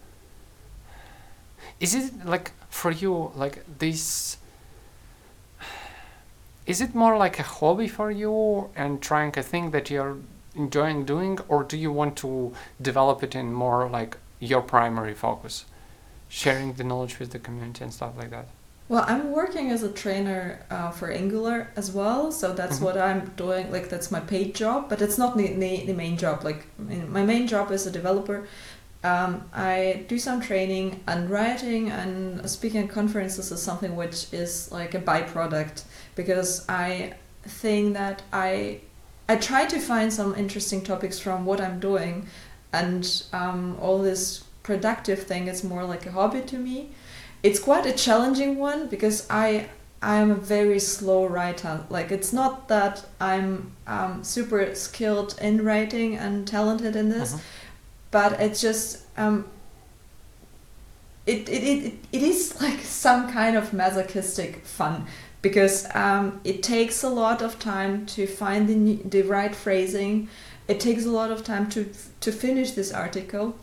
is 1.81 1.95
it 1.95 2.25
like 2.25 2.53
for 2.71 2.93
you 2.93 3.33
like 3.35 3.65
this 3.79 4.37
is 6.67 6.81
it 6.81 6.95
more 6.95 7.17
like 7.17 7.39
a 7.39 7.43
hobby 7.43 7.89
for 7.89 8.11
you 8.11 8.71
and 8.77 9.01
trying 9.01 9.37
a 9.39 9.43
thing 9.43 9.71
that 9.71 9.91
you're 9.91 10.17
enjoying 10.55 11.05
doing 11.05 11.39
or 11.49 11.65
do 11.65 11.77
you 11.77 11.93
want 11.93 12.17
to 12.17 12.53
develop 12.81 13.23
it 13.23 13.35
in 13.35 13.53
more 13.53 13.89
like 13.89 14.17
your 14.41 14.63
primary 14.63 15.15
focus? 15.15 15.65
sharing 16.31 16.75
the 16.75 16.85
knowledge 16.85 17.19
with 17.19 17.31
the 17.31 17.39
community 17.39 17.83
and 17.83 17.91
stuff 17.93 18.13
like 18.19 18.29
that? 18.31 18.47
Well, 18.91 19.03
I'm 19.09 19.33
working 19.33 19.71
as 19.71 19.83
a 19.83 19.91
trainer 19.91 20.61
uh, 20.71 20.91
for 20.91 21.11
Angular 21.11 21.69
as 21.75 21.91
well, 21.91 22.31
so 22.33 22.53
that's 22.53 22.79
Mhm. 22.79 22.83
what 22.83 22.97
I'm 22.99 23.33
doing. 23.37 23.71
Like 23.73 23.89
that's 23.89 24.11
my 24.11 24.21
paid 24.21 24.55
job, 24.55 24.91
but 24.91 25.01
it's 25.01 25.17
not 25.17 25.39
the, 25.39 25.47
the, 25.55 25.87
the 25.87 25.95
main 25.95 26.19
job. 26.19 26.45
Like 26.45 26.67
my 26.79 27.25
main 27.25 27.47
job 27.47 27.71
is 27.71 27.87
a 27.87 27.91
developer. 27.91 28.47
Um, 29.05 29.45
I 29.55 30.05
do 30.09 30.19
some 30.19 30.41
training 30.43 31.01
and 31.07 31.31
writing 31.31 31.91
and 31.91 32.49
speaking 32.51 32.83
at 32.85 32.91
conferences 32.91 33.51
is 33.51 33.63
something 33.63 33.97
which 33.97 34.27
is 34.33 34.71
like 34.71 34.93
a 34.95 35.01
byproduct 35.01 35.85
because 36.15 36.67
I 36.69 37.15
think 37.45 37.95
that 37.95 38.21
I 38.33 38.81
I 39.31 39.37
try 39.37 39.67
to 39.67 39.79
find 39.79 40.11
some 40.13 40.35
interesting 40.35 40.81
topics 40.83 41.19
from 41.19 41.45
what 41.45 41.61
I'm 41.61 41.79
doing, 41.81 42.27
and 42.73 43.23
um, 43.33 43.77
all 43.81 43.99
this 43.99 44.45
productive 44.63 45.23
thing 45.23 45.49
is 45.49 45.65
more 45.65 45.85
like 45.85 46.07
a 46.07 46.13
hobby 46.13 46.41
to 46.43 46.59
me. 46.59 46.91
It's 47.43 47.59
quite 47.59 47.87
a 47.87 47.93
challenging 47.93 48.59
one 48.59 48.89
because 48.89 49.27
I 49.31 49.69
I 50.03 50.17
am 50.17 50.31
a 50.31 50.35
very 50.37 50.79
slow 50.79 51.27
writer. 51.27 51.85
Like 51.91 52.13
it's 52.13 52.33
not 52.33 52.69
that 52.69 53.05
I'm 53.21 53.73
um, 53.87 54.23
super 54.23 54.75
skilled 54.75 55.37
in 55.41 55.65
writing 55.65 56.15
and 56.17 56.47
talented 56.47 56.95
in 56.97 57.09
this, 57.09 57.35
Mhm. 57.35 57.41
but 58.11 58.41
it's 58.41 58.61
just 58.61 58.99
um, 59.17 59.45
it, 61.27 61.49
it, 61.49 61.63
it, 61.65 61.95
it 62.13 62.23
is 62.23 62.57
like 62.61 62.81
some 62.81 63.31
kind 63.33 63.57
of 63.57 63.73
masochistic 63.73 64.65
fun 64.65 65.07
because 65.43 65.87
um, 65.95 66.41
it 66.45 66.63
takes 66.63 67.03
a 67.03 67.09
lot 67.09 67.43
of 67.43 67.59
time 67.59 68.07
to 68.07 68.27
find 68.27 68.69
the, 68.69 68.97
the 69.09 69.23
right 69.23 69.55
phrasing. 69.55 70.29
It 70.69 70.81
takes 70.81 71.05
a 71.07 71.11
lot 71.11 71.31
of 71.31 71.43
time 71.45 71.69
to 71.71 71.87
to 72.21 72.33
finish 72.33 72.73
this 72.73 72.93
article. 72.93 73.55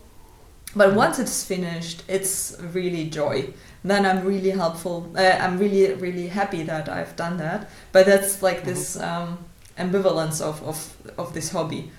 But 0.76 0.90
Mhm. 0.90 0.96
once 0.96 1.20
it's 1.20 1.44
finished, 1.44 2.04
it's 2.08 2.58
really 2.74 3.10
joy. 3.10 3.54
Then 3.84 4.06
I'm 4.06 4.26
really 4.26 4.50
helpful. 4.52 5.12
Uh, 5.16 5.38
I'm 5.44 5.58
really 5.60 5.94
really 5.94 6.28
happy 6.28 6.64
that 6.64 6.90
I've 6.90 7.16
done 7.16 7.38
that. 7.38 7.70
But 7.92 8.06
that's 8.08 8.42
like 8.42 8.64
this 8.66 8.98
um, 8.98 9.38
ambivalence 9.78 10.42
of, 10.42 10.62
of 10.64 10.78
of 11.18 11.34
this 11.34 11.50
hobby. 11.52 11.92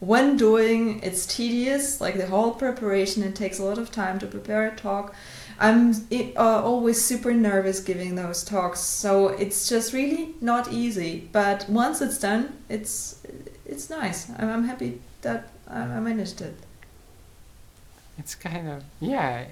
When 0.00 0.36
doing, 0.36 1.00
it's 1.02 1.26
tedious. 1.26 2.00
Like 2.00 2.16
the 2.18 2.26
whole 2.26 2.52
preparation, 2.52 3.22
it 3.22 3.34
takes 3.36 3.58
a 3.60 3.64
lot 3.64 3.78
of 3.78 3.90
time 3.90 4.18
to 4.20 4.26
prepare 4.26 4.66
a 4.68 4.74
talk. 4.76 5.14
I'm 5.60 5.92
uh, 6.36 6.62
always 6.64 7.00
super 7.00 7.32
nervous 7.32 7.78
giving 7.80 8.16
those 8.16 8.42
talks, 8.42 8.80
so 8.80 9.28
it's 9.28 9.68
just 9.68 9.92
really 9.92 10.34
not 10.40 10.72
easy. 10.72 11.28
But 11.32 11.66
once 11.68 12.00
it's 12.00 12.18
done, 12.18 12.44
it's 12.68 13.16
it's 13.72 13.88
nice. 13.90 14.18
I'm, 14.38 14.48
I'm 14.54 14.64
happy 14.64 14.90
that 15.22 15.40
I, 15.68 15.80
I 15.96 16.00
managed 16.00 16.40
it. 16.48 16.56
It's 18.18 18.34
kind 18.34 18.68
of 18.68 18.84
yeah. 19.00 19.46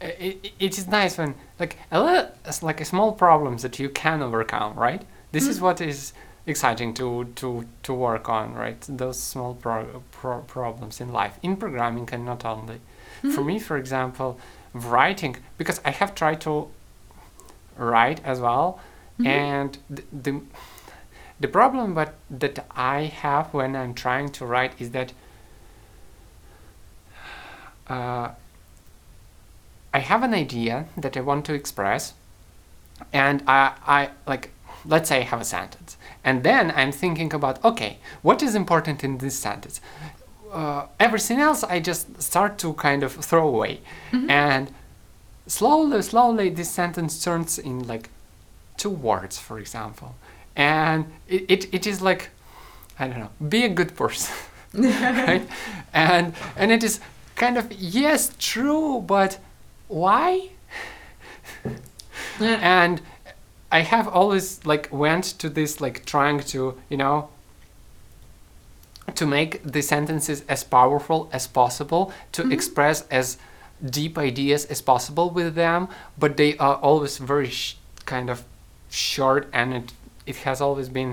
It, 0.00 0.16
it, 0.44 0.52
it 0.58 0.78
is 0.78 0.86
nice 0.88 1.16
when 1.18 1.34
like 1.60 1.76
a 1.90 2.02
little, 2.02 2.28
it's 2.44 2.62
like 2.62 2.80
a 2.80 2.84
small 2.84 3.12
problems 3.12 3.62
that 3.62 3.78
you 3.78 3.88
can 3.88 4.20
overcome, 4.22 4.74
right? 4.74 5.02
This 5.32 5.46
is 5.46 5.58
Mm. 5.58 5.62
what 5.62 5.80
is 5.80 6.12
exciting 6.46 6.92
to 6.94 7.24
to 7.40 7.64
to 7.84 7.92
work 7.94 8.28
on, 8.28 8.54
right? 8.54 8.80
Those 8.88 9.18
small 9.32 9.54
pro- 9.54 10.02
pro- 10.10 10.40
problems 10.56 11.00
in 11.00 11.12
life, 11.12 11.34
in 11.42 11.56
programming, 11.56 12.08
and 12.12 12.24
not 12.24 12.44
only. 12.44 12.78
For 13.20 13.42
Mhm. 13.42 13.46
me, 13.46 13.58
for 13.60 13.76
example, 13.78 14.30
writing 14.74 15.36
because 15.58 15.80
I 15.84 15.90
have 16.00 16.12
tried 16.14 16.40
to 16.40 16.52
write 17.78 18.20
as 18.24 18.38
well, 18.40 18.78
Mhm. 19.18 19.26
and 19.26 19.78
the, 19.96 20.02
the 20.24 20.40
the 21.42 21.48
problem 21.48 21.92
but 21.94 22.14
that 22.30 22.64
I 22.76 23.02
have 23.22 23.52
when 23.52 23.76
I'm 23.76 23.94
trying 23.94 24.28
to 24.38 24.46
write 24.46 24.72
is 24.80 24.90
that 24.92 25.12
uh, 27.88 28.28
I 29.92 29.98
have 29.98 30.22
an 30.22 30.32
idea 30.34 30.86
that 30.96 31.16
I 31.16 31.20
want 31.20 31.44
to 31.46 31.54
express, 31.54 32.14
and 33.12 33.42
I, 33.46 33.72
I 33.86 34.10
like 34.26 34.50
let's 34.84 35.08
say 35.08 35.18
I 35.18 35.24
have 35.24 35.40
a 35.40 35.44
sentence, 35.44 35.96
and 36.24 36.42
then 36.42 36.72
I'm 36.74 36.92
thinking 36.92 37.34
about 37.34 37.62
okay, 37.64 37.98
what 38.22 38.42
is 38.42 38.54
important 38.54 39.04
in 39.04 39.18
this 39.18 39.38
sentence? 39.38 39.80
Uh, 40.52 40.86
everything 41.00 41.40
else 41.40 41.64
I 41.64 41.80
just 41.80 42.22
start 42.22 42.58
to 42.58 42.74
kind 42.74 43.02
of 43.02 43.12
throw 43.12 43.46
away, 43.48 43.80
Mhm. 44.12 44.30
and 44.30 44.72
slowly, 45.46 46.02
slowly, 46.02 46.50
this 46.50 46.70
sentence 46.70 47.22
turns 47.24 47.58
in 47.58 47.86
like 47.88 48.10
two 48.76 48.90
words, 48.90 49.38
for 49.38 49.58
example, 49.58 50.14
and 50.56 51.04
it, 51.28 51.44
it, 51.48 51.74
it 51.74 51.86
is 51.86 52.00
like 52.02 52.30
I 52.98 53.08
don't 53.08 53.18
know, 53.20 53.30
be 53.48 53.64
a 53.64 53.68
good 53.68 53.96
person, 53.96 54.34
right? 54.74 55.46
And 55.92 56.34
and 56.56 56.70
it 56.72 56.82
is 56.84 57.00
kind 57.36 57.56
of 57.58 57.72
yes, 57.72 58.32
true, 58.38 59.00
but 59.06 59.38
why? 59.88 60.50
And 62.40 63.00
i 63.70 63.80
have 63.80 64.06
always 64.06 64.60
like 64.66 64.88
went 64.92 65.24
to 65.38 65.48
this 65.48 65.80
like 65.80 66.04
trying 66.04 66.38
to 66.40 66.76
you 66.90 66.96
know 66.98 67.28
to 69.14 69.26
make 69.26 69.62
the 69.64 69.80
sentences 69.82 70.44
as 70.48 70.62
powerful 70.64 71.28
as 71.32 71.46
possible 71.46 72.12
to 72.32 72.42
Mhm. 72.42 72.52
express 72.52 73.04
as 73.10 73.38
deep 73.82 74.18
ideas 74.18 74.66
as 74.66 74.82
possible 74.82 75.30
with 75.30 75.54
them 75.54 75.88
but 76.18 76.36
they 76.36 76.56
are 76.58 76.76
always 76.76 77.16
very 77.18 77.48
sh- 77.50 77.76
kind 78.04 78.28
of 78.30 78.44
short 78.90 79.48
and 79.52 79.72
it 79.74 79.92
it 80.32 80.38
has 80.48 80.60
always 80.60 80.88
been 80.88 81.10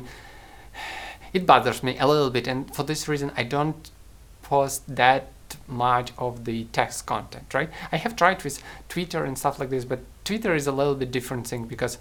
it 1.34 1.46
bothers 1.46 1.84
me 1.84 1.98
a 2.00 2.08
little 2.08 2.32
bit 2.38 2.48
and 2.48 2.74
for 2.76 2.84
this 2.84 3.08
reason 3.08 3.32
i 3.36 3.44
don't 3.44 3.92
post 4.42 4.78
that 4.96 5.24
much 5.68 6.12
of 6.18 6.46
the 6.46 6.58
text 6.78 7.06
content 7.06 7.54
right? 7.54 7.70
I 7.92 7.98
have 7.98 8.16
tried 8.16 8.44
with 8.44 8.62
twitter 8.88 9.24
and 9.28 9.38
stuff 9.38 9.60
like 9.60 9.70
this 9.70 9.86
but 9.86 10.00
twitter 10.24 10.54
is 10.56 10.68
a 10.68 10.72
little 10.72 10.96
bit 10.96 11.12
different 11.12 11.48
thing 11.48 11.66
because 11.66 11.98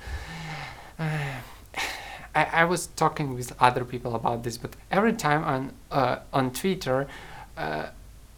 uh, 0.98 1.40
I, 2.34 2.44
I 2.62 2.64
was 2.64 2.88
talking 2.88 3.34
with 3.34 3.48
other 3.60 3.84
people 3.84 4.14
about 4.14 4.42
this 4.44 4.56
but 4.58 4.72
every 4.90 5.14
time 5.14 5.42
on 5.44 5.72
uh, 5.90 6.16
on 6.32 6.52
twitter 6.52 7.08
uh, 7.56 7.86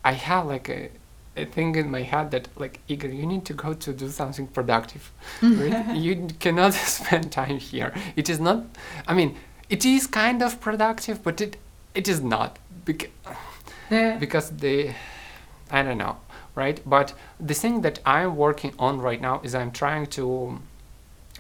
i 0.05 0.13
have 0.13 0.47
like 0.47 0.69
a, 0.69 0.91
a 1.37 1.45
thing 1.45 1.75
in 1.77 1.91
my 1.91 2.03
head 2.03 2.31
that 2.33 2.49
like 2.57 2.81
Igor, 2.89 3.11
you 3.11 3.27
need 3.27 3.45
to 3.47 3.55
go 3.55 3.73
to 3.75 3.93
do 3.93 4.09
something 4.09 4.47
productive 4.49 5.13
right? 5.43 5.95
you 5.95 6.29
cannot 6.41 6.75
spend 6.99 7.31
time 7.31 7.59
here 7.59 7.95
it 8.17 8.29
is 8.29 8.41
not 8.41 8.65
i 9.07 9.15
mean 9.15 9.37
it 9.69 9.85
is 9.85 10.07
kind 10.07 10.43
of 10.43 10.61
productive 10.61 11.23
but 11.23 11.41
it 11.41 11.57
it 11.95 12.09
is 12.09 12.21
not 12.21 12.59
bec- 12.85 13.11
Yeah. 13.91 14.19
because 14.19 14.51
the 14.51 14.91
i 15.71 15.83
don't 15.83 15.99
know 15.99 16.17
right 16.57 16.81
but 16.85 17.15
the 17.39 17.55
thing 17.55 17.83
that 17.83 18.01
i'm 18.05 18.37
working 18.37 18.73
on 18.79 19.01
right 19.01 19.21
now 19.21 19.41
is 19.45 19.55
i'm 19.55 19.71
trying 19.71 20.07
to 20.19 20.59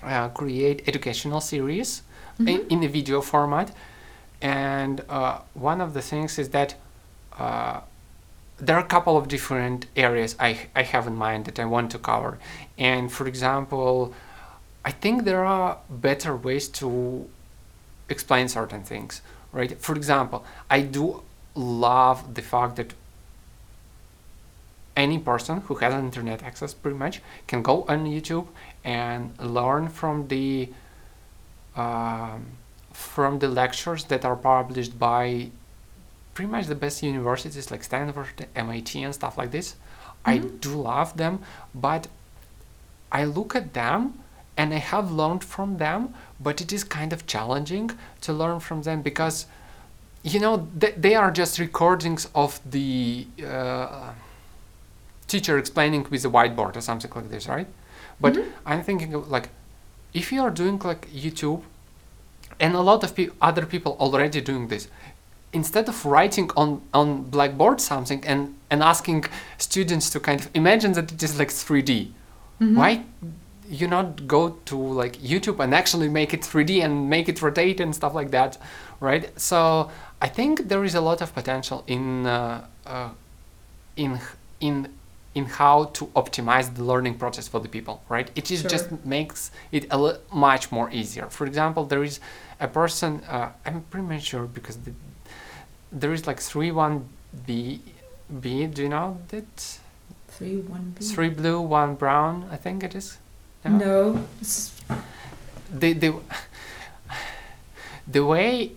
uh, 0.02 0.28
create 0.30 0.82
educational 0.88 1.40
series 1.40 2.02
in, 2.38 2.46
Mhm. 2.46 2.70
in 2.72 2.82
a 2.84 2.88
video 2.88 3.20
format 3.20 3.72
and 4.40 5.02
uh, 5.08 5.38
one 5.54 5.80
of 5.80 5.92
the 5.94 6.00
things 6.02 6.38
is 6.38 6.48
that 6.50 6.74
uh, 7.38 7.80
there 8.60 8.76
are 8.76 8.84
a 8.84 8.88
couple 8.88 9.16
of 9.16 9.28
different 9.28 9.86
areas 9.96 10.36
I, 10.38 10.68
I 10.74 10.82
have 10.82 11.06
in 11.06 11.16
mind 11.16 11.46
that 11.46 11.58
I 11.58 11.64
want 11.64 11.90
to 11.92 11.98
cover. 11.98 12.38
And 12.78 13.10
for 13.10 13.26
example, 13.26 14.14
I 14.84 14.90
think 14.90 15.24
there 15.24 15.44
are 15.44 15.78
better 15.88 16.36
ways 16.36 16.68
to 16.80 17.28
explain 18.08 18.48
certain 18.48 18.82
things, 18.82 19.22
right? 19.52 19.80
For 19.80 19.94
example, 19.94 20.44
I 20.68 20.82
do 20.82 21.22
love 21.54 22.34
the 22.34 22.42
fact 22.42 22.76
that 22.76 22.94
any 24.96 25.18
person 25.18 25.62
who 25.62 25.76
has 25.76 25.94
internet 25.94 26.42
access 26.42 26.74
pretty 26.74 26.98
much 26.98 27.22
can 27.46 27.62
go 27.62 27.84
on 27.88 28.04
YouTube 28.04 28.48
and 28.84 29.38
learn 29.38 29.88
from 29.88 30.28
the 30.28 30.68
um, 31.76 32.46
from 32.92 33.38
the 33.38 33.48
lectures 33.48 34.04
that 34.04 34.24
are 34.24 34.36
published 34.36 34.98
by 34.98 35.50
pretty 36.40 36.50
much 36.50 36.66
the 36.68 36.74
best 36.74 37.02
universities 37.02 37.70
like 37.70 37.82
Stanford, 37.84 38.46
MIT, 38.56 39.02
and 39.02 39.14
stuff 39.14 39.36
like 39.36 39.50
this. 39.50 39.76
I 40.24 40.38
Mhm. 40.38 40.60
do 40.64 40.70
love 40.90 41.10
them, 41.22 41.34
but 41.74 42.08
I 43.12 43.24
look 43.24 43.54
at 43.54 43.74
them 43.74 44.00
and 44.56 44.72
I 44.72 44.78
have 44.92 45.06
learned 45.20 45.44
from 45.44 45.76
them, 45.76 46.14
but 46.46 46.60
it 46.64 46.72
is 46.72 46.82
kind 46.82 47.12
of 47.12 47.26
challenging 47.26 47.90
to 48.22 48.32
learn 48.32 48.58
from 48.60 48.78
them 48.88 49.02
because, 49.02 49.36
you 50.22 50.40
know, 50.40 50.54
they, 50.80 50.92
they 51.04 51.14
are 51.14 51.30
just 51.30 51.58
recordings 51.58 52.22
of 52.34 52.50
the 52.76 53.26
uh, 53.46 54.12
teacher 55.32 55.58
explaining 55.58 56.06
with 56.10 56.24
a 56.24 56.30
whiteboard 56.36 56.74
or 56.76 56.80
something 56.80 57.12
like 57.14 57.28
this, 57.34 57.46
right? 57.54 57.68
But 58.18 58.32
Mhm. 58.34 58.46
I'm 58.70 58.82
thinking 58.88 59.12
of 59.14 59.30
like, 59.36 59.48
if 60.14 60.32
you 60.32 60.40
are 60.46 60.50
doing 60.62 60.78
like 60.90 61.02
YouTube, 61.24 61.62
and 62.64 62.74
a 62.74 62.80
lot 62.90 63.00
of 63.04 63.10
pe- 63.16 63.30
other 63.40 63.64
people 63.64 63.92
already 64.04 64.40
doing 64.50 64.68
this, 64.68 64.88
instead 65.52 65.88
of 65.88 66.04
writing 66.04 66.50
on 66.56 66.80
on 66.94 67.22
blackboard 67.30 67.80
something 67.80 68.24
and 68.26 68.54
and 68.70 68.82
asking 68.82 69.24
students 69.58 70.10
to 70.10 70.20
kind 70.20 70.40
of 70.40 70.48
imagine 70.54 70.92
that 70.92 71.10
it 71.12 71.22
is 71.22 71.38
like 71.38 71.50
3D, 71.50 72.12
Mhm. 72.60 72.76
why 72.76 73.02
you 73.80 73.86
not 73.88 74.26
go 74.26 74.50
to 74.64 74.76
like 74.76 75.16
YouTube 75.22 75.62
and 75.62 75.74
actually 75.74 76.08
make 76.08 76.34
it 76.34 76.42
3D 76.44 76.82
and 76.84 77.08
make 77.08 77.28
it 77.28 77.40
rotate 77.42 77.80
and 77.80 77.94
stuff 77.94 78.14
like 78.14 78.30
that, 78.30 78.58
right? 79.00 79.24
So 79.40 79.90
I 80.20 80.28
think 80.28 80.68
there 80.68 80.84
is 80.84 80.94
a 80.94 81.00
lot 81.00 81.20
of 81.22 81.32
potential 81.34 81.82
in 81.86 82.26
uh, 82.26 82.64
uh, 82.86 83.10
in 83.96 84.18
in 84.60 84.88
in 85.34 85.44
how 85.46 85.84
to 85.92 86.06
optimize 86.14 86.74
the 86.74 86.82
learning 86.82 87.14
process 87.18 87.46
for 87.48 87.60
the 87.60 87.68
people, 87.68 87.94
right? 88.08 88.28
It 88.34 88.50
is 88.50 88.60
Sure. 88.60 88.70
just 88.70 88.86
makes 89.04 89.50
it 89.70 89.86
a 89.92 90.18
much 90.32 90.72
more 90.72 90.90
easier. 90.92 91.26
For 91.30 91.46
example, 91.46 91.84
there 91.86 92.02
is 92.04 92.18
a 92.60 92.66
person, 92.66 93.22
uh, 93.30 93.48
I'm 93.64 93.82
pretty 93.90 94.18
sure 94.20 94.46
because 94.46 94.76
the, 94.84 94.92
there 95.92 96.12
is 96.12 96.26
like 96.26 96.40
3 96.40 96.70
1 96.70 97.08
B, 97.46 97.80
B, 98.40 98.66
do 98.66 98.82
you 98.82 98.88
know 98.88 99.18
that? 99.28 99.78
Three 100.28 100.56
one 100.56 100.94
B. 100.98 101.04
Three 101.04 101.28
blue, 101.28 101.60
one 101.60 101.96
brown, 101.96 102.48
I 102.50 102.56
think 102.56 102.82
it 102.82 102.94
is. 102.94 103.18
No. 103.64 104.24
It's, 104.40 104.72
the 105.72 105.92
the 105.92 106.14
the 108.06 108.24
way 108.24 108.72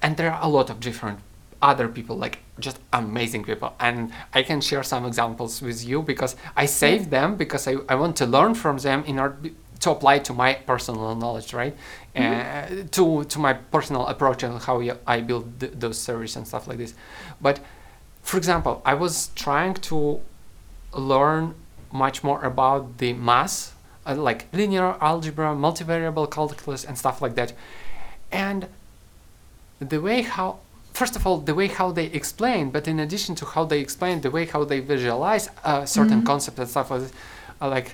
and 0.00 0.16
there 0.16 0.32
are 0.32 0.42
a 0.42 0.48
lot 0.48 0.70
of 0.70 0.80
different 0.80 1.18
other 1.60 1.88
people 1.88 2.16
like 2.16 2.38
just 2.58 2.78
amazing 2.92 3.44
people 3.44 3.74
and 3.80 4.12
i 4.32 4.42
can 4.42 4.60
share 4.60 4.82
some 4.82 5.04
examples 5.04 5.60
with 5.60 5.84
you 5.84 6.02
because 6.02 6.36
i 6.56 6.66
saved 6.66 7.10
them 7.10 7.36
because 7.36 7.66
i, 7.66 7.74
I 7.88 7.94
want 7.94 8.16
to 8.16 8.26
learn 8.26 8.54
from 8.54 8.78
them 8.78 9.04
in 9.04 9.18
order 9.18 9.50
to 9.84 9.90
apply 9.96 10.16
to 10.28 10.32
my 10.32 10.50
personal 10.70 11.14
knowledge 11.22 11.50
right? 11.60 11.74
Uh, 12.16 12.66
to 12.96 13.04
to 13.32 13.38
my 13.46 13.52
personal 13.74 14.04
approach 14.12 14.40
and 14.46 14.54
how 14.68 14.76
i 15.14 15.16
build 15.30 15.44
th- 15.60 15.72
those 15.82 15.98
services 16.08 16.36
and 16.38 16.46
stuff 16.52 16.64
like 16.68 16.78
this. 16.82 16.92
But 17.46 17.56
for 18.28 18.36
example 18.42 18.74
i 18.92 18.94
was 19.04 19.14
trying 19.44 19.74
to 19.90 19.98
learn 21.12 21.42
much 22.04 22.16
more 22.28 22.40
about 22.52 22.82
the 23.02 23.12
math 23.28 23.56
uh, 24.06 24.14
like 24.28 24.40
linear 24.60 24.88
algebra 25.10 25.48
multivariable 25.66 26.26
calculus 26.36 26.82
and 26.88 26.96
stuff 27.02 27.16
like 27.24 27.34
that. 27.40 27.50
And 28.32 28.60
the 29.92 30.00
way 30.06 30.22
how 30.22 30.48
first 31.00 31.14
of 31.16 31.26
all 31.26 31.38
the 31.50 31.54
way 31.60 31.68
how 31.80 31.88
they 31.98 32.06
explain 32.20 32.70
but 32.70 32.86
in 32.92 33.00
addition 33.00 33.34
to 33.40 33.44
how 33.54 33.64
they 33.72 33.80
explain 33.86 34.20
the 34.20 34.30
way 34.36 34.44
how 34.54 34.62
they 34.64 34.80
visualize 34.94 35.44
uh, 35.64 35.84
certain 35.98 36.20
Mhm. 36.22 36.26
concepts 36.30 36.58
and 36.62 36.68
stuff 36.74 36.88
like 36.92 37.00
this, 37.04 37.12
uh, 37.60 37.68
like 37.76 37.88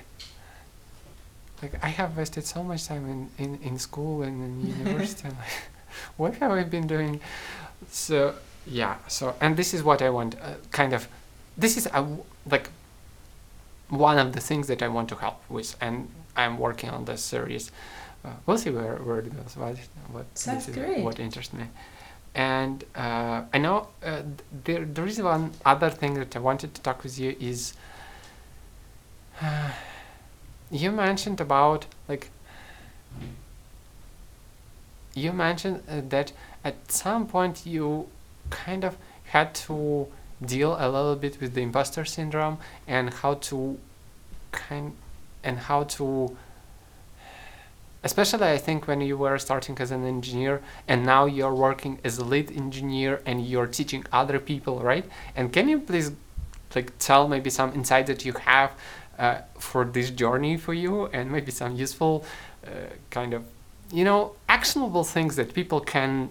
like 1.61 1.73
i 1.83 1.87
have 1.87 2.17
wasted 2.17 2.45
so 2.45 2.63
much 2.63 2.87
time 2.87 3.05
in, 3.09 3.29
in, 3.43 3.59
in 3.63 3.77
school 3.79 4.23
and 4.23 4.41
in 4.43 4.77
university 4.79 5.27
and 5.27 5.37
like, 5.37 5.47
what 6.17 6.35
have 6.35 6.51
i 6.51 6.63
been 6.63 6.87
doing? 6.87 7.19
So 7.89 8.35
yeah 8.67 8.95
so 9.07 9.35
and 9.41 9.57
this 9.57 9.73
is 9.73 9.81
what 9.83 10.01
i 10.01 10.09
want 10.09 10.35
uh, 10.35 10.53
kind 10.71 10.93
of 10.93 11.07
this 11.57 11.77
is 11.77 11.87
like 12.49 12.69
one 13.89 14.17
of 14.19 14.33
the 14.33 14.39
things 14.39 14.67
that 14.67 14.81
i 14.83 14.87
want 14.87 15.09
to 15.09 15.15
help 15.15 15.39
with 15.49 15.75
and 15.81 16.07
i'm 16.37 16.57
working 16.57 16.89
on 16.89 17.05
this 17.05 17.23
series. 17.23 17.71
Uh, 18.23 18.29
we'll 18.45 18.57
see 18.57 18.69
where, 18.69 18.97
where 18.97 19.17
it 19.19 19.35
goes 19.35 19.57
what, 19.57 19.75
what 20.11 20.25
Sounds 20.37 20.67
this 20.67 20.77
is 20.77 20.83
great. 20.83 21.03
what 21.03 21.19
interests 21.19 21.53
me. 21.53 21.65
And 22.35 22.83
uh, 22.95 23.41
i 23.53 23.57
know 23.57 23.87
uh, 24.05 24.21
th- 24.21 24.25
there, 24.63 24.85
there 24.85 25.07
is 25.07 25.19
one 25.21 25.51
other 25.65 25.89
thing 25.89 26.13
that 26.13 26.35
i 26.35 26.39
wanted 26.39 26.73
to 26.75 26.81
talk 26.81 27.03
with 27.03 27.17
you 27.19 27.35
is 27.39 27.73
you 30.71 30.91
mentioned 30.91 31.39
about 31.41 31.85
like 32.07 32.29
you 35.13 35.33
mentioned 35.33 35.83
uh, 35.89 36.01
that 36.09 36.31
at 36.63 36.91
some 36.91 37.27
point 37.27 37.65
you 37.65 38.07
kind 38.49 38.83
of 38.83 38.97
had 39.25 39.53
to 39.53 40.07
deal 40.43 40.75
a 40.79 40.87
little 40.89 41.15
bit 41.15 41.39
with 41.41 41.53
the 41.53 41.61
imposter 41.61 42.05
syndrome 42.05 42.57
and 42.87 43.13
how 43.15 43.33
to 43.35 43.77
kind 44.51 44.95
and 45.43 45.57
how 45.59 45.83
to 45.83 46.35
especially 48.03 48.47
i 48.47 48.57
think 48.57 48.87
when 48.87 49.01
you 49.01 49.17
were 49.17 49.37
starting 49.37 49.77
as 49.79 49.91
an 49.91 50.05
engineer 50.05 50.61
and 50.87 51.05
now 51.05 51.25
you're 51.25 51.53
working 51.53 51.99
as 52.03 52.17
a 52.17 52.23
lead 52.23 52.51
engineer 52.51 53.21
and 53.25 53.45
you're 53.45 53.67
teaching 53.67 54.03
other 54.11 54.39
people 54.39 54.79
right? 54.79 55.05
And 55.35 55.53
can 55.53 55.69
you 55.69 55.79
please 55.79 56.11
like 56.75 56.97
tell 56.97 57.27
maybe 57.27 57.49
some 57.49 57.73
insight 57.73 58.07
that 58.07 58.25
you 58.25 58.33
have 58.33 58.71
uh, 59.21 59.37
for 59.69 59.81
this 59.85 60.09
journey 60.21 60.57
for 60.65 60.73
you 60.83 60.93
and 61.15 61.31
maybe 61.31 61.51
some 61.51 61.73
useful 61.85 62.13
uh, 62.65 62.69
kind 63.17 63.31
of 63.37 63.41
you 63.99 64.03
know 64.09 64.21
actionable 64.57 65.03
things 65.15 65.35
that 65.39 65.49
people 65.59 65.79
can 65.95 66.29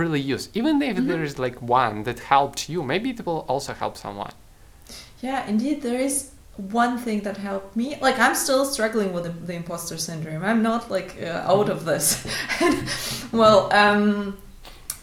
really 0.00 0.20
use 0.34 0.44
even 0.54 0.74
if 0.82 0.96
Mhm. 0.96 1.06
there 1.10 1.22
is 1.28 1.34
like 1.46 1.56
one 1.80 1.96
that 2.08 2.18
helped 2.34 2.60
you 2.72 2.82
maybe 2.92 3.08
it 3.10 3.20
will 3.26 3.42
also 3.52 3.72
help 3.82 3.94
someone 3.96 4.32
Yeah, 5.22 5.46
indeed, 5.46 5.82
there 5.82 6.00
is 6.00 6.30
one 6.56 6.98
thing 6.98 7.20
that 7.22 7.36
helped 7.36 7.76
me. 7.76 7.96
Like, 8.00 8.18
I'm 8.18 8.34
still 8.34 8.64
struggling 8.64 9.12
with 9.14 9.24
the, 9.24 9.30
the 9.48 9.54
imposter 9.54 9.96
syndrome. 9.96 10.42
I'm 10.44 10.62
not 10.62 10.90
like 10.90 11.10
uh, 11.22 11.52
out 11.54 11.68
of 11.68 11.84
this. 11.84 12.04
well, 13.32 13.72
um, 13.72 14.36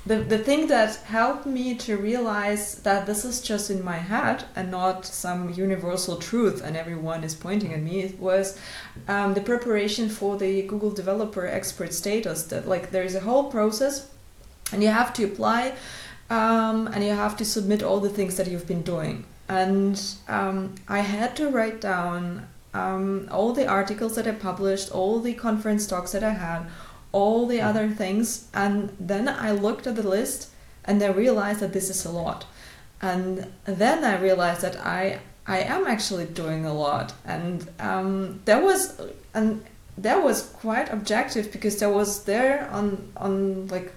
the 0.06 0.18
the 0.18 0.38
thing 0.38 0.68
that 0.68 0.96
helped 0.98 1.46
me 1.46 1.76
to 1.76 1.98
realize 1.98 2.76
that 2.82 3.06
this 3.06 3.26
is 3.26 3.42
just 3.42 3.70
in 3.70 3.84
my 3.84 3.98
head 3.98 4.46
and 4.56 4.72
not 4.72 5.06
some 5.06 5.50
universal 5.54 6.18
truth, 6.18 6.64
and 6.64 6.76
everyone 6.78 7.24
is 7.24 7.36
pointing 7.36 7.74
at 7.74 7.82
me, 7.82 8.16
was 8.20 8.58
um, 9.08 9.34
the 9.34 9.42
preparation 9.42 10.10
for 10.10 10.38
the 10.38 10.64
Google 10.64 10.92
Developer 10.92 11.46
Expert 11.46 11.94
status. 11.94 12.44
That 12.44 12.68
like 12.68 12.92
there 12.92 13.04
is 13.04 13.16
a 13.16 13.22
whole 13.22 13.52
process, 13.52 14.10
and 14.72 14.82
you 14.82 14.90
have 14.90 15.14
to 15.14 15.24
apply, 15.26 15.76
um, 16.30 16.88
and 16.88 17.04
you 17.04 17.14
have 17.14 17.36
to 17.38 17.46
submit 17.46 17.84
all 17.84 18.00
the 18.00 18.10
things 18.10 18.38
that 18.38 18.48
you've 18.48 18.68
been 18.68 18.84
doing 18.84 19.26
and 19.50 20.00
um, 20.28 20.76
I 20.88 21.00
had 21.00 21.36
to 21.38 21.50
write 21.50 21.82
down 21.82 22.48
um, 22.74 23.28
all 23.32 23.52
the 23.52 23.68
articles 23.68 24.16
that 24.16 24.28
I 24.28 24.32
published, 24.32 24.92
all 24.92 25.20
the 25.20 25.34
conference 25.34 25.88
talks 25.88 26.12
that 26.12 26.24
I 26.24 26.30
had, 26.30 26.68
all 27.12 27.48
the 27.48 27.62
other 27.62 27.90
things, 27.90 28.48
and 28.54 28.96
then 29.00 29.28
I 29.28 29.52
looked 29.52 29.88
at 29.88 29.96
the 29.96 30.08
list 30.08 30.50
and 30.86 31.02
I 31.04 31.08
realized 31.08 31.60
that 31.60 31.74
this 31.74 31.90
is 31.90 32.06
a 32.06 32.12
lot, 32.12 32.46
and 33.02 33.48
then 33.66 34.04
I 34.04 34.20
realized 34.20 34.62
that 34.62 34.78
I 34.86 35.20
I 35.48 35.60
am 35.60 35.88
actually 35.88 36.26
doing 36.26 36.66
a 36.66 36.74
lot, 36.74 37.14
and 37.26 37.68
um, 37.80 38.42
that 38.46 38.62
was 38.64 39.02
and 39.34 39.64
that 39.98 40.24
was 40.24 40.44
quite 40.62 40.92
objective 40.92 41.52
because 41.52 41.78
there 41.78 41.90
was 41.90 42.24
there 42.24 42.70
on 42.72 43.12
on 43.18 43.68
like 43.68 43.94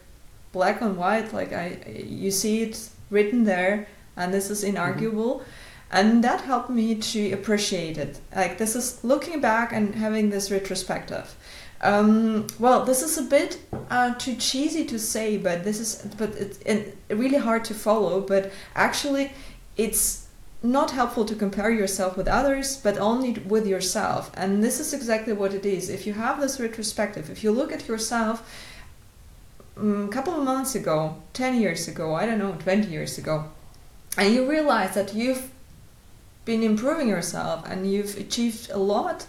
black 0.53 0.83
on 0.83 0.97
white, 0.97 1.33
like 1.33 1.53
I 1.53 1.79
you 2.09 2.31
see 2.31 2.63
it 2.63 2.89
written 3.11 3.45
there 3.45 3.87
and 4.17 4.33
this 4.33 4.51
is 4.51 4.65
inarguable. 4.65 5.43
And 5.91 6.25
that 6.25 6.41
helped 6.43 6.71
me 6.71 6.95
to 6.95 7.33
appreciate 7.33 7.99
it. 7.99 8.19
Like 8.35 8.59
this 8.59 8.75
is 8.75 9.05
looking 9.05 9.41
back 9.41 9.73
and 9.73 9.95
having 9.95 10.31
this 10.31 10.51
retrospective 10.51 11.35
um, 11.83 12.47
well 12.59 12.85
this 12.85 13.03
is 13.03 13.19
a 13.19 13.23
bit 13.23 13.59
uh, 13.91 14.15
too 14.15 14.35
cheesy 14.37 14.85
to 14.85 14.99
say 14.99 15.37
but 15.37 15.65
this 15.65 15.81
is 15.81 16.15
but 16.17 16.31
it's 16.37 16.59
it, 16.59 16.97
really 17.09 17.39
hard 17.39 17.65
to 17.65 17.75
follow 17.75 18.21
but 18.21 18.53
actually 18.75 19.33
it's 19.77 20.29
not 20.63 20.93
helpful 20.93 21.25
to 21.25 21.35
compare 21.35 21.71
yourself 21.71 22.17
with 22.17 22.29
others 22.29 22.77
but 22.77 22.97
only 22.99 23.33
with 23.33 23.67
yourself. 23.67 24.31
And 24.35 24.63
this 24.63 24.79
is 24.79 24.95
exactly 24.95 25.33
what 25.33 25.53
it 25.55 25.67
is. 25.67 25.91
If 25.91 26.07
you 26.07 26.13
have 26.13 26.41
this 26.41 26.61
retrospective 26.61 27.31
if 27.31 27.43
you 27.43 27.51
look 27.51 27.73
at 27.73 27.89
yourself 27.89 28.49
a 29.77 30.09
couple 30.09 30.35
of 30.35 30.45
months 30.45 30.75
ago 30.75 31.17
10 31.33 31.61
years 31.61 31.89
ago 31.89 32.15
i 32.15 32.27
don't 32.27 32.39
know 32.39 32.53
20 32.59 32.89
years 32.89 33.17
ago 33.17 33.45
and 34.19 34.35
you 34.35 34.49
realize 34.49 34.95
that 34.95 35.15
you've 35.15 35.51
been 36.45 36.63
improving 36.63 37.09
yourself 37.09 37.65
and 37.67 37.91
you've 37.91 38.17
achieved 38.19 38.71
a 38.71 38.77
lot 38.77 39.27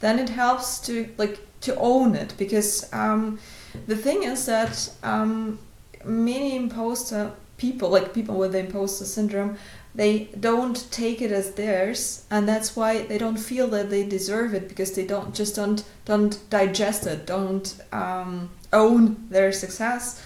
then 0.00 0.18
it 0.18 0.28
helps 0.28 0.78
to 0.78 1.08
like 1.18 1.40
to 1.62 1.76
own 1.76 2.14
it 2.14 2.34
because 2.38 2.92
um, 2.92 3.38
the 3.86 3.96
thing 3.96 4.22
is 4.22 4.46
that 4.46 4.92
um, 5.02 5.58
many 6.04 6.56
imposter 6.56 7.32
people 7.56 7.88
like 7.90 8.12
people 8.12 8.36
with 8.36 8.52
the 8.52 8.58
imposter 8.58 9.04
syndrome 9.04 9.56
they 9.94 10.24
don't 10.40 10.90
take 10.90 11.20
it 11.20 11.30
as 11.30 11.52
theirs 11.52 12.24
and 12.30 12.48
that's 12.48 12.74
why 12.74 13.02
they 13.02 13.18
don't 13.18 13.36
feel 13.36 13.68
that 13.68 13.90
they 13.90 14.02
deserve 14.02 14.54
it 14.54 14.68
because 14.68 14.92
they 14.92 15.06
don't 15.06 15.34
just 15.34 15.54
don't 15.54 15.84
don't 16.04 16.38
digest 16.50 17.06
it 17.06 17.26
don't 17.26 17.76
um, 17.92 18.50
own 18.72 19.16
their 19.30 19.52
success 19.52 20.22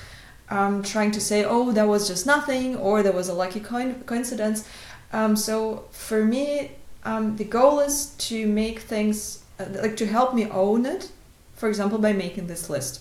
um, 0.48 0.82
trying 0.82 1.10
to 1.12 1.20
say, 1.20 1.44
oh, 1.44 1.72
that 1.72 1.88
was 1.88 2.06
just 2.06 2.26
nothing, 2.26 2.76
or 2.76 3.02
there 3.02 3.12
was 3.12 3.28
a 3.28 3.34
lucky 3.34 3.60
coin- 3.60 4.02
coincidence. 4.04 4.68
Um, 5.12 5.36
so 5.36 5.84
for 5.90 6.24
me, 6.24 6.72
um, 7.04 7.36
the 7.36 7.44
goal 7.44 7.80
is 7.80 8.10
to 8.28 8.46
make 8.46 8.80
things 8.80 9.44
uh, 9.58 9.66
like 9.82 9.96
to 9.96 10.06
help 10.06 10.34
me 10.34 10.48
own 10.50 10.86
it. 10.86 11.10
For 11.56 11.68
example, 11.68 11.98
by 11.98 12.12
making 12.12 12.46
this 12.46 12.68
list. 12.70 13.00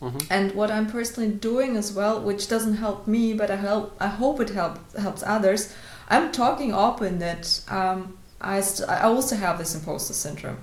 hmm 0.00 0.18
And 0.30 0.52
what 0.54 0.70
I'm 0.70 0.86
personally 0.86 1.30
doing 1.30 1.76
as 1.76 1.92
well, 1.92 2.20
which 2.20 2.48
doesn't 2.48 2.76
help 2.76 3.06
me, 3.06 3.34
but 3.34 3.50
I 3.50 3.56
help, 3.56 3.94
I 4.00 4.08
hope 4.08 4.40
it 4.40 4.50
help, 4.50 4.74
helps 4.96 5.22
others. 5.22 5.74
I'm 6.08 6.30
talking 6.32 6.72
open 6.74 7.18
that 7.18 7.60
um, 7.68 8.16
I, 8.40 8.60
st- 8.60 8.88
I 8.88 9.02
also 9.02 9.36
have 9.36 9.58
this 9.58 9.74
imposter 9.74 10.14
syndrome 10.14 10.58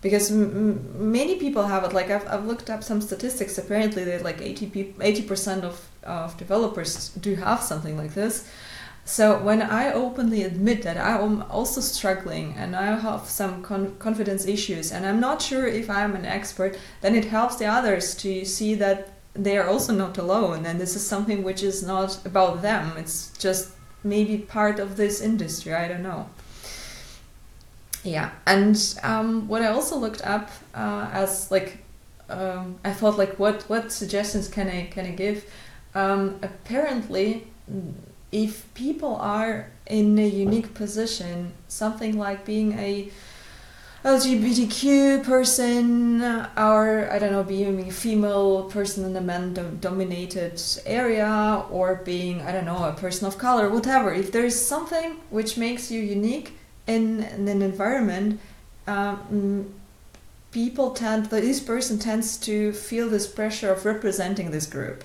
because 0.00 0.30
m- 0.30 0.42
m- 0.42 1.12
many 1.12 1.34
people 1.36 1.64
have 1.66 1.84
it. 1.84 1.92
Like 1.92 2.10
I've, 2.10 2.26
I've 2.28 2.46
looked 2.46 2.70
up 2.70 2.82
some 2.82 3.00
statistics. 3.00 3.58
Apparently, 3.58 4.04
that 4.04 4.22
like 4.22 4.40
80 4.40 5.22
percent 5.22 5.64
of 5.64 5.76
of 6.04 6.36
developers 6.38 7.10
do 7.20 7.34
have 7.36 7.60
something 7.62 7.96
like 8.02 8.14
this. 8.14 8.48
So 9.08 9.38
when 9.42 9.62
I 9.62 9.90
openly 9.90 10.42
admit 10.42 10.82
that 10.82 10.98
I 10.98 11.18
am 11.18 11.42
also 11.50 11.80
struggling 11.80 12.52
and 12.58 12.76
I 12.76 12.98
have 13.00 13.24
some 13.24 13.62
con- 13.62 13.96
confidence 13.98 14.44
issues 14.46 14.92
and 14.92 15.06
I'm 15.06 15.18
not 15.18 15.40
sure 15.40 15.66
if 15.66 15.88
I'm 15.88 16.14
an 16.14 16.26
expert, 16.26 16.78
then 17.00 17.14
it 17.14 17.24
helps 17.24 17.56
the 17.56 17.64
others 17.64 18.14
to 18.16 18.44
see 18.44 18.74
that 18.74 19.14
they 19.32 19.56
are 19.56 19.66
also 19.66 19.94
not 19.94 20.18
alone 20.18 20.66
and 20.66 20.78
this 20.78 20.94
is 20.94 21.06
something 21.06 21.42
which 21.42 21.62
is 21.62 21.82
not 21.82 22.20
about 22.26 22.60
them. 22.60 22.92
It's 22.98 23.32
just 23.38 23.70
maybe 24.04 24.36
part 24.36 24.78
of 24.78 24.98
this 24.98 25.22
industry. 25.22 25.72
I 25.72 25.88
don't 25.88 26.02
know. 26.02 26.28
yeah 28.04 28.30
and 28.46 28.76
um, 29.02 29.48
what 29.48 29.62
i 29.62 29.66
also 29.68 29.96
looked 29.98 30.22
up 30.24 30.50
uh, 30.74 31.08
as 31.12 31.50
like 31.50 31.78
um, 32.30 32.78
i 32.84 32.92
thought 32.92 33.18
like 33.18 33.38
what 33.38 33.62
what 33.68 33.90
suggestions 33.90 34.48
can 34.48 34.68
i 34.68 34.86
can 34.86 35.04
i 35.06 35.10
give 35.10 35.44
um, 35.94 36.38
apparently 36.42 37.44
if 38.30 38.72
people 38.74 39.16
are 39.16 39.70
in 39.86 40.18
a 40.18 40.28
unique 40.28 40.74
position 40.74 41.52
something 41.66 42.18
like 42.18 42.44
being 42.44 42.72
a 42.78 43.10
LGBTQ 44.04 45.24
person 45.24 46.22
or 46.56 47.10
I 47.10 47.18
don't 47.18 47.32
know 47.32 47.42
being 47.42 47.88
a 47.88 47.90
female 47.90 48.64
person 48.64 49.04
in 49.04 49.16
a 49.16 49.20
man 49.20 49.54
dominated 49.80 50.62
area 50.86 51.64
or 51.70 51.96
being 51.96 52.42
I 52.42 52.52
don't 52.52 52.64
know 52.64 52.84
a 52.84 52.92
person 52.92 53.26
of 53.26 53.38
color 53.38 53.68
whatever. 53.68 54.12
If 54.12 54.30
there 54.30 54.44
is 54.44 54.64
something 54.64 55.16
which 55.30 55.56
makes 55.56 55.90
you 55.90 56.00
unique 56.00 56.56
in, 56.86 57.24
in 57.24 57.48
an 57.48 57.60
environment 57.60 58.40
um, 58.86 59.74
people 60.52 60.92
tend 60.92 61.26
this 61.26 61.60
person 61.60 61.98
tends 61.98 62.36
to 62.38 62.72
feel 62.72 63.08
this 63.08 63.26
pressure 63.26 63.72
of 63.72 63.84
representing 63.84 64.50
this 64.50 64.66
group 64.66 65.04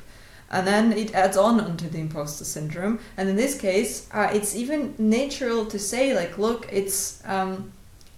and 0.53 0.65
then 0.65 0.93
it 0.93 1.13
adds 1.13 1.35
on 1.35 1.59
onto 1.59 1.89
the 1.89 1.99
imposter 1.99 2.45
syndrome 2.45 2.97
and 3.17 3.27
in 3.27 3.35
this 3.35 3.59
case 3.59 4.07
uh, 4.13 4.29
it's 4.31 4.55
even 4.55 4.95
natural 4.97 5.65
to 5.65 5.77
say 5.77 6.15
like 6.15 6.37
look 6.37 6.67
it's 6.71 7.21
um, 7.25 7.73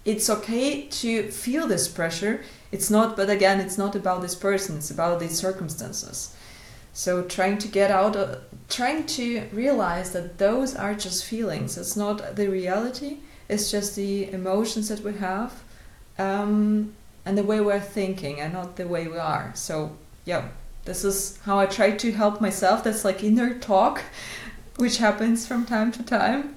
it's 0.06 0.30
okay 0.30 0.84
to 0.84 1.32
feel 1.32 1.68
this 1.68 1.88
pressure. 1.88 2.44
It's 2.72 2.92
not, 2.92 3.18
but 3.18 3.30
again, 3.30 3.60
it's 3.60 3.78
not 3.78 3.96
about 3.96 4.22
this 4.22 4.36
person, 4.36 4.78
it's 4.78 4.92
about 4.92 5.20
these 5.20 5.38
circumstances. 5.38 6.36
So 6.94 7.24
trying 7.24 7.58
to 7.58 7.68
get 7.68 7.92
out, 7.92 8.16
of, 8.16 8.42
trying 8.70 9.06
to 9.08 9.48
realize 9.52 10.12
that 10.12 10.38
those 10.38 10.76
are 10.76 10.94
just 10.94 11.26
feelings. 11.26 11.78
It's 11.78 11.98
not 11.98 12.36
the 12.36 12.48
reality. 12.48 13.18
It's 13.50 13.70
just 13.70 13.96
the 13.96 14.32
emotions 14.32 14.88
that 14.90 15.02
we 15.02 15.14
have, 15.14 15.64
um, 16.18 16.94
and 17.26 17.38
the 17.38 17.44
way 17.44 17.60
we're 17.60 17.80
thinking, 17.80 18.40
and 18.40 18.54
not 18.54 18.76
the 18.76 18.88
way 18.88 19.08
we 19.08 19.18
are. 19.18 19.52
So 19.56 19.98
yeah, 20.24 20.48
this 20.86 21.04
is 21.04 21.40
how 21.46 21.60
I 21.60 21.66
try 21.66 21.92
to 21.92 22.12
help 22.12 22.40
myself. 22.40 22.84
That's 22.84 23.04
like 23.04 23.24
inner 23.24 23.58
talk, 23.58 24.04
which 24.78 24.98
happens 24.98 25.48
from 25.48 25.66
time 25.66 25.92
to 25.94 26.04
time. 26.04 26.56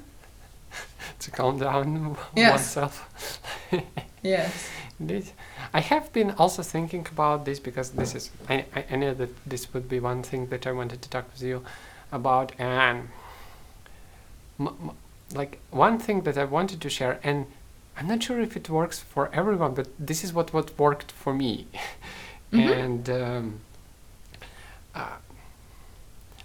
to 1.19 1.31
calm 1.31 1.59
down 1.59 2.17
yes. 2.37 2.77
oneself. 2.77 3.41
yes. 4.23 4.69
Indeed. 5.01 5.31
I 5.73 5.81
have 5.81 6.13
been 6.13 6.33
also 6.33 6.63
thinking 6.63 7.07
about 7.11 7.45
this 7.45 7.59
because 7.59 7.91
this 7.91 8.15
is 8.15 8.31
I, 8.49 8.65
I, 8.75 8.85
I 8.91 8.97
know 8.97 9.15
that 9.15 9.31
this 9.47 9.73
would 9.73 9.89
be 9.89 10.01
one 10.01 10.23
thing 10.23 10.47
that 10.49 10.67
I 10.67 10.73
wanted 10.73 11.03
to 11.03 11.09
talk 11.09 11.27
with 11.33 11.43
you 11.43 11.65
about 12.11 12.53
and 12.59 13.09
like 15.35 15.61
one 15.71 15.99
thing 15.99 16.23
that 16.23 16.37
I 16.37 16.45
wanted 16.45 16.81
to 16.81 16.91
share 16.91 17.21
and 17.23 17.47
I'm 17.97 18.09
not 18.09 18.23
sure 18.23 18.41
if 18.41 18.57
it 18.57 18.69
works 18.69 18.99
for 18.99 19.31
everyone 19.33 19.75
but 19.75 19.89
this 19.99 20.25
is 20.25 20.33
what 20.33 20.53
what 20.53 20.77
worked 20.79 21.13
for 21.13 21.33
me 21.33 21.67
mm-hmm. 22.53 22.73
and 22.73 23.11
um, 23.11 23.61
uh, 24.99 25.17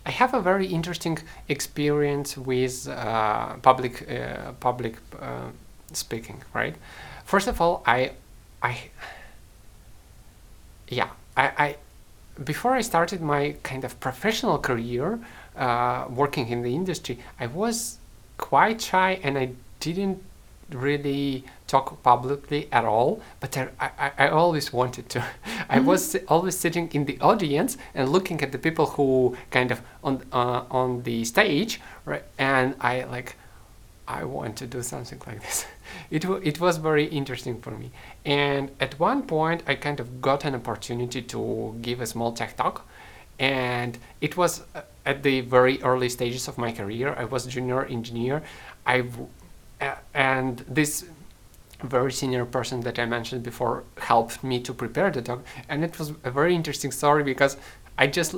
I 0.06 0.12
have 0.12 0.34
a 0.34 0.42
very 0.42 0.68
interesting 0.68 1.18
experience 1.48 2.38
with 2.38 2.88
uh, 2.88 3.56
public 3.62 4.10
uh, 4.10 4.52
public 4.60 4.98
uh, 5.20 5.50
speaking. 5.94 6.44
Right. 6.54 6.76
First 7.26 7.48
of 7.48 7.62
all, 7.62 7.84
I, 7.86 8.12
I, 8.62 8.90
yeah, 10.90 11.10
I, 11.38 11.46
I, 11.58 11.76
before 12.44 12.74
I 12.74 12.82
started 12.82 13.22
my 13.22 13.56
kind 13.64 13.84
of 13.86 14.00
professional 14.00 14.60
career 14.60 15.20
uh, 15.56 16.06
working 16.10 16.50
in 16.50 16.64
the 16.64 16.76
industry, 16.76 17.20
I 17.40 17.48
was 17.48 17.98
quite 18.38 18.82
shy 18.82 19.20
and 19.24 19.38
I 19.38 19.52
didn't 19.80 20.22
really 20.72 21.44
talk 21.68 22.02
publicly 22.04 22.68
at 22.72 22.86
all, 22.86 23.22
but 23.40 23.58
I, 23.58 23.70
I, 23.80 24.12
I 24.18 24.28
always 24.30 24.72
wanted 24.72 25.10
to. 25.10 25.20
I 25.70 25.78
mm-hmm. 25.78 25.86
was 25.86 26.16
always 26.28 26.58
sitting 26.58 26.90
in 26.94 27.06
the 27.06 27.20
audience 27.20 27.78
and 27.96 28.10
looking 28.10 28.42
at 28.42 28.52
the 28.52 28.58
people 28.58 28.86
who 28.96 29.36
kind 29.52 29.72
of 29.72 29.82
on 30.04 30.24
uh, 30.32 30.64
on 30.70 31.04
the 31.04 31.26
stage, 31.26 31.82
right? 32.06 32.24
And 32.38 32.76
I 32.80 33.04
like, 33.04 33.36
I 34.08 34.24
want 34.24 34.56
to 34.58 34.68
do 34.68 34.82
something 34.82 35.22
like 35.28 35.42
this. 35.42 35.66
It 36.10 36.24
w- 36.24 36.42
it 36.44 36.60
was 36.60 36.78
very 36.78 37.06
interesting 37.06 37.62
for 37.62 37.72
me. 37.72 37.92
And 38.26 38.72
at 38.80 39.00
one 39.00 39.22
point, 39.24 39.62
I 39.68 39.76
kind 39.76 40.00
of 40.00 40.22
got 40.22 40.44
an 40.44 40.56
opportunity 40.56 41.22
to 41.34 41.76
give 41.82 42.02
a 42.02 42.08
small 42.08 42.32
tech 42.32 42.58
talk, 42.58 42.88
and 43.40 43.98
it 44.20 44.36
was 44.36 44.64
uh, 44.74 44.82
at 45.06 45.22
the 45.24 45.42
very 45.42 45.82
early 45.84 46.10
stages 46.10 46.48
of 46.48 46.58
my 46.58 46.72
career. 46.72 47.16
I 47.18 47.26
was 47.26 47.46
junior 47.46 47.86
engineer. 47.86 48.42
I 48.86 49.06
and 50.14 50.60
this 50.68 51.06
very 51.84 52.12
senior 52.12 52.46
person 52.46 52.82
that 52.82 52.98
I 52.98 53.06
mentioned 53.06 53.44
before 53.44 53.84
helped 53.98 54.44
me 54.44 54.60
to 54.62 54.74
prepare 54.74 55.12
the 55.12 55.22
talk. 55.22 55.44
And 55.70 55.84
it 55.84 56.00
was 56.00 56.14
a 56.24 56.32
very 56.32 56.56
interesting 56.56 56.92
story 56.92 57.24
because 57.24 57.58
I 57.98 58.08
just, 58.08 58.36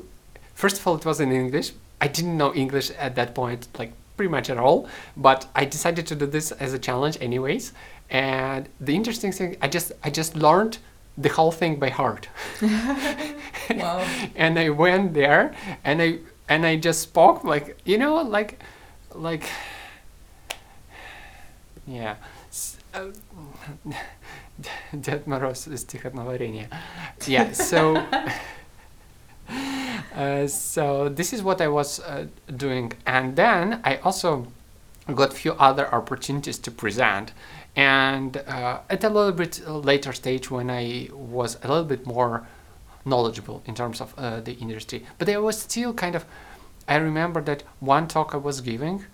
first 0.54 0.80
of 0.80 0.88
all, 0.88 0.96
it 0.96 1.06
was 1.06 1.20
in 1.20 1.32
English. 1.32 1.74
I 2.02 2.08
didn't 2.08 2.38
know 2.38 2.54
English 2.54 2.91
at 2.91 3.16
that 3.16 3.36
point, 3.36 3.68
like 3.78 3.93
pretty 4.18 4.32
much 4.32 4.50
at 4.50 4.58
all, 4.58 4.88
but 5.16 5.48
I 5.56 5.66
decided 5.66 6.08
to 6.08 6.16
do 6.16 6.26
this 6.26 6.52
as 6.54 6.74
a 6.74 6.80
challenge 6.80 7.18
anyways. 7.22 7.74
And 8.10 8.68
the 8.80 8.96
interesting 8.96 9.32
thing, 9.32 9.58
I 9.62 9.68
just, 9.68 9.91
I 10.04 10.10
just 10.10 10.36
learned 10.36 10.78
the 11.18 11.30
whole 11.30 11.52
thing 11.52 11.78
by 11.78 11.89
heart. 11.89 12.28
wow. 12.62 14.06
and 14.36 14.60
I 14.60 14.70
went 14.70 15.14
there 15.14 15.54
and 15.84 16.02
I, 16.02 16.20
and 16.50 16.66
I 16.66 16.78
just 16.78 17.02
spoke 17.02 17.43
like, 17.43 17.78
you 17.86 17.98
know, 17.98 18.16
like, 18.16 18.60
like, 19.14 19.50
yeah. 21.87 22.16
Дед 24.93 25.26
Мороз 25.26 25.68
стихотворение. 25.76 26.68
Yeah, 27.26 27.53
so 27.53 27.97
uh, 30.14 30.47
so 30.47 31.09
this 31.09 31.33
is 31.33 31.43
what 31.43 31.61
I 31.61 31.68
was 31.68 32.01
uh, 32.01 32.26
doing, 32.57 32.93
and 33.07 33.37
then 33.37 33.81
I 33.85 33.97
also 33.99 34.47
got 35.14 35.33
a 35.33 35.35
few 35.35 35.53
other 35.53 35.93
opportunities 35.95 36.59
to 36.59 36.70
present. 36.70 37.33
And 37.76 38.37
uh, 38.37 38.81
at 38.91 39.05
a 39.05 39.09
little 39.09 39.33
bit 39.33 39.66
later 39.66 40.12
stage, 40.12 40.51
when 40.51 40.70
I 40.70 41.09
was 41.12 41.57
a 41.62 41.68
little 41.68 41.85
bit 41.85 42.07
more 42.07 42.47
knowledgeable 43.05 43.62
in 43.64 43.74
terms 43.74 44.01
of 44.01 44.12
uh, 44.18 44.41
the 44.41 44.53
industry, 44.55 45.07
but 45.18 45.28
I 45.28 45.39
was 45.39 45.61
still 45.61 45.95
kind 45.95 46.14
of. 46.14 46.24
I 46.89 46.97
remember 46.97 47.41
that 47.43 47.62
one 47.78 48.09
talk 48.09 48.35
I 48.35 48.39
was 48.39 48.61
giving, 48.61 49.05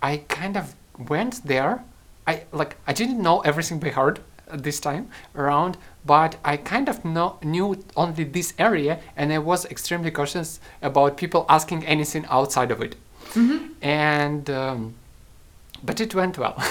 I 0.00 0.18
kind 0.28 0.56
of 0.56 0.74
went 0.97 1.45
there 1.45 1.83
I 2.27 2.43
like 2.51 2.77
I 2.87 2.93
didn't 2.93 3.21
know 3.21 3.41
everything 3.41 3.79
by 3.79 3.89
heart 3.89 4.19
this 4.53 4.79
time 4.79 5.09
around, 5.35 5.77
but 6.05 6.35
I 6.43 6.57
kind 6.57 6.89
of 6.89 7.05
know, 7.05 7.37
knew 7.41 7.83
only 7.95 8.25
this 8.25 8.53
area, 8.59 8.99
and 9.15 9.31
I 9.31 9.37
was 9.37 9.65
extremely 9.65 10.11
cautious 10.11 10.59
about 10.81 11.17
people 11.17 11.45
asking 11.47 11.85
anything 11.85 12.25
outside 12.29 12.71
of 12.71 12.81
it. 12.81 12.95
Mm-hmm. 13.33 13.67
And 13.81 14.49
um, 14.49 14.93
but 15.83 15.99
it 15.99 16.13
went 16.13 16.37
well. 16.37 16.61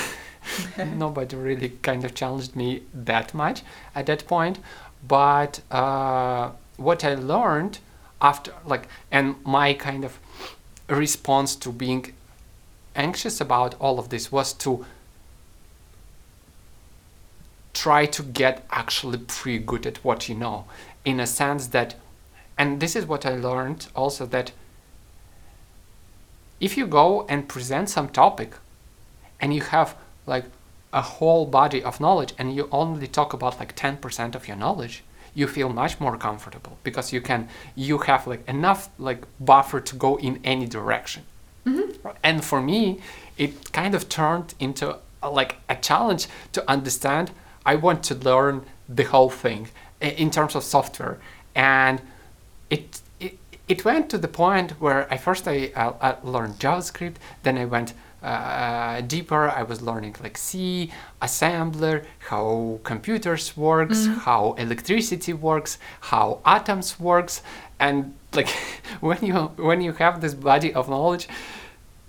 Nobody 0.76 1.36
really 1.36 1.70
kind 1.82 2.04
of 2.04 2.14
challenged 2.14 2.54
me 2.54 2.82
that 2.94 3.34
much 3.34 3.62
at 3.94 4.06
that 4.06 4.26
point. 4.26 4.58
But 5.06 5.60
uh, 5.70 6.50
what 6.76 7.04
I 7.04 7.14
learned 7.14 7.78
after, 8.20 8.52
like, 8.66 8.86
and 9.10 9.36
my 9.44 9.72
kind 9.72 10.04
of 10.04 10.18
response 10.88 11.56
to 11.56 11.72
being 11.72 12.12
anxious 13.00 13.40
about 13.40 13.74
all 13.80 13.98
of 13.98 14.10
this 14.10 14.30
was 14.30 14.52
to 14.52 14.84
try 17.72 18.04
to 18.04 18.22
get 18.22 18.66
actually 18.70 19.18
pretty 19.18 19.58
good 19.58 19.86
at 19.86 20.04
what 20.04 20.28
you 20.28 20.34
know 20.34 20.66
in 21.04 21.18
a 21.18 21.26
sense 21.26 21.68
that 21.68 21.94
and 22.58 22.80
this 22.80 22.94
is 22.94 23.06
what 23.06 23.24
i 23.24 23.34
learned 23.48 23.86
also 23.94 24.26
that 24.26 24.52
if 26.60 26.76
you 26.76 26.86
go 26.86 27.24
and 27.28 27.48
present 27.48 27.88
some 27.88 28.08
topic 28.08 28.50
and 29.40 29.54
you 29.54 29.62
have 29.62 29.96
like 30.26 30.44
a 30.92 31.00
whole 31.00 31.46
body 31.46 31.82
of 31.82 32.00
knowledge 32.00 32.34
and 32.38 32.54
you 32.54 32.68
only 32.70 33.06
talk 33.06 33.32
about 33.32 33.58
like 33.60 33.74
10% 33.76 34.34
of 34.34 34.46
your 34.48 34.56
knowledge 34.56 35.02
you 35.32 35.46
feel 35.46 35.68
much 35.68 36.00
more 36.00 36.16
comfortable 36.18 36.76
because 36.82 37.12
you 37.14 37.20
can 37.20 37.48
you 37.76 37.98
have 37.98 38.26
like 38.26 38.46
enough 38.48 38.90
like 38.98 39.22
buffer 39.38 39.80
to 39.80 39.94
go 39.96 40.16
in 40.18 40.40
any 40.44 40.66
direction 40.66 41.22
mm-hmm. 41.66 42.08
and 42.22 42.44
for 42.44 42.60
me 42.60 43.00
it 43.36 43.72
kind 43.72 43.94
of 43.94 44.08
turned 44.08 44.54
into 44.58 44.96
a, 45.22 45.30
like 45.30 45.56
a 45.68 45.76
challenge 45.76 46.26
to 46.52 46.68
understand 46.70 47.30
I 47.64 47.76
want 47.76 48.02
to 48.04 48.14
learn 48.14 48.64
the 48.88 49.04
whole 49.04 49.30
thing 49.30 49.68
in 50.00 50.30
terms 50.30 50.54
of 50.54 50.64
software. 50.64 51.18
And 51.54 52.00
it, 52.70 53.00
it, 53.18 53.38
it 53.68 53.84
went 53.84 54.10
to 54.10 54.18
the 54.18 54.28
point 54.28 54.72
where 54.80 55.12
I 55.12 55.16
first 55.16 55.46
I, 55.46 55.70
I 55.76 56.16
learned 56.22 56.54
JavaScript, 56.54 57.16
then 57.42 57.58
I 57.58 57.64
went 57.64 57.92
uh, 58.22 59.00
deeper. 59.02 59.48
I 59.48 59.62
was 59.62 59.80
learning 59.80 60.16
like 60.22 60.36
C, 60.36 60.92
assembler, 61.22 62.04
how 62.28 62.80
computers 62.84 63.56
works, 63.56 64.00
mm-hmm. 64.00 64.20
how 64.20 64.52
electricity 64.58 65.32
works, 65.32 65.78
how 66.00 66.40
atoms 66.44 67.00
works, 67.00 67.42
and 67.78 68.14
like 68.34 68.48
when 69.00 69.18
you 69.22 69.34
when 69.56 69.80
you 69.80 69.92
have 69.92 70.20
this 70.20 70.34
body 70.34 70.72
of 70.74 70.88
knowledge, 70.88 71.28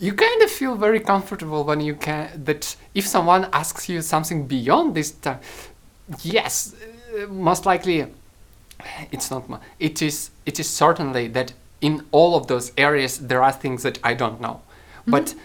you 0.02 0.14
kind 0.14 0.42
of 0.42 0.50
feel 0.50 0.76
very 0.76 1.00
comfortable 1.00 1.64
when 1.64 1.80
you 1.80 1.96
can 1.96 2.44
that 2.44 2.76
if 2.96 3.06
someone 3.06 3.48
asks 3.54 3.88
you 3.88 4.02
something 4.02 4.48
beyond 4.48 4.96
this 4.96 5.12
time 5.12 5.40
yes 6.24 6.76
uh, 7.16 7.28
most 7.28 7.66
likely 7.66 8.08
it's 9.12 9.30
not 9.30 9.44
it 9.80 10.02
is 10.02 10.32
it 10.46 10.60
is 10.60 10.68
certainly 10.68 11.28
that 11.28 11.54
in 11.82 12.04
all 12.12 12.36
of 12.36 12.48
those 12.48 12.72
areas 12.78 13.20
there 13.20 13.44
are 13.44 13.52
things 13.52 13.84
that 13.84 14.00
i 14.04 14.14
don't 14.14 14.42
know. 14.42 14.62
But 15.08 15.36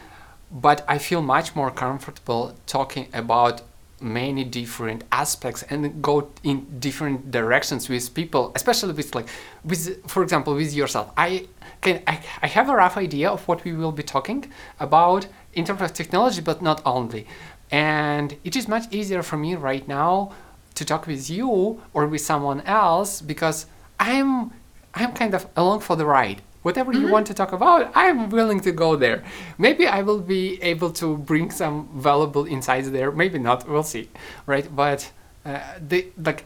but 0.51 0.85
i 0.89 0.99
feel 0.99 1.23
much 1.23 1.55
more 1.55 1.71
comfortable 1.71 2.55
talking 2.67 3.09
about 3.13 3.63
many 4.01 4.45
different 4.45 5.05
aspects 5.11 5.63
and 5.71 6.03
go 6.03 6.31
in 6.43 6.67
different 6.79 7.31
directions 7.31 7.89
with 7.89 8.13
people 8.13 8.53
especially 8.55 8.93
with 8.93 9.15
like 9.15 9.27
with 9.65 10.09
for 10.09 10.23
example 10.23 10.55
with 10.55 10.75
yourself. 10.75 11.11
I 11.17 11.47
can 11.81 12.03
I, 12.07 12.21
I 12.43 12.47
have 12.47 12.69
a 12.69 12.77
rough 12.77 12.97
idea 12.97 13.31
of 13.31 13.47
what 13.49 13.65
we 13.65 13.73
will 13.73 13.93
be 13.93 14.03
talking 14.03 14.51
about 14.79 15.27
in 15.55 15.65
terms 15.65 15.81
of 15.81 15.93
technology 15.95 16.41
but 16.41 16.61
not 16.61 16.83
only. 16.85 17.27
And 17.71 18.37
it 18.45 18.55
is 18.55 18.69
much 18.69 18.85
easier 18.93 19.23
for 19.23 19.37
me 19.37 19.55
right 19.55 19.87
now 19.89 20.33
to 20.77 20.85
talk 20.85 21.07
with 21.07 21.29
you 21.29 21.83
or 21.93 22.07
with 22.07 22.21
someone 22.21 22.61
else 22.63 23.21
because 23.21 23.67
i'm 23.99 24.53
i'm 24.95 25.13
kind 25.13 25.35
of 25.35 25.47
along 25.57 25.81
for 25.81 25.97
the 25.97 26.07
ride 26.07 26.43
whatever 26.67 26.93
you 26.93 27.07
want 27.15 27.27
to 27.31 27.35
talk 27.41 27.53
about 27.53 27.81
i'm 27.95 28.19
willing 28.39 28.61
to 28.69 28.73
go 28.85 28.91
there. 29.05 29.19
Maybe 29.67 29.85
i 29.87 30.01
will 30.07 30.23
be 30.37 30.43
able 30.73 30.91
to 31.03 31.07
bring 31.31 31.47
some 31.63 31.77
valuable 32.09 32.45
insights 32.57 32.89
there. 32.97 33.11
Maybe 33.23 33.39
not. 33.49 33.59
We'll 33.69 33.91
see 33.95 34.05
right? 34.53 34.67
But 34.83 35.01
uh, 35.45 35.61
the 35.91 36.01
like 36.29 36.45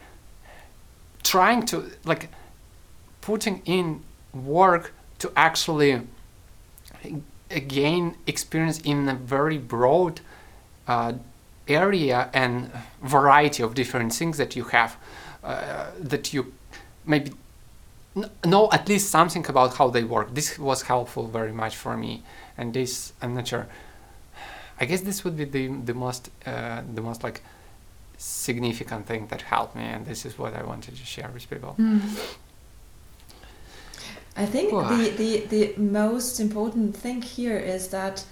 trying 1.23 1.61
to 1.71 1.75
like 2.11 2.23
putting 3.21 3.61
in 3.65 3.85
work 4.33 4.93
to 5.19 5.31
actually 5.35 5.91
gain 7.67 8.03
experience 8.27 8.79
in 8.91 9.09
a 9.09 9.15
very 9.15 9.57
broad 9.57 10.21
uh, 10.87 11.13
area 11.67 12.29
and 12.33 12.71
variety 13.01 13.61
of 13.63 13.73
different 13.73 14.13
things 14.13 14.37
that 14.37 14.55
you 14.55 14.65
have 14.65 14.97
uh, 15.43 15.87
that 16.11 16.33
you 16.33 16.53
maybe 17.05 17.31
know 18.45 18.69
at 18.71 18.87
least 18.89 19.09
something 19.09 19.45
about 19.47 19.77
how 19.77 19.89
they 19.89 20.03
work. 20.03 20.33
This 20.33 20.59
was 20.59 20.83
helpful 20.83 21.27
very 21.27 21.51
much 21.51 21.75
for 21.75 21.95
me 21.97 22.23
and 22.57 22.73
this 22.73 23.13
i'm 23.21 23.33
not 23.33 23.47
sure. 23.47 23.67
I 24.79 24.85
guess 24.85 25.01
this 25.01 25.23
would 25.23 25.37
be 25.37 25.45
the 25.45 25.67
the 25.67 25.93
most 25.93 26.29
uh, 26.45 26.81
the 26.93 27.01
most 27.01 27.23
like 27.23 27.41
significant 28.17 29.07
thing 29.07 29.27
that 29.27 29.41
helped 29.41 29.75
me 29.75 29.83
and 29.83 30.05
this 30.05 30.25
is 30.25 30.37
what 30.37 30.53
i 30.53 30.63
wanted 30.63 30.95
to 30.95 31.05
share 31.05 31.29
with 31.33 31.49
people. 31.49 31.75
I 34.37 34.45
think 34.45 34.71
the, 34.71 35.09
the, 35.21 35.31
the 35.55 35.65
most 35.77 36.39
important 36.39 36.95
thing 36.95 37.21
here 37.21 37.57
is 37.57 37.89
that 37.89 38.23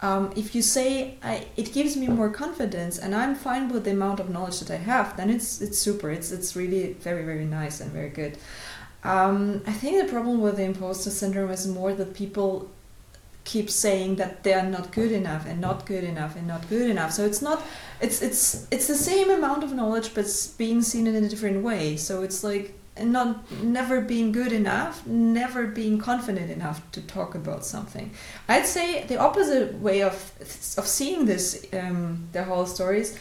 um, 0.00 0.32
if 0.36 0.54
you 0.54 0.62
say 0.62 1.14
I, 1.22 1.46
it 1.56 1.72
gives 1.72 1.96
me 1.96 2.08
more 2.08 2.30
confidence 2.30 2.98
and 2.98 3.14
I'm 3.14 3.34
fine 3.34 3.68
with 3.68 3.84
the 3.84 3.92
amount 3.92 4.18
of 4.20 4.28
knowledge 4.28 4.58
that 4.60 4.70
I 4.70 4.76
have, 4.76 5.16
then 5.16 5.30
it's 5.30 5.60
it's 5.60 5.78
super. 5.78 6.10
It's 6.10 6.32
it's 6.32 6.56
really 6.56 6.94
very 6.94 7.24
very 7.24 7.46
nice 7.46 7.80
and 7.80 7.90
very 7.92 8.10
good. 8.10 8.36
Um, 9.06 9.62
I 9.66 9.72
think 9.72 10.04
the 10.04 10.12
problem 10.12 10.40
with 10.40 10.56
the 10.56 10.64
imposter 10.64 11.10
syndrome 11.10 11.50
is 11.50 11.66
more 11.66 11.92
that 11.94 12.14
people 12.14 12.68
keep 13.44 13.70
saying 13.70 14.16
that 14.16 14.42
they 14.42 14.52
are 14.52 14.68
not 14.68 14.90
good 14.90 15.12
enough 15.12 15.46
and 15.46 15.60
not 15.60 15.86
good 15.86 16.02
enough 16.02 16.34
and 16.34 16.48
not 16.48 16.68
good 16.68 16.90
enough. 16.90 17.12
So 17.12 17.24
it's 17.24 17.40
not 17.40 17.62
it's 18.00 18.20
it's 18.20 18.66
it's 18.72 18.88
the 18.88 18.96
same 18.96 19.30
amount 19.30 19.62
of 19.62 19.72
knowledge 19.72 20.12
but 20.12 20.24
it's 20.24 20.48
being 20.48 20.82
seen 20.82 21.06
in 21.06 21.14
a 21.24 21.28
different 21.28 21.62
way. 21.62 21.96
So 21.96 22.22
it's 22.22 22.42
like 22.42 22.74
not 23.00 23.50
never 23.62 24.00
being 24.00 24.32
good 24.32 24.52
enough, 24.52 25.06
never 25.06 25.66
being 25.66 25.98
confident 25.98 26.50
enough 26.50 26.78
to 26.92 27.00
talk 27.00 27.36
about 27.36 27.64
something. 27.64 28.10
I'd 28.48 28.66
say 28.66 29.04
the 29.04 29.18
opposite 29.18 29.74
way 29.80 30.02
of 30.02 30.14
of 30.76 30.86
seeing 30.86 31.26
this 31.26 31.64
um, 31.72 32.28
the 32.32 32.42
whole 32.42 32.66
stories 32.66 33.16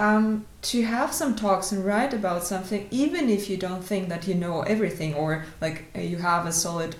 um, 0.00 0.46
to 0.62 0.82
have 0.82 1.12
some 1.12 1.36
talks 1.36 1.72
and 1.72 1.84
write 1.84 2.14
about 2.14 2.42
something, 2.42 2.88
even 2.90 3.28
if 3.28 3.50
you 3.50 3.58
don't 3.58 3.84
think 3.84 4.08
that 4.08 4.26
you 4.26 4.34
know 4.34 4.62
everything 4.62 5.14
or 5.14 5.44
like 5.60 5.84
uh, 5.94 6.00
you 6.00 6.16
have 6.16 6.46
a 6.46 6.52
solid 6.52 6.96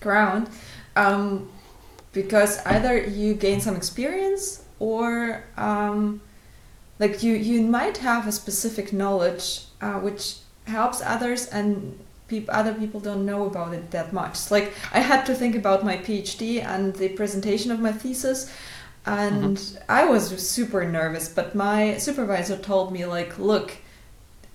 ground, 0.00 0.50
um, 0.96 1.48
because 2.12 2.58
either 2.66 2.98
you 2.98 3.34
gain 3.34 3.60
some 3.60 3.76
experience 3.76 4.64
or 4.80 5.44
um, 5.56 6.20
like 6.98 7.22
you 7.22 7.34
you 7.34 7.62
might 7.62 7.98
have 7.98 8.26
a 8.26 8.32
specific 8.32 8.92
knowledge 8.92 9.66
uh, 9.80 10.00
which 10.00 10.38
helps 10.66 11.00
others 11.00 11.46
and 11.46 11.96
peop- 12.26 12.50
other 12.52 12.74
people 12.74 12.98
don't 12.98 13.24
know 13.24 13.46
about 13.46 13.72
it 13.72 13.92
that 13.92 14.12
much. 14.12 14.50
Like 14.50 14.74
I 14.92 14.98
had 14.98 15.24
to 15.26 15.36
think 15.36 15.54
about 15.54 15.84
my 15.84 15.96
PhD 15.96 16.64
and 16.64 16.96
the 16.96 17.10
presentation 17.10 17.70
of 17.70 17.78
my 17.78 17.92
thesis 17.92 18.52
and 19.08 19.78
I 19.88 20.04
was 20.04 20.28
super 20.46 20.84
nervous, 20.84 21.28
but 21.28 21.54
my 21.54 21.96
supervisor 21.96 22.58
told 22.58 22.92
me 22.92 23.06
like, 23.06 23.38
look, 23.38 23.78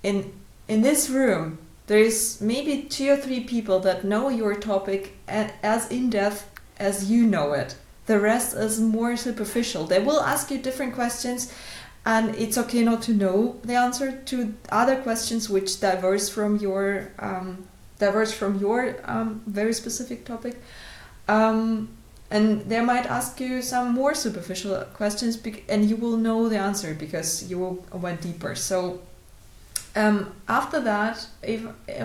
in 0.03 0.31
in 0.67 0.81
this 0.81 1.09
room 1.09 1.57
there's 1.87 2.39
maybe 2.39 2.83
two 2.83 3.11
or 3.11 3.17
three 3.17 3.41
people 3.41 3.79
that 3.81 4.05
know 4.05 4.29
your 4.29 4.55
topic 4.55 5.17
as 5.27 5.91
in 5.91 6.09
depth 6.09 6.49
as 6.77 7.11
you 7.11 7.25
know 7.25 7.53
it. 7.53 7.75
The 8.05 8.19
rest 8.19 8.55
is 8.55 8.79
more 8.79 9.17
superficial. 9.17 9.85
They 9.85 9.99
will 9.99 10.21
ask 10.21 10.51
you 10.51 10.59
different 10.59 10.93
questions 10.93 11.53
and 12.05 12.35
it's 12.35 12.57
okay 12.57 12.83
not 12.83 13.01
to 13.03 13.13
know 13.13 13.59
the 13.63 13.75
answer 13.75 14.11
to 14.11 14.53
other 14.69 14.97
questions 15.01 15.49
which 15.49 15.79
diverge 15.79 16.29
from 16.29 16.57
your 16.57 17.11
um, 17.19 17.65
diverge 17.99 18.31
from 18.31 18.59
your 18.59 18.95
um, 19.05 19.41
very 19.47 19.73
specific 19.73 20.25
topic 20.25 20.61
um, 21.27 21.89
and 22.33 22.61
they 22.71 22.81
might 22.81 23.05
ask 23.05 23.39
you 23.39 23.61
some 23.61 23.93
more 23.93 24.13
superficial 24.13 24.75
questions 24.99 25.39
and 25.69 25.89
you 25.89 25.95
will 25.95 26.17
know 26.17 26.49
the 26.49 26.57
answer 26.57 26.93
because 26.93 27.49
you 27.49 27.83
went 27.93 28.19
deeper 28.21 28.53
so 28.55 28.99
um, 29.95 30.33
after 30.49 30.79
that 30.81 31.25
if 31.43 31.61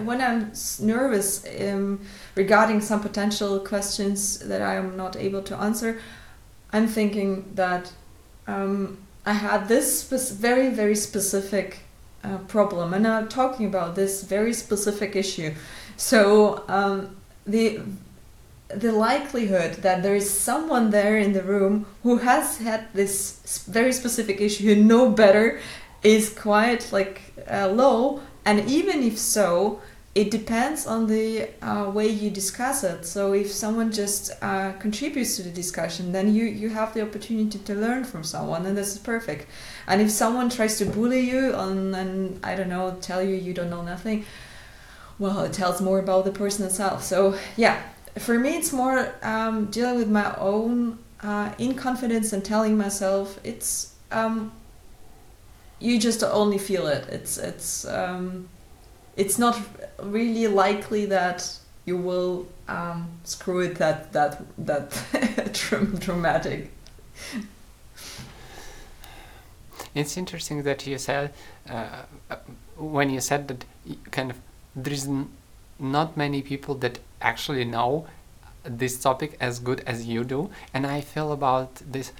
when 0.09 0.20
i'm 0.20 0.53
nervous 0.81 1.29
um, 1.61 2.01
regarding 2.37 2.81
some 2.81 3.01
potential 3.01 3.59
questions 3.59 4.39
that 4.51 4.62
i 4.62 4.74
am 4.74 4.97
not 4.97 5.16
able 5.16 5.43
to 5.43 5.57
answer 5.57 6.01
i'm 6.72 6.87
thinking 6.87 7.31
that 7.55 7.93
um, 8.47 8.99
I 9.29 9.35
had 9.35 9.68
this 9.68 10.09
very, 10.31 10.70
very 10.70 10.97
specific 10.97 11.81
uh, 12.24 12.39
problem, 12.49 12.95
and 12.95 13.07
I'm 13.07 13.29
talking 13.29 13.66
about 13.66 13.95
this 13.95 14.22
very 14.22 14.55
specific 14.55 15.14
issue. 15.14 15.55
So 15.99 16.64
um, 16.66 17.14
the 17.47 17.81
the 18.69 18.93
likelihood 18.93 19.75
that 19.83 20.03
there 20.03 20.14
is 20.14 20.29
someone 20.29 20.91
there 20.91 21.16
in 21.19 21.33
the 21.33 21.43
room 21.43 21.87
who 22.03 22.19
has 22.19 22.59
had 22.59 22.93
this 22.93 23.64
very 23.69 23.93
specific 23.93 24.41
issue, 24.41 24.75
who 24.75 24.83
know 24.83 25.11
better, 25.11 25.61
is 26.03 26.31
quite 26.31 26.93
like 26.93 27.21
uh, 27.51 27.69
low. 27.69 28.21
And 28.45 28.69
even 28.69 29.03
if 29.03 29.19
so, 29.19 29.81
it 30.14 30.31
depends 30.31 30.87
on 30.87 31.07
the 31.07 31.49
uh, 31.62 31.91
way 31.91 32.09
you 32.09 32.31
discuss 32.31 32.83
it. 32.83 33.07
So 33.07 33.33
if 33.33 33.51
someone 33.53 33.93
just 33.93 34.33
uh, 34.43 34.73
contributes 34.73 35.37
to 35.37 35.43
the 35.43 35.51
discussion, 35.51 36.12
then 36.12 36.35
you, 36.35 36.45
you 36.45 36.71
have 36.71 36.93
the 36.93 37.03
opportunity 37.03 37.59
to 37.59 37.75
learn 37.75 38.05
from 38.05 38.25
someone, 38.25 38.66
and 38.66 38.77
this 38.77 38.95
is 38.95 38.99
perfect. 38.99 39.47
And 39.87 40.01
if 40.01 40.11
someone 40.11 40.51
tries 40.51 40.77
to 40.79 40.87
bully 40.87 41.21
you 41.21 41.55
on, 41.55 41.95
and 41.95 42.45
I 42.45 42.57
don't 42.57 42.69
know, 42.69 42.97
tell 43.01 43.23
you 43.23 43.37
you 43.37 43.55
don't 43.55 43.71
know 43.71 43.83
nothing, 43.83 44.25
well, 45.19 45.41
it 45.41 45.53
tells 45.53 45.81
more 45.81 45.99
about 45.99 46.25
the 46.25 46.33
person 46.33 46.64
itself. 46.64 47.05
So 47.05 47.39
yeah, 47.57 47.81
for 48.17 48.39
me, 48.39 48.57
it's 48.57 48.73
more 48.73 49.15
um, 49.23 49.67
dealing 49.67 49.97
with 49.97 50.09
my 50.09 50.35
own 50.37 50.99
uh, 51.23 51.51
inconfidence 51.55 52.33
and 52.33 52.45
telling 52.45 52.77
myself 52.77 53.39
it's 53.45 53.95
um, 54.11 54.53
you 55.81 55.99
just 55.99 56.23
only 56.23 56.59
feel 56.59 56.87
it. 56.87 57.09
It's 57.09 57.39
it's 57.39 57.87
um, 57.87 58.49
it's 59.17 59.39
not 59.39 59.61
really 60.03 60.47
likely 60.47 61.07
that 61.07 61.59
you 61.85 61.97
will 61.97 62.47
um, 62.69 63.09
screw 63.25 63.61
it 63.61 63.77
that 63.77 64.13
that 64.13 64.43
that 64.59 64.91
dramatic. 66.01 66.71
It's 69.95 70.17
interesting 70.17 70.63
that 70.63 70.87
you 70.87 70.99
said 70.99 71.33
uh, 71.69 72.03
uh, 72.31 72.37
when 72.77 73.11
you 73.11 73.21
said 73.21 73.49
that 73.49 73.65
kind 74.11 74.31
of 74.31 74.37
there's 74.77 75.09
not 75.79 76.17
many 76.17 76.43
people 76.43 76.75
that 76.77 76.99
actually 77.21 77.64
know 77.64 78.07
this 78.64 79.01
topic 79.01 79.37
as 79.41 79.59
good 79.59 79.83
as 79.87 80.07
you 80.07 80.25
do, 80.25 80.51
and 80.75 80.87
I 80.87 81.01
feel 81.01 81.33
about 81.33 81.77
this. 81.77 82.12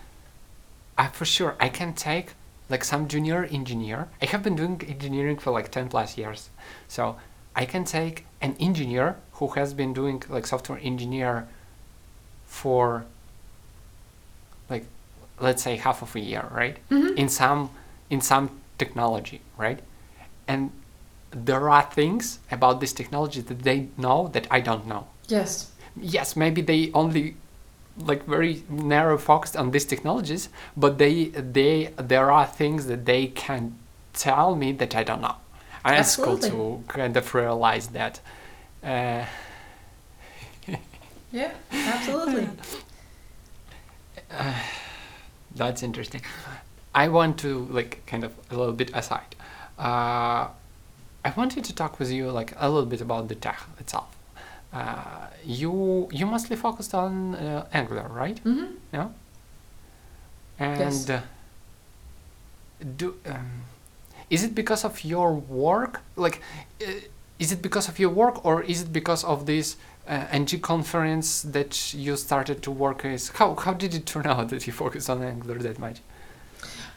I 0.96 1.09
for 1.09 1.24
sure 1.24 1.57
I 1.61 1.68
can 1.68 1.94
take 1.94 2.32
like 2.68 2.84
some 2.84 3.09
junior 3.09 3.44
engineer. 3.44 4.09
I 4.20 4.26
have 4.26 4.42
been 4.42 4.57
doing 4.57 4.80
engineering 4.88 5.38
for 5.38 5.51
like 5.51 5.70
ten 5.70 5.88
plus 5.88 6.16
years, 6.18 6.51
so 6.88 7.16
I 7.55 7.64
can 7.64 7.84
take 7.84 8.24
an 8.40 8.57
engineer 8.61 9.16
who 9.32 9.49
has 9.49 9.74
been 9.74 9.92
doing 9.92 10.22
like 10.28 10.46
software 10.46 10.80
engineer 10.82 11.49
for 12.46 13.05
like 14.68 14.84
let's 15.40 15.62
say 15.62 15.76
half 15.76 16.03
of 16.03 16.14
a 16.16 16.20
year, 16.20 16.49
right? 16.51 16.78
Mm-hmm. 16.90 17.16
in 17.16 17.28
some 17.28 17.70
in 18.11 18.20
some 18.20 18.51
technology, 18.78 19.40
right? 19.57 19.80
And 20.46 20.70
there 21.30 21.68
are 21.70 21.82
things 21.82 22.38
about 22.50 22.80
this 22.80 22.92
technology 22.92 23.40
that 23.42 23.62
they 23.62 23.88
know 23.96 24.28
that 24.32 24.46
I 24.50 24.60
don't 24.60 24.86
know. 24.86 25.06
Yes. 25.28 25.70
Yes, 26.00 26.36
maybe 26.36 26.62
they 26.62 26.90
only 26.94 27.36
like 27.98 28.24
very 28.26 28.62
narrow 28.68 29.18
focused 29.18 29.56
on 29.56 29.70
these 29.72 29.84
technologies, 29.84 30.48
but 30.76 30.98
they 30.98 31.26
they 31.26 31.92
there 31.96 32.30
are 32.30 32.46
things 32.46 32.86
that 32.86 33.04
they 33.04 33.26
can 33.26 33.76
tell 34.12 34.54
me 34.54 34.72
that 34.72 34.94
I 34.94 35.02
don't 35.04 35.20
know. 35.20 35.36
And 35.84 35.96
it's 35.98 36.16
cool 36.16 36.38
to 36.38 36.82
kind 36.88 37.16
of 37.16 37.34
realize 37.34 37.88
that. 37.88 38.20
Uh, 38.82 39.24
Yeah, 41.30 41.50
absolutely. 41.72 42.48
That's 45.54 45.82
interesting. 45.82 46.22
I 46.94 47.08
want 47.08 47.38
to 47.40 47.66
like 47.70 48.02
kind 48.06 48.24
of 48.24 48.32
a 48.50 48.56
little 48.56 48.72
bit 48.72 48.90
aside. 48.94 49.34
Uh, 49.78 50.48
I 51.28 51.32
wanted 51.36 51.64
to 51.64 51.72
talk 51.74 51.98
with 51.98 52.10
you 52.10 52.30
like 52.30 52.54
a 52.56 52.68
little 52.70 52.88
bit 52.88 53.00
about 53.00 53.28
the 53.28 53.34
tech 53.34 53.58
itself. 53.80 54.08
Uh, 54.72 55.26
you 55.44 56.08
you 56.12 56.26
mostly 56.26 56.56
focused 56.56 56.94
on 56.94 57.34
uh, 57.34 57.66
Angular, 57.72 58.08
right? 58.22 58.38
hmm 58.44 58.66
Yeah. 58.92 59.08
And 60.58 60.78
Yes. 60.80 61.10
uh, 61.10 61.20
do 62.96 63.14
um, 63.26 63.50
is 64.30 64.42
it 64.44 64.54
because 64.54 64.84
of 64.84 65.04
your 65.04 65.32
work? 65.34 66.00
Like, 66.16 66.40
uh, 66.86 66.92
is 67.38 67.52
it 67.52 67.60
because 67.62 67.88
of 67.88 67.98
your 67.98 68.10
work, 68.10 68.44
or 68.44 68.62
is 68.62 68.82
it 68.82 68.92
because 68.92 69.24
of 69.24 69.44
this 69.46 69.76
uh, 70.06 70.26
NG 70.40 70.60
conference 70.60 71.42
that 71.42 71.94
you 71.94 72.16
started 72.16 72.62
to 72.62 72.70
work 72.70 73.02
with? 73.04 73.30
How 73.38 73.54
how 73.54 73.74
did 73.74 73.94
it 73.94 74.04
turn 74.06 74.26
out 74.32 74.48
that 74.48 74.66
you 74.66 74.72
focused 74.72 75.08
on 75.10 75.22
Angular 75.22 75.58
that 75.62 75.78
much? 75.78 75.98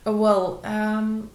Well, 0.05 0.59
um, 0.63 1.29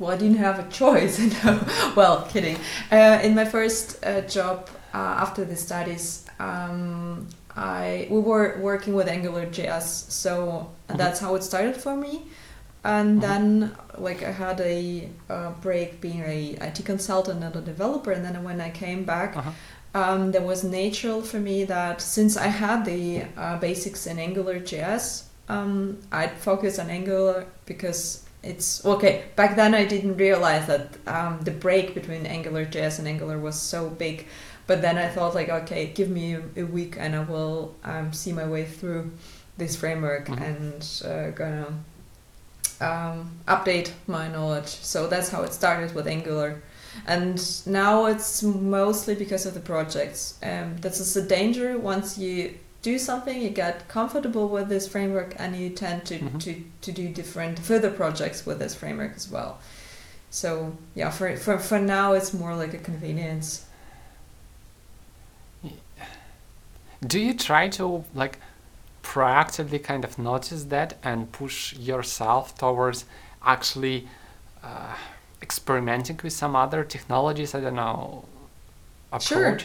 well, 0.00 0.10
I 0.10 0.16
didn't 0.16 0.38
have 0.38 0.58
a 0.58 0.68
choice. 0.70 1.18
no. 1.44 1.60
Well, 1.94 2.22
kidding. 2.32 2.56
Uh, 2.90 3.20
in 3.22 3.34
my 3.36 3.44
first 3.44 4.04
uh, 4.04 4.22
job 4.22 4.68
uh, 4.92 4.96
after 5.24 5.44
the 5.44 5.54
studies, 5.56 6.24
um, 6.40 7.28
I 7.56 8.08
we 8.10 8.18
were 8.20 8.58
working 8.60 8.94
with 8.94 9.06
Angular 9.08 9.46
JS, 9.46 10.10
so 10.10 10.70
Mhm. 10.88 10.96
that's 10.96 11.20
how 11.20 11.34
it 11.36 11.42
started 11.44 11.76
for 11.76 11.94
me. 11.96 12.22
And 12.82 13.18
Mhm. 13.18 13.20
then, 13.20 13.70
like, 13.98 14.22
I 14.24 14.32
had 14.32 14.58
a 14.60 15.08
uh, 15.28 15.50
break 15.60 16.00
being 16.00 16.22
a 16.24 16.56
IT 16.68 16.82
consultant 16.82 17.44
and 17.44 17.54
a 17.54 17.60
developer, 17.60 18.10
and 18.10 18.24
then 18.24 18.42
when 18.42 18.58
I 18.60 18.70
came 18.70 19.04
back, 19.04 19.36
Uh-huh. 19.36 19.50
um, 19.94 20.32
there 20.32 20.46
was 20.52 20.64
natural 20.64 21.20
for 21.20 21.38
me 21.40 21.64
that 21.64 22.00
since 22.00 22.36
I 22.38 22.46
had 22.64 22.84
the 22.86 23.04
uh, 23.36 23.58
basics 23.58 24.06
in 24.06 24.18
Angular 24.18 24.58
JS, 24.60 25.24
um, 25.48 25.98
I'd 26.10 26.38
focus 26.38 26.78
on 26.78 26.88
Angular 26.88 27.44
because 27.66 28.20
it's 28.42 28.84
okay. 28.84 29.24
Back 29.36 29.56
then, 29.56 29.74
I 29.74 29.84
didn't 29.84 30.16
realize 30.16 30.66
that 30.66 30.88
um, 31.06 31.40
the 31.42 31.50
break 31.50 31.94
between 31.94 32.26
Angular 32.26 32.64
JS 32.64 32.98
and 32.98 33.08
Angular 33.08 33.38
was 33.38 33.60
so 33.60 33.90
big. 33.90 34.26
But 34.66 34.82
then 34.82 34.98
I 34.98 35.08
thought, 35.08 35.34
like, 35.34 35.48
okay, 35.48 35.86
give 35.94 36.08
me 36.08 36.34
a, 36.34 36.42
a 36.56 36.62
week 36.62 36.96
and 36.98 37.16
I 37.16 37.20
will 37.24 37.74
um, 37.84 38.12
see 38.12 38.32
my 38.32 38.46
way 38.46 38.64
through 38.64 39.10
this 39.58 39.76
framework 39.76 40.26
Mhm. 40.28 40.40
and 40.40 40.82
uh, 41.12 41.30
gonna 41.30 41.66
um, 42.80 43.30
update 43.46 43.90
my 44.06 44.28
knowledge. 44.28 44.68
So 44.68 45.06
that's 45.06 45.28
how 45.28 45.42
it 45.42 45.52
started 45.52 45.94
with 45.94 46.06
Angular. 46.06 46.62
And 47.06 47.38
now 47.66 48.06
it's 48.06 48.42
mostly 48.42 49.14
because 49.14 49.44
of 49.46 49.54
the 49.54 49.60
projects. 49.60 50.34
Um, 50.42 50.76
this 50.78 50.98
is 51.00 51.12
the 51.14 51.22
danger. 51.22 51.78
Once 51.78 52.16
you 52.16 52.54
do 52.82 52.98
something, 52.98 53.40
you 53.42 53.50
get 53.50 53.88
comfortable 53.88 54.48
with 54.48 54.68
this 54.68 54.88
framework, 54.88 55.34
and 55.38 55.54
you 55.56 55.70
tend 55.70 56.04
to, 56.06 56.18
Mhm. 56.18 56.40
to, 56.40 56.64
to 56.82 56.92
do 56.92 57.08
different 57.08 57.58
further 57.58 57.90
projects 57.90 58.46
with 58.46 58.58
this 58.58 58.74
framework 58.74 59.14
as 59.16 59.28
well. 59.30 59.58
So 60.30 60.76
yeah, 60.94 61.10
for, 61.10 61.36
for 61.36 61.58
for 61.58 61.78
now, 61.78 62.12
it's 62.12 62.32
more 62.32 62.54
like 62.54 62.72
a 62.74 62.78
convenience. 62.78 63.64
Do 67.06 67.18
you 67.18 67.34
try 67.34 67.68
to 67.70 68.04
like 68.14 68.38
proactively 69.02 69.82
kind 69.82 70.04
of 70.04 70.18
notice 70.18 70.64
that 70.64 70.98
and 71.02 71.32
push 71.32 71.72
yourself 71.74 72.56
towards 72.56 73.04
actually 73.44 74.06
uh, 74.62 74.94
experimenting 75.42 76.20
with 76.22 76.32
some 76.32 76.54
other 76.54 76.84
technologies? 76.84 77.54
I 77.54 77.60
don't 77.60 77.74
know 77.74 78.24
Sure. 79.18 79.56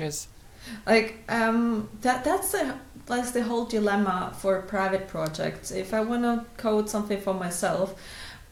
Like 0.85 1.23
um, 1.29 1.89
that 2.01 2.23
that's 2.23 2.51
the 2.51 2.75
that's 3.05 3.31
the 3.31 3.43
whole 3.43 3.65
dilemma 3.65 4.33
for 4.37 4.61
private 4.63 5.07
projects. 5.07 5.71
If 5.71 5.93
I 5.93 6.01
want 6.01 6.23
to 6.23 6.45
code 6.57 6.89
something 6.89 7.21
for 7.21 7.33
myself, 7.33 7.95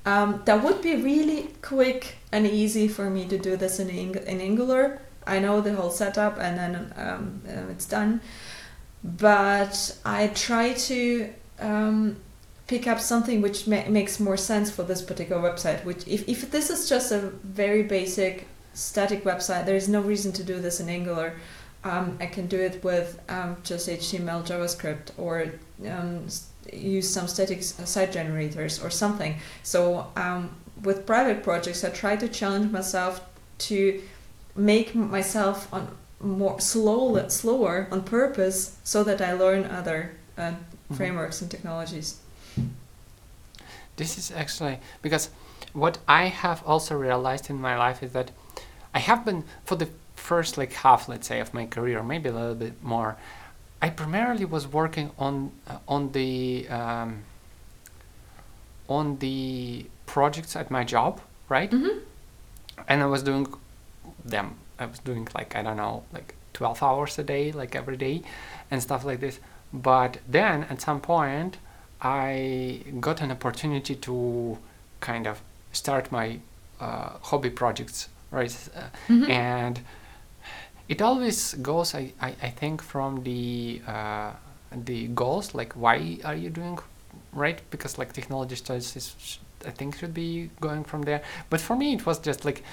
um, 0.05 0.41
that 0.45 0.63
would 0.63 0.81
be 0.81 0.95
really 0.95 1.49
quick 1.61 2.17
and 2.31 2.45
easy 2.45 2.87
for 2.87 3.09
me 3.09 3.25
to 3.27 3.37
do 3.37 3.55
this 3.55 3.79
in 3.79 3.89
Ang- 3.89 4.27
in 4.27 4.41
Angular. 4.41 5.01
I 5.25 5.39
know 5.39 5.61
the 5.61 5.73
whole 5.73 5.89
setup, 5.89 6.37
and 6.37 6.57
then 6.57 6.93
um, 6.97 7.41
uh, 7.47 7.71
it's 7.71 7.85
done. 7.85 8.21
But 9.03 9.97
I 10.05 10.27
try 10.27 10.73
to 10.73 11.33
um, 11.59 12.17
pick 12.67 12.87
up 12.87 12.99
something 12.99 13.41
which 13.41 13.67
ma- 13.67 13.87
makes 13.87 14.19
more 14.19 14.37
sense 14.37 14.69
for 14.69 14.83
this 14.83 15.01
particular 15.01 15.41
website. 15.41 15.83
Which, 15.85 16.07
if 16.07 16.27
if 16.27 16.51
this 16.51 16.69
is 16.69 16.89
just 16.89 17.11
a 17.11 17.19
very 17.19 17.83
basic 17.83 18.47
static 18.73 19.23
website, 19.23 19.65
there 19.65 19.75
is 19.75 19.87
no 19.87 20.01
reason 20.01 20.31
to 20.33 20.43
do 20.43 20.59
this 20.59 20.79
in 20.79 20.89
Angular 20.89 21.35
um, 21.83 22.17
I 22.19 22.27
can 22.27 22.47
do 22.47 22.59
it 22.59 22.83
with 22.83 23.19
um, 23.29 23.57
just 23.63 23.89
HTML, 23.89 24.45
JavaScript, 24.45 25.09
or 25.17 25.51
um, 25.87 26.27
use 26.71 27.09
some 27.13 27.27
static 27.27 27.61
site 27.63 28.11
generators 28.11 28.81
or 28.83 28.89
something. 28.89 29.35
So 29.63 30.07
um, 30.15 30.55
with 30.83 31.05
private 31.05 31.43
projects, 31.43 31.83
I 31.83 31.89
try 31.89 32.15
to 32.15 32.27
challenge 32.27 32.71
myself 32.71 33.21
to 33.59 34.01
make 34.55 34.95
myself 34.95 35.67
on 35.73 35.95
more 36.19 36.59
slow, 36.61 37.27
slower 37.27 37.87
on 37.91 38.03
purpose, 38.03 38.77
so 38.83 39.03
that 39.03 39.21
I 39.21 39.33
learn 39.33 39.65
other 39.65 40.11
uh, 40.37 40.53
Mhm. 40.89 40.97
frameworks 40.97 41.41
and 41.41 41.51
technologies. 41.51 42.17
This 43.95 44.17
is 44.17 44.31
actually 44.31 44.79
because 45.01 45.29
what 45.73 45.97
I 46.07 46.25
have 46.25 46.63
also 46.65 46.95
realized 46.95 47.49
in 47.49 47.59
my 47.61 47.77
life 47.77 48.01
is 48.03 48.11
that 48.13 48.31
I 48.93 48.99
have 48.99 49.23
been 49.25 49.43
for 49.65 49.75
the 49.75 49.89
first 50.31 50.57
like 50.57 50.73
half, 50.85 51.01
let's 51.09 51.27
say, 51.27 51.39
of 51.41 51.53
my 51.53 51.65
career, 51.75 52.01
maybe 52.03 52.29
a 52.29 52.33
little 52.33 52.55
bit 52.65 52.75
more. 52.83 53.15
I 53.85 53.89
primarily 53.89 54.45
was 54.45 54.65
working 54.67 55.07
on 55.17 55.51
uh, 55.67 55.77
on 55.95 56.11
the 56.13 56.67
um, 56.69 57.09
on 58.87 59.17
the 59.19 59.85
projects 60.05 60.55
at 60.55 60.69
my 60.71 60.83
job, 60.83 61.19
right? 61.49 61.71
Mm-hmm. 61.71 61.97
and 62.87 63.01
I 63.01 63.05
was 63.05 63.23
doing 63.23 63.47
them. 64.25 64.47
I 64.79 64.85
was 64.85 64.99
doing 64.99 65.27
like 65.35 65.55
I 65.55 65.61
don't 65.63 65.77
know, 65.77 66.03
like 66.13 66.35
twelve 66.53 66.81
hours 66.83 67.19
a 67.19 67.23
day, 67.23 67.51
like 67.51 67.75
every 67.75 67.97
day, 67.97 68.21
and 68.71 68.81
stuff 68.81 69.03
like 69.05 69.19
this. 69.19 69.39
But 69.71 70.17
then 70.27 70.63
at 70.69 70.81
some 70.81 70.99
point, 71.01 71.57
I 72.01 72.81
got 72.99 73.21
an 73.21 73.31
opportunity 73.31 73.95
to 73.95 74.57
kind 74.99 75.27
of 75.27 75.41
start 75.71 76.11
my 76.11 76.39
uh, 76.79 77.09
hobby 77.21 77.49
projects, 77.49 78.09
right? 78.31 78.55
Uh, 78.75 78.81
Mm-hmm. 79.09 79.31
and 79.31 79.79
it 80.89 81.01
always 81.01 81.53
goes, 81.55 81.95
I, 81.95 82.13
I, 82.21 82.35
I 82.41 82.49
think, 82.49 82.81
from 82.81 83.23
the 83.23 83.81
uh, 83.87 84.31
the 84.85 85.07
goals, 85.07 85.53
like 85.55 85.73
why 85.73 86.17
are 86.25 86.35
you 86.35 86.49
doing, 86.49 86.79
right? 87.31 87.61
Because 87.69 87.97
like 87.97 88.13
technology 88.13 88.55
studies 88.55 89.37
I 89.65 89.69
think, 89.71 89.97
should 89.97 90.13
be 90.13 90.49
going 90.59 90.83
from 90.83 91.03
there. 91.03 91.21
But 91.49 91.61
for 91.61 91.75
me, 91.75 91.93
it 91.93 92.05
was 92.05 92.19
just 92.19 92.43
like 92.43 92.63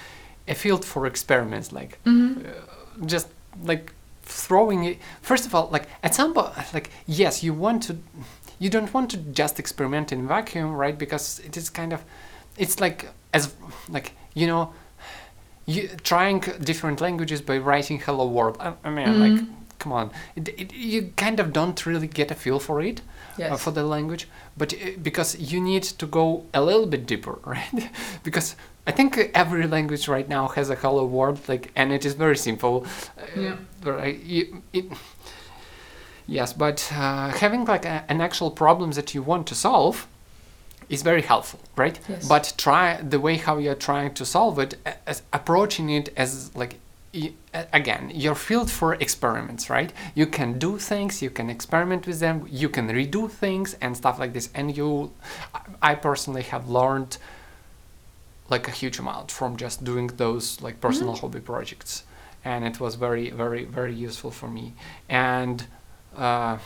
a 0.48 0.54
field 0.54 0.84
for 0.84 1.06
experiments, 1.06 1.72
like 1.72 1.98
Mm-hmm. 2.04 2.46
uh, 2.46 3.06
just 3.06 3.28
like 3.62 3.92
throwing 4.22 4.84
it. 4.84 4.98
First 5.22 5.46
of 5.46 5.54
all, 5.54 5.68
like 5.70 5.86
at 6.02 6.14
some 6.14 6.34
point, 6.34 6.52
like 6.74 6.90
yes, 7.06 7.42
you 7.44 7.54
want 7.54 7.82
to, 7.84 7.96
you 8.58 8.70
don't 8.70 8.92
want 8.92 9.10
to 9.10 9.16
just 9.16 9.58
experiment 9.58 10.10
in 10.12 10.26
vacuum, 10.26 10.72
right? 10.74 10.98
Because 10.98 11.38
it 11.46 11.56
is 11.56 11.70
kind 11.70 11.92
of, 11.92 12.02
it's 12.58 12.80
like 12.80 13.06
as 13.32 13.54
like 13.88 14.12
you 14.34 14.46
know 14.46 14.72
you 15.74 15.82
trying 16.12 16.40
different 16.70 17.00
languages 17.00 17.40
by 17.50 17.56
writing 17.68 17.98
hello 18.06 18.26
world 18.36 18.56
i, 18.60 18.68
I 18.88 18.90
mean 18.90 19.20
like 19.24 19.32
Mhm. 19.40 19.46
come 19.82 19.92
on 20.00 20.10
it, 20.38 20.48
it, 20.62 20.72
you 20.74 21.00
kind 21.16 21.40
of 21.40 21.46
don't 21.52 21.78
really 21.86 22.08
get 22.08 22.30
a 22.30 22.34
feel 22.34 22.58
for 22.58 22.80
it 22.90 23.00
Yes. 23.38 23.52
uh, 23.52 23.56
for 23.64 23.72
the 23.72 23.82
language 23.96 24.24
but 24.60 24.72
uh, 24.74 24.78
because 25.02 25.30
you 25.52 25.60
need 25.70 25.82
to 26.00 26.06
go 26.06 26.24
a 26.52 26.60
little 26.68 26.86
bit 26.86 27.02
deeper 27.06 27.38
right 27.56 27.90
because 28.22 28.56
i 28.86 28.92
think 28.92 29.10
every 29.34 29.66
language 29.76 30.04
right 30.16 30.28
now 30.28 30.48
has 30.56 30.70
a 30.70 30.74
hello 30.74 31.04
world 31.16 31.38
like 31.48 31.64
and 31.76 31.92
it 31.92 32.04
is 32.04 32.14
very 32.14 32.36
simple 32.36 32.74
uh, 33.18 33.40
Yeah. 33.40 33.56
right 34.00 34.18
you, 34.34 34.42
it, 34.72 34.84
yes 36.26 36.52
but 36.52 36.90
uh, 36.92 37.28
having 37.30 37.64
like 37.64 37.84
a, 37.84 38.04
an 38.08 38.20
actual 38.20 38.50
problem 38.50 38.90
that 38.92 39.14
you 39.14 39.22
want 39.22 39.46
to 39.46 39.54
solve 39.54 40.06
is 40.90 41.02
very 41.02 41.22
helpful 41.22 41.60
right? 41.76 41.98
Yes. 42.08 42.28
but 42.28 42.44
try 42.58 43.00
the 43.14 43.20
way 43.26 43.36
how 43.36 43.58
you're 43.58 43.82
trying 43.90 44.12
to 44.14 44.24
solve 44.24 44.58
it 44.58 44.72
as 45.06 45.22
approaching 45.32 45.88
it 45.90 46.06
as 46.16 46.54
like 46.54 46.74
again 47.80 48.04
your 48.14 48.36
field 48.36 48.70
for 48.70 48.94
experiments 48.94 49.68
right? 49.70 49.92
You 50.14 50.26
can 50.26 50.58
do 50.58 50.78
things 50.78 51.22
you 51.22 51.30
can 51.30 51.48
experiment 51.50 52.06
with 52.06 52.20
them 52.20 52.46
you 52.62 52.68
can 52.68 52.88
redo 52.88 53.30
things 53.30 53.68
and 53.80 53.96
stuff 53.96 54.18
like 54.18 54.32
this 54.32 54.48
and 54.54 54.76
you 54.76 55.10
i 55.54 55.60
I 55.90 55.94
personally 55.94 56.42
have 56.54 56.64
learned 56.68 57.12
like 58.50 58.66
a 58.68 58.72
huge 58.72 58.98
amount 58.98 59.30
from 59.30 59.56
just 59.56 59.84
doing 59.84 60.08
those 60.08 60.60
like 60.60 60.80
personal 60.80 61.14
hobby 61.14 61.40
projects. 61.40 62.02
And 62.44 62.64
it 62.66 62.80
was 62.80 62.96
very 62.96 63.30
very 63.30 63.64
very 63.64 63.94
useful 63.94 64.30
for 64.30 64.48
me. 64.48 64.74
And 65.08 65.66
uh, 66.16 66.58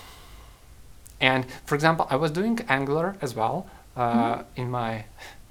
and 1.20 1.46
for 1.66 1.74
example, 1.74 2.06
I 2.10 2.16
was 2.16 2.30
doing 2.30 2.58
Angular 2.68 3.16
as 3.20 3.34
well 3.34 3.66
uh, 3.96 4.36
Mhm. 4.38 4.44
in 4.56 4.70
my 4.70 5.04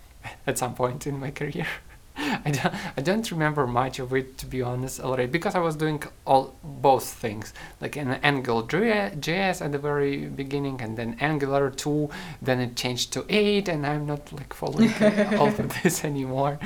at 0.48 0.58
some 0.58 0.74
point 0.76 1.08
in 1.08 1.20
my 1.20 1.32
career. 1.32 1.68
I 2.16 2.52
don't, 2.52 2.74
I 2.98 3.02
don't 3.02 3.32
remember 3.32 3.66
much 3.66 3.98
of 3.98 4.14
it 4.14 4.38
to 4.38 4.46
be 4.46 4.62
honest 4.62 5.00
already 5.00 5.26
because 5.26 5.56
I 5.56 5.60
was 5.60 5.76
doing 5.76 6.04
all 6.28 6.54
both 6.64 7.06
things 7.06 7.54
like 7.82 7.96
an 7.96 8.12
Angular 8.22 8.62
JS 8.64 9.62
at 9.66 9.72
the 9.72 9.80
very 9.80 10.28
beginning 10.28 10.80
and 10.80 10.96
then 10.96 11.18
Angular 11.20 11.72
2 11.72 12.10
then 12.40 12.60
it 12.60 12.76
changed 12.76 13.14
to 13.14 13.26
8 13.30 13.68
and 13.68 13.84
I'm 13.88 14.06
not 14.06 14.32
like 14.32 14.54
following 14.54 14.94
all 15.40 15.48
of 15.48 15.82
this 15.82 16.06
anymore 16.06 16.60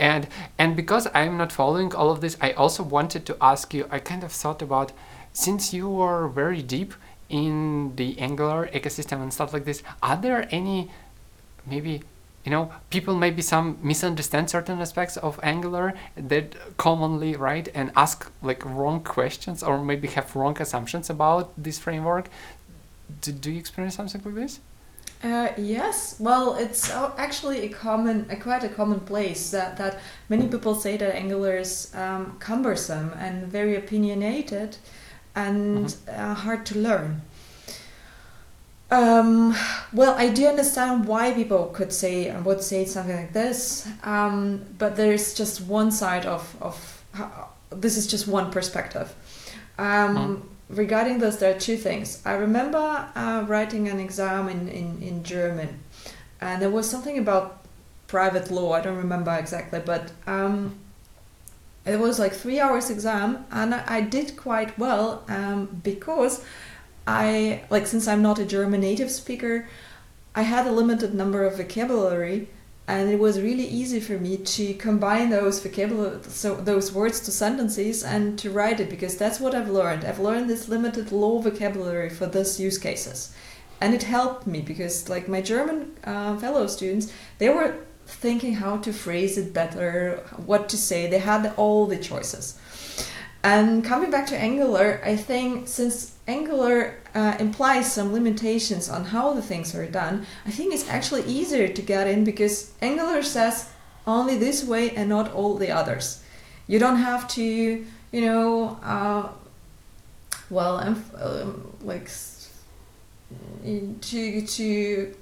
and 0.00 0.26
and 0.58 0.74
because 0.74 1.06
I'm 1.14 1.36
not 1.36 1.52
following 1.52 1.94
all 1.94 2.10
of 2.10 2.20
this 2.20 2.36
I 2.40 2.50
also 2.52 2.82
wanted 2.82 3.24
to 3.26 3.36
ask 3.40 3.72
you 3.72 3.86
I 3.92 4.00
kind 4.00 4.24
of 4.24 4.32
thought 4.32 4.62
about 4.62 4.90
since 5.32 5.72
you 5.72 6.00
are 6.00 6.26
very 6.26 6.60
deep 6.60 6.92
in 7.28 7.94
the 7.94 8.18
Angular 8.18 8.66
ecosystem 8.74 9.22
and 9.22 9.32
stuff 9.32 9.52
like 9.52 9.64
this 9.64 9.84
are 10.02 10.16
there 10.16 10.48
any 10.50 10.90
maybe 11.68 12.02
you 12.44 12.50
know 12.50 12.72
people 12.90 13.14
maybe 13.14 13.42
some 13.42 13.78
misunderstand 13.82 14.48
certain 14.50 14.80
aspects 14.80 15.16
of 15.18 15.38
angular 15.42 15.94
that 16.16 16.54
commonly 16.76 17.36
right 17.36 17.68
and 17.74 17.90
ask 17.96 18.30
like 18.42 18.64
wrong 18.64 19.02
questions 19.02 19.62
or 19.62 19.82
maybe 19.82 20.08
have 20.08 20.34
wrong 20.34 20.56
assumptions 20.60 21.10
about 21.10 21.52
this 21.56 21.78
framework. 21.78 22.28
Do, 23.22 23.32
do 23.32 23.50
you 23.50 23.58
experience 23.58 23.96
something 23.96 24.20
like 24.24 24.34
this? 24.34 24.60
Uh, 25.22 25.48
yes, 25.56 26.16
well, 26.20 26.54
it's 26.54 26.90
uh, 26.90 27.10
actually 27.16 27.64
a 27.64 27.68
common, 27.68 28.24
a 28.30 28.36
quite 28.36 28.62
a 28.62 28.68
common 28.68 29.00
place 29.00 29.50
that, 29.50 29.76
that 29.76 29.98
many 30.28 30.46
people 30.46 30.76
say 30.76 30.96
that 30.96 31.16
Angular 31.16 31.56
is 31.56 31.92
um, 31.96 32.36
cumbersome 32.38 33.12
and 33.18 33.48
very 33.48 33.74
opinionated 33.74 34.76
and 35.34 35.96
uh, 36.08 36.34
hard 36.34 36.64
to 36.66 36.78
learn. 36.78 37.22
Um, 38.90 39.54
well, 39.92 40.14
I 40.16 40.30
do 40.30 40.46
understand 40.46 41.06
why 41.06 41.32
people 41.32 41.66
could 41.66 41.92
say 41.92 42.28
and 42.28 42.44
would 42.44 42.62
say 42.62 42.86
something 42.86 43.14
like 43.14 43.32
this, 43.34 43.86
um, 44.02 44.64
but 44.78 44.96
there's 44.96 45.34
just 45.34 45.60
one 45.60 45.90
side 45.90 46.24
of, 46.24 46.56
of 46.62 47.04
how, 47.12 47.50
this 47.70 47.98
is 47.98 48.06
just 48.06 48.26
one 48.26 48.50
perspective. 48.50 49.14
Um, 49.78 50.48
Regarding 50.68 51.18
this, 51.18 51.36
there 51.36 51.56
are 51.56 51.58
two 51.58 51.78
things. 51.78 52.20
I 52.26 52.34
remember 52.34 53.08
uh, 53.14 53.44
writing 53.48 53.88
an 53.88 53.98
exam 53.98 54.50
in, 54.50 54.68
in, 54.68 55.00
in 55.00 55.24
German, 55.24 55.80
and 56.42 56.60
there 56.60 56.68
was 56.68 56.88
something 56.88 57.16
about 57.16 57.64
private 58.06 58.50
law. 58.50 58.72
I 58.72 58.82
don't 58.82 58.98
remember 58.98 59.34
exactly, 59.34 59.80
but 59.80 60.12
um, 60.26 60.74
it 61.86 61.98
was 61.98 62.18
like 62.18 62.34
three 62.34 62.60
hours 62.60 62.90
exam, 62.90 63.46
and 63.50 63.74
I, 63.74 63.82
I 63.86 64.00
did 64.02 64.36
quite 64.36 64.78
well 64.78 65.24
um, 65.28 65.80
because 65.82 66.44
I 67.08 67.62
like 67.70 67.86
since 67.86 68.06
I'm 68.06 68.20
not 68.20 68.38
a 68.38 68.44
German 68.44 68.82
native 68.82 69.10
speaker, 69.10 69.66
I 70.34 70.42
had 70.42 70.66
a 70.66 70.72
limited 70.72 71.14
number 71.14 71.44
of 71.44 71.56
vocabulary, 71.56 72.48
and 72.86 73.08
it 73.08 73.18
was 73.18 73.40
really 73.40 73.66
easy 73.66 73.98
for 73.98 74.18
me 74.18 74.36
to 74.36 74.74
combine 74.74 75.30
those 75.30 75.58
vocabulary, 75.58 76.20
so 76.24 76.54
those 76.54 76.92
words 76.92 77.20
to 77.20 77.30
sentences, 77.30 78.04
and 78.04 78.38
to 78.40 78.50
write 78.50 78.78
it 78.78 78.90
because 78.90 79.16
that's 79.16 79.40
what 79.40 79.54
I've 79.54 79.70
learned. 79.70 80.04
I've 80.04 80.20
learned 80.20 80.50
this 80.50 80.68
limited 80.68 81.10
low 81.10 81.38
vocabulary 81.38 82.10
for 82.10 82.26
this 82.26 82.60
use 82.60 82.76
cases, 82.76 83.34
and 83.80 83.94
it 83.94 84.02
helped 84.02 84.46
me 84.46 84.60
because 84.60 85.08
like 85.08 85.28
my 85.28 85.40
German 85.40 85.96
uh, 86.04 86.36
fellow 86.36 86.66
students, 86.66 87.10
they 87.38 87.48
were 87.48 87.74
thinking 88.06 88.52
how 88.52 88.76
to 88.78 88.92
phrase 88.92 89.38
it 89.38 89.54
better, 89.54 90.22
what 90.44 90.68
to 90.68 90.76
say. 90.76 91.06
They 91.06 91.20
had 91.20 91.54
all 91.56 91.86
the 91.86 91.96
choices. 91.96 92.58
And 93.42 93.84
coming 93.84 94.10
back 94.10 94.26
to 94.28 94.36
Angular, 94.36 95.00
I 95.04 95.16
think 95.16 95.68
since 95.68 96.16
Angular 96.26 96.96
uh, 97.14 97.36
implies 97.38 97.92
some 97.92 98.12
limitations 98.12 98.88
on 98.88 99.04
how 99.04 99.32
the 99.32 99.42
things 99.42 99.74
are 99.74 99.86
done, 99.86 100.26
I 100.44 100.50
think 100.50 100.74
it's 100.74 100.88
actually 100.88 101.22
easier 101.22 101.68
to 101.68 101.82
get 101.82 102.08
in 102.08 102.24
because 102.24 102.72
Angular 102.82 103.22
says 103.22 103.70
only 104.06 104.36
this 104.36 104.64
way 104.64 104.90
and 104.90 105.08
not 105.08 105.32
all 105.32 105.56
the 105.56 105.70
others. 105.70 106.22
You 106.66 106.78
don't 106.78 106.96
have 106.96 107.28
to, 107.28 107.42
you 108.12 108.20
know, 108.20 108.78
uh, 108.82 109.28
well, 110.50 110.78
um, 110.78 111.04
um, 111.16 111.72
like 111.82 112.10
to 114.00 114.42
to 114.42 115.14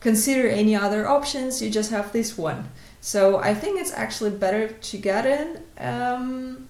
consider 0.00 0.48
any 0.48 0.74
other 0.76 1.08
options. 1.08 1.62
You 1.62 1.70
just 1.70 1.90
have 1.90 2.12
this 2.12 2.36
one. 2.36 2.70
So 3.00 3.38
I 3.38 3.54
think 3.54 3.80
it's 3.80 3.92
actually 3.92 4.30
better 4.30 4.68
to 4.68 4.98
get 4.98 5.26
in. 5.26 5.62
Um, 5.78 6.63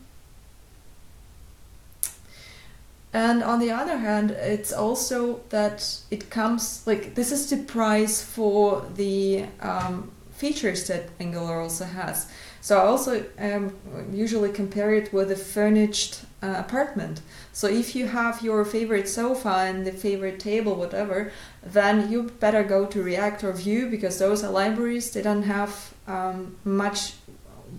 and 3.15 3.45
on 3.45 3.61
the 3.61 3.71
other 3.71 3.97
hand, 3.97 4.33
it's 4.33 4.73
also 4.73 5.41
that 5.51 6.01
it 6.11 6.31
comes 6.31 6.85
like 6.85 7.15
this 7.15 7.31
is 7.31 7.49
the 7.49 7.59
price 7.59 8.21
for 8.21 8.85
the 8.97 9.47
um, 9.61 10.11
features 10.33 10.89
that 10.89 11.11
Angular 11.21 11.61
also 11.61 11.85
has. 11.85 12.27
So 12.61 12.77
I 12.77 12.85
also 12.87 13.25
um, 13.39 13.77
usually 14.12 14.51
compare 14.51 14.93
it 14.95 15.12
with 15.12 15.31
a 15.31 15.37
furnished 15.37 16.23
uh, 16.43 16.55
apartment. 16.57 17.21
So 17.53 17.69
if 17.69 17.95
you 17.95 18.09
have 18.09 18.43
your 18.43 18.65
favorite 18.65 19.09
sofa 19.09 19.59
and 19.69 19.87
the 19.87 19.93
favorite 19.93 20.41
table, 20.41 20.75
whatever, 20.75 21.31
then 21.62 22.11
you 22.11 22.25
better 22.41 22.65
go 22.65 22.85
to 22.85 23.01
React 23.01 23.45
or 23.45 23.53
Vue 23.53 23.89
because 23.89 24.19
those 24.19 24.43
are 24.43 24.51
libraries. 24.51 25.12
They 25.12 25.23
don't 25.23 25.45
have 25.45 25.95
um, 26.09 26.57
much 26.65 27.15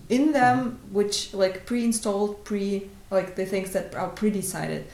in 0.08 0.32
them, 0.32 0.78
which 0.90 1.34
like 1.34 1.66
pre-installed, 1.66 2.44
pre 2.44 2.88
like 3.10 3.36
the 3.36 3.44
things 3.44 3.72
that 3.72 3.94
are 3.94 4.08
pre-decided. 4.08 4.86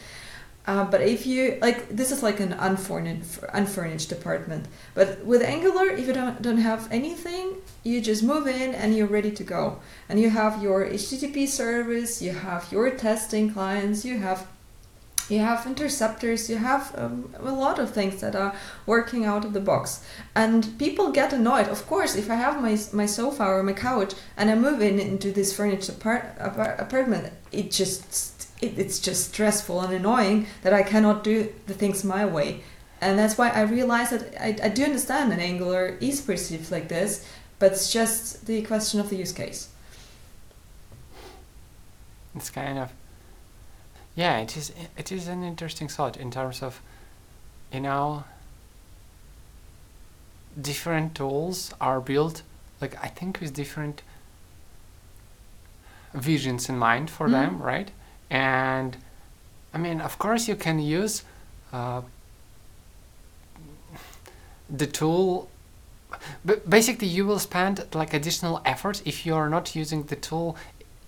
Uh, 0.64 0.84
but 0.84 1.00
if 1.00 1.26
you 1.26 1.58
like, 1.60 1.88
this 1.88 2.12
is 2.12 2.22
like 2.22 2.38
an 2.38 2.52
unfurnished, 2.52 3.40
unfurnished 3.52 4.12
apartment. 4.12 4.66
But 4.94 5.24
with 5.24 5.42
Angular, 5.42 5.88
if 5.90 6.06
you 6.06 6.12
don't 6.12 6.40
don't 6.40 6.58
have 6.58 6.88
anything, 6.92 7.56
you 7.82 8.00
just 8.00 8.22
move 8.22 8.46
in 8.46 8.74
and 8.74 8.96
you're 8.96 9.08
ready 9.08 9.32
to 9.32 9.42
go. 9.42 9.80
And 10.08 10.20
you 10.20 10.30
have 10.30 10.62
your 10.62 10.86
HTTP 10.86 11.48
service, 11.48 12.22
you 12.22 12.32
have 12.32 12.70
your 12.70 12.90
testing 12.90 13.52
clients, 13.52 14.04
you 14.04 14.18
have 14.18 14.46
you 15.28 15.38
have 15.38 15.66
interceptors, 15.66 16.50
you 16.50 16.56
have 16.58 16.92
um, 16.96 17.34
a 17.38 17.52
lot 17.52 17.78
of 17.78 17.90
things 17.90 18.20
that 18.20 18.36
are 18.36 18.54
working 18.86 19.24
out 19.24 19.44
of 19.44 19.52
the 19.52 19.60
box. 19.60 20.04
And 20.34 20.78
people 20.78 21.10
get 21.10 21.32
annoyed. 21.32 21.68
Of 21.68 21.86
course, 21.86 22.14
if 22.16 22.30
I 22.30 22.34
have 22.36 22.62
my 22.62 22.78
my 22.92 23.06
sofa 23.06 23.44
or 23.44 23.62
my 23.62 23.72
couch 23.72 24.14
and 24.36 24.50
I 24.50 24.54
move 24.54 24.80
in 24.80 24.98
into 24.98 25.32
this 25.32 25.54
furnished 25.56 25.88
apart, 25.88 26.24
apart, 26.38 26.78
apartment, 26.78 27.32
it 27.50 27.70
just 27.70 28.31
it, 28.62 28.78
it's 28.78 28.98
just 28.98 29.32
stressful 29.32 29.80
and 29.80 29.92
annoying 29.92 30.46
that 30.62 30.72
I 30.72 30.82
cannot 30.82 31.24
do 31.24 31.52
the 31.66 31.74
things 31.74 32.04
my 32.04 32.24
way. 32.24 32.62
And 33.00 33.18
that's 33.18 33.36
why 33.36 33.50
I 33.50 33.62
realize 33.62 34.10
that 34.10 34.24
I, 34.40 34.56
I 34.62 34.68
do 34.68 34.84
understand 34.84 35.32
that 35.32 35.40
Angular 35.40 35.96
is 36.00 36.20
perceived 36.20 36.70
like 36.70 36.88
this, 36.88 37.26
but 37.58 37.72
it's 37.72 37.92
just 37.92 38.46
the 38.46 38.62
question 38.62 39.00
of 39.00 39.10
the 39.10 39.16
use 39.16 39.32
case. 39.32 39.68
it's 42.34 42.48
kind 42.50 42.78
of 42.78 42.90
yeah 44.14 44.38
it 44.38 44.56
is 44.56 44.72
it 44.96 45.12
is 45.12 45.28
an 45.28 45.42
interesting 45.42 45.86
thought 45.88 46.16
in 46.16 46.30
terms 46.30 46.62
of 46.62 46.80
you 47.72 47.80
know 47.80 48.24
different 50.60 51.14
tools 51.14 51.74
are 51.80 52.00
built 52.00 52.42
like 52.80 52.94
i 53.04 53.08
think 53.08 53.40
with 53.40 53.52
different 53.54 54.02
visions 56.14 56.68
in 56.68 56.76
mind 56.78 57.10
for 57.10 57.26
Mhm. 57.28 57.32
them 57.32 57.62
right 57.62 57.90
and 58.32 58.96
i 59.74 59.78
mean 59.78 60.00
of 60.00 60.18
course 60.18 60.48
you 60.48 60.56
can 60.56 60.78
use 60.78 61.22
uh, 61.72 62.00
the 64.70 64.86
tool 64.86 65.48
but 66.44 66.68
basically 66.68 67.08
you 67.08 67.26
will 67.26 67.38
spend 67.38 67.84
like 67.94 68.14
additional 68.14 68.60
effort 68.64 69.02
if 69.04 69.26
you 69.26 69.34
are 69.34 69.48
not 69.48 69.74
using 69.76 70.02
the 70.04 70.16
tool 70.16 70.56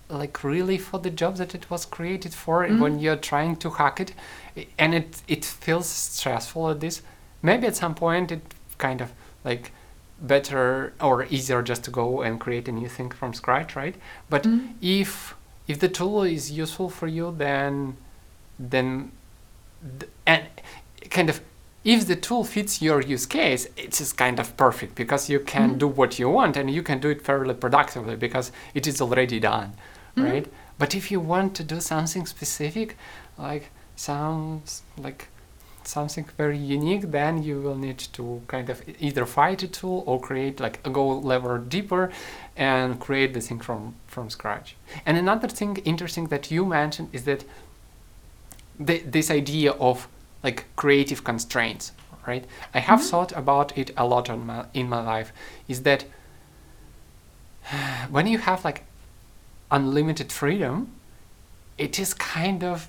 like 0.08 0.44
really 0.44 0.76
for 0.78 0.98
the 1.00 1.10
job 1.10 1.36
that 1.36 1.54
it 1.54 1.70
was 1.70 1.86
created 1.86 2.32
for 2.34 2.56
Mhm. 2.66 2.78
when 2.82 2.98
you're 2.98 3.16
trying 3.32 3.56
to 3.56 3.70
hack 3.70 4.00
it 4.00 4.12
and 4.78 4.94
it 4.94 5.22
it 5.28 5.44
feels 5.44 5.88
stressful 5.88 6.70
at 6.70 6.80
this 6.80 7.02
maybe 7.42 7.66
at 7.66 7.76
some 7.76 7.94
point 7.94 8.30
it 8.32 8.42
kind 8.78 9.00
of 9.00 9.08
like 9.44 9.72
better 10.20 10.92
or 11.00 11.24
easier 11.36 11.62
just 11.62 11.82
to 11.84 11.90
go 11.90 12.22
and 12.22 12.38
create 12.44 12.68
a 12.68 12.72
new 12.72 12.88
thing 12.96 13.10
from 13.10 13.32
scratch 13.34 13.74
right 13.76 13.96
but 14.28 14.42
Mhm. 14.44 14.74
if 14.82 15.34
if 15.66 15.78
the 15.78 15.88
tool 15.88 16.22
is 16.22 16.50
useful 16.50 16.88
for 16.90 17.06
you 17.06 17.34
then 17.38 17.96
then 18.58 19.10
th- 19.98 20.10
and 20.26 20.42
kind 21.10 21.28
of 21.30 21.40
if 21.84 22.06
the 22.06 22.16
tool 22.16 22.44
fits 22.44 22.80
your 22.80 23.00
use 23.02 23.26
case 23.26 23.66
it 23.76 24.00
is 24.00 24.12
kind 24.12 24.38
of 24.40 24.56
perfect 24.56 24.94
because 24.94 25.28
you 25.28 25.38
can 25.40 25.74
Mhm. 25.74 25.78
do 25.78 25.88
what 25.88 26.18
you 26.18 26.28
want 26.30 26.56
and 26.56 26.70
you 26.70 26.82
can 26.82 26.98
do 27.00 27.08
it 27.10 27.20
fairly 27.22 27.54
productively 27.54 28.16
because 28.16 28.52
it 28.74 28.86
is 28.86 29.00
already 29.00 29.38
done 29.40 29.72
Mhm. 30.16 30.24
right 30.30 30.46
but 30.78 30.94
if 30.94 31.10
you 31.10 31.20
want 31.20 31.54
to 31.56 31.62
do 31.64 31.80
something 31.80 32.26
specific 32.26 32.96
like 33.38 33.70
sounds 33.96 34.82
like 35.06 35.28
something 35.84 36.24
very 36.38 36.56
unique 36.58 37.10
then 37.10 37.42
you 37.42 37.60
will 37.60 37.76
need 37.76 37.98
to 37.98 38.40
kind 38.48 38.70
of 38.70 38.80
either 39.00 39.26
fight 39.26 39.62
a 39.62 39.68
tool 39.68 40.02
or 40.06 40.18
create 40.18 40.58
like 40.58 40.78
a 40.84 40.90
go 40.90 41.06
level 41.18 41.58
deeper 41.58 42.10
and 42.56 43.00
create 43.00 43.34
the 43.34 43.40
thing 43.40 43.58
from 43.58 43.94
from 44.06 44.30
scratch 44.30 44.76
and 45.06 45.16
another 45.16 45.48
thing 45.48 45.76
interesting 45.84 46.26
that 46.26 46.50
you 46.50 46.64
mentioned 46.64 47.08
is 47.12 47.24
that 47.24 47.44
the, 48.78 48.98
this 48.98 49.30
idea 49.30 49.72
of 49.72 50.08
like 50.42 50.64
creative 50.76 51.24
constraints 51.24 51.92
right? 52.26 52.44
I 52.72 52.80
have 52.80 53.00
mm-hmm. 53.00 53.08
thought 53.08 53.32
about 53.32 53.76
it 53.76 53.90
a 53.96 54.06
lot 54.06 54.30
on 54.30 54.46
my, 54.46 54.66
in 54.74 54.88
my 54.88 55.02
life. 55.02 55.32
Is 55.68 55.82
that 55.82 56.04
when 58.10 58.26
you 58.26 58.38
have 58.38 58.64
like 58.64 58.84
unlimited 59.70 60.32
freedom, 60.32 60.92
it 61.78 61.98
is 61.98 62.14
kind 62.14 62.62
of 62.62 62.88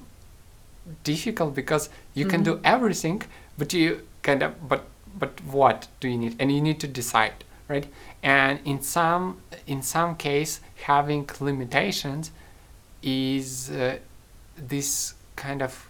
difficult 1.03 1.55
because 1.55 1.89
you 2.13 2.25
can 2.27 2.43
do 2.43 2.55
mm-hmm. 2.55 2.65
everything, 2.65 3.23
but 3.57 3.73
you 3.73 4.01
kind 4.21 4.43
of 4.43 4.67
but 4.67 4.85
but 5.17 5.41
what 5.45 5.87
do 5.99 6.09
you 6.09 6.17
need? 6.17 6.35
And 6.39 6.51
you 6.51 6.61
need 6.61 6.79
to 6.81 6.87
decide, 6.87 7.43
right? 7.67 7.87
And 8.25 8.59
in 8.65 8.81
some 8.81 9.37
in 9.67 9.83
some 9.83 10.15
case, 10.15 10.59
having 10.83 11.29
limitations 11.39 12.31
is 13.03 13.69
uh, 13.69 13.97
this 14.57 15.13
kind 15.35 15.61
of 15.61 15.87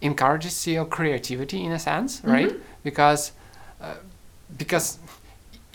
encourages 0.00 0.66
your 0.66 0.86
creativity 0.86 1.62
in 1.62 1.72
a 1.72 1.78
sense, 1.78 2.22
right? 2.24 2.52
Because 2.82 3.32
uh, 3.82 3.96
because 4.56 4.98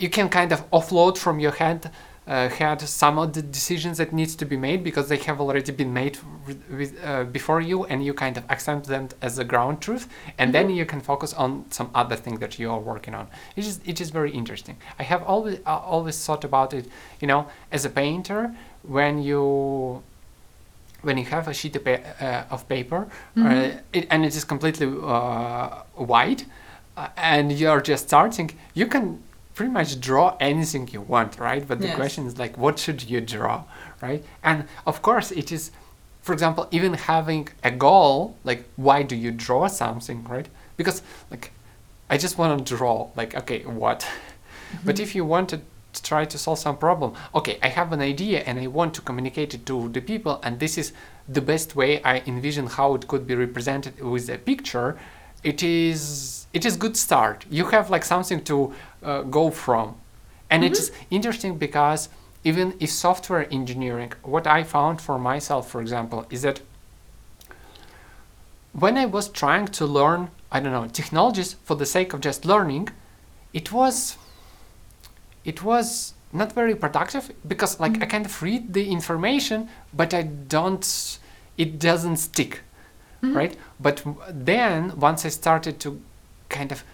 you 0.00 0.10
can 0.10 0.28
kind 0.28 0.50
of 0.50 0.68
offload 0.72 1.16
from 1.16 1.38
your 1.38 1.52
head 1.52 1.90
uh, 2.30 2.48
head 2.48 2.80
some 2.80 3.18
of 3.18 3.32
the 3.32 3.42
decisions 3.42 3.98
that 3.98 4.12
needs 4.12 4.36
to 4.36 4.44
be 4.44 4.56
made 4.56 4.84
because 4.84 5.08
they 5.08 5.16
have 5.16 5.40
already 5.40 5.72
been 5.72 5.92
made 5.92 6.16
with, 6.46 6.96
uh, 7.04 7.24
before 7.24 7.60
you 7.60 7.84
and 7.86 8.04
you 8.04 8.14
kind 8.14 8.36
of 8.36 8.44
accept 8.48 8.86
them 8.86 9.08
as 9.20 9.38
a 9.38 9.44
ground 9.44 9.80
truth 9.80 10.08
and 10.38 10.54
then 10.54 10.70
you 10.70 10.86
can 10.86 11.00
focus 11.00 11.34
on 11.34 11.64
some 11.70 11.90
other 11.92 12.14
thing 12.14 12.38
that 12.38 12.56
you 12.58 12.70
are 12.70 12.78
working 12.78 13.14
on. 13.14 13.26
It 13.56 13.66
is 13.66 13.80
it 13.84 14.00
is 14.00 14.10
very 14.10 14.30
interesting. 14.30 14.76
I 14.98 15.02
have 15.02 15.22
always 15.24 15.58
uh, 15.66 15.78
always 15.94 16.24
thought 16.24 16.44
about 16.44 16.72
it 16.72 16.86
you 17.20 17.26
know 17.26 17.48
as 17.72 17.84
a 17.84 17.90
painter 17.90 18.54
when 18.82 19.20
you 19.22 20.02
when 21.02 21.18
you 21.18 21.24
have 21.24 21.48
a 21.48 21.54
sheet 21.54 21.74
of, 21.76 21.84
pa- 21.84 22.04
uh, 22.20 22.54
of 22.54 22.68
paper 22.68 23.08
uh, 23.38 23.70
it, 23.92 24.06
and 24.10 24.24
it 24.24 24.36
is 24.36 24.44
completely 24.44 24.86
uh, 24.86 25.82
white 25.94 26.44
uh, 26.96 27.08
and 27.16 27.50
you're 27.58 27.80
just 27.80 28.06
starting 28.06 28.50
you 28.74 28.86
can 28.86 29.18
pretty 29.54 29.72
much 29.72 30.00
draw 30.00 30.36
anything 30.40 30.88
you 30.92 31.00
want 31.00 31.38
right? 31.38 31.66
But 31.66 31.80
the 31.80 31.88
Yes. 31.88 31.96
question 31.96 32.26
is 32.26 32.38
like 32.38 32.56
what 32.56 32.78
should 32.78 33.08
you 33.10 33.20
draw 33.20 33.64
right? 34.00 34.24
And 34.42 34.64
of 34.86 35.02
course 35.02 35.30
it 35.30 35.52
is 35.52 35.70
for 36.22 36.32
example 36.32 36.68
even 36.70 36.94
having 36.94 37.48
a 37.64 37.70
goal 37.70 38.36
like 38.44 38.64
why 38.76 39.02
do 39.02 39.16
you 39.16 39.30
draw 39.30 39.66
something 39.68 40.24
right? 40.24 40.48
Because 40.76 41.02
like 41.30 41.52
i 42.08 42.16
just 42.16 42.38
want 42.38 42.66
to 42.66 42.76
draw 42.76 43.08
like 43.16 43.34
okay 43.34 43.60
what? 43.64 44.00
Mm-hmm. 44.00 44.86
But 44.86 45.00
if 45.00 45.14
you 45.14 45.24
want 45.24 45.48
to 45.50 45.60
to 45.92 46.02
try 46.04 46.24
to 46.24 46.38
solve 46.38 46.56
some 46.66 46.76
problem 46.76 47.14
okay 47.34 47.58
i 47.64 47.68
have 47.78 47.92
an 47.92 48.00
idea 48.00 48.38
and 48.46 48.60
i 48.60 48.66
want 48.68 48.94
to 48.94 49.00
communicate 49.00 49.54
it 49.54 49.66
to 49.66 49.88
the 49.88 50.00
people 50.00 50.38
and 50.44 50.60
this 50.60 50.78
is 50.78 50.92
the 51.28 51.40
best 51.40 51.74
way 51.74 52.00
i 52.04 52.22
envision 52.26 52.68
how 52.68 52.94
it 52.94 53.08
could 53.08 53.26
be 53.26 53.34
represented 53.34 54.00
with 54.00 54.28
a 54.30 54.38
picture 54.38 54.96
it 55.42 55.62
is 55.62 56.46
it 56.52 56.64
is 56.66 56.76
good 56.76 56.96
start. 56.96 57.46
You 57.48 57.66
have 57.66 57.90
like 57.90 58.04
something 58.04 58.42
to 58.44 58.74
uh, 59.02 59.22
go 59.22 59.50
from. 59.50 59.96
And 60.48 60.64
it's 60.64 60.90
mm-hmm. 60.90 61.14
interesting 61.16 61.58
because 61.58 62.08
even 62.42 62.74
if 62.80 62.90
software 62.90 63.46
engineering 63.52 64.10
what 64.22 64.46
i 64.46 64.62
found 64.62 64.98
for 64.98 65.18
myself 65.18 65.70
for 65.70 65.82
example 65.82 66.24
is 66.30 66.40
that 66.40 66.62
when 68.72 68.96
i 68.96 69.04
was 69.04 69.28
trying 69.28 69.66
to 69.66 69.84
learn 69.84 70.30
i 70.50 70.58
don't 70.58 70.72
know 70.72 70.86
technologies 70.88 71.56
for 71.64 71.76
the 71.76 71.84
sake 71.84 72.14
of 72.14 72.20
just 72.22 72.46
learning 72.46 72.88
it 73.52 73.70
was 73.70 74.16
it 75.44 75.62
was 75.62 76.14
not 76.32 76.50
very 76.52 76.74
productive 76.74 77.30
because 77.46 77.78
like 77.78 77.92
i 77.92 77.94
mm-hmm. 77.96 78.08
kind 78.08 78.24
of 78.24 78.42
read 78.42 78.72
the 78.72 78.90
information 78.90 79.68
but 79.92 80.14
i 80.14 80.22
don't 80.22 81.18
it 81.58 81.78
doesn't 81.78 82.16
stick 82.16 82.62
mm-hmm. 83.22 83.36
right? 83.36 83.56
But 83.78 84.02
then 84.28 84.98
once 84.98 85.24
i 85.24 85.28
started 85.28 85.80
to 85.80 86.00
kind 86.48 86.72
of 86.72 86.84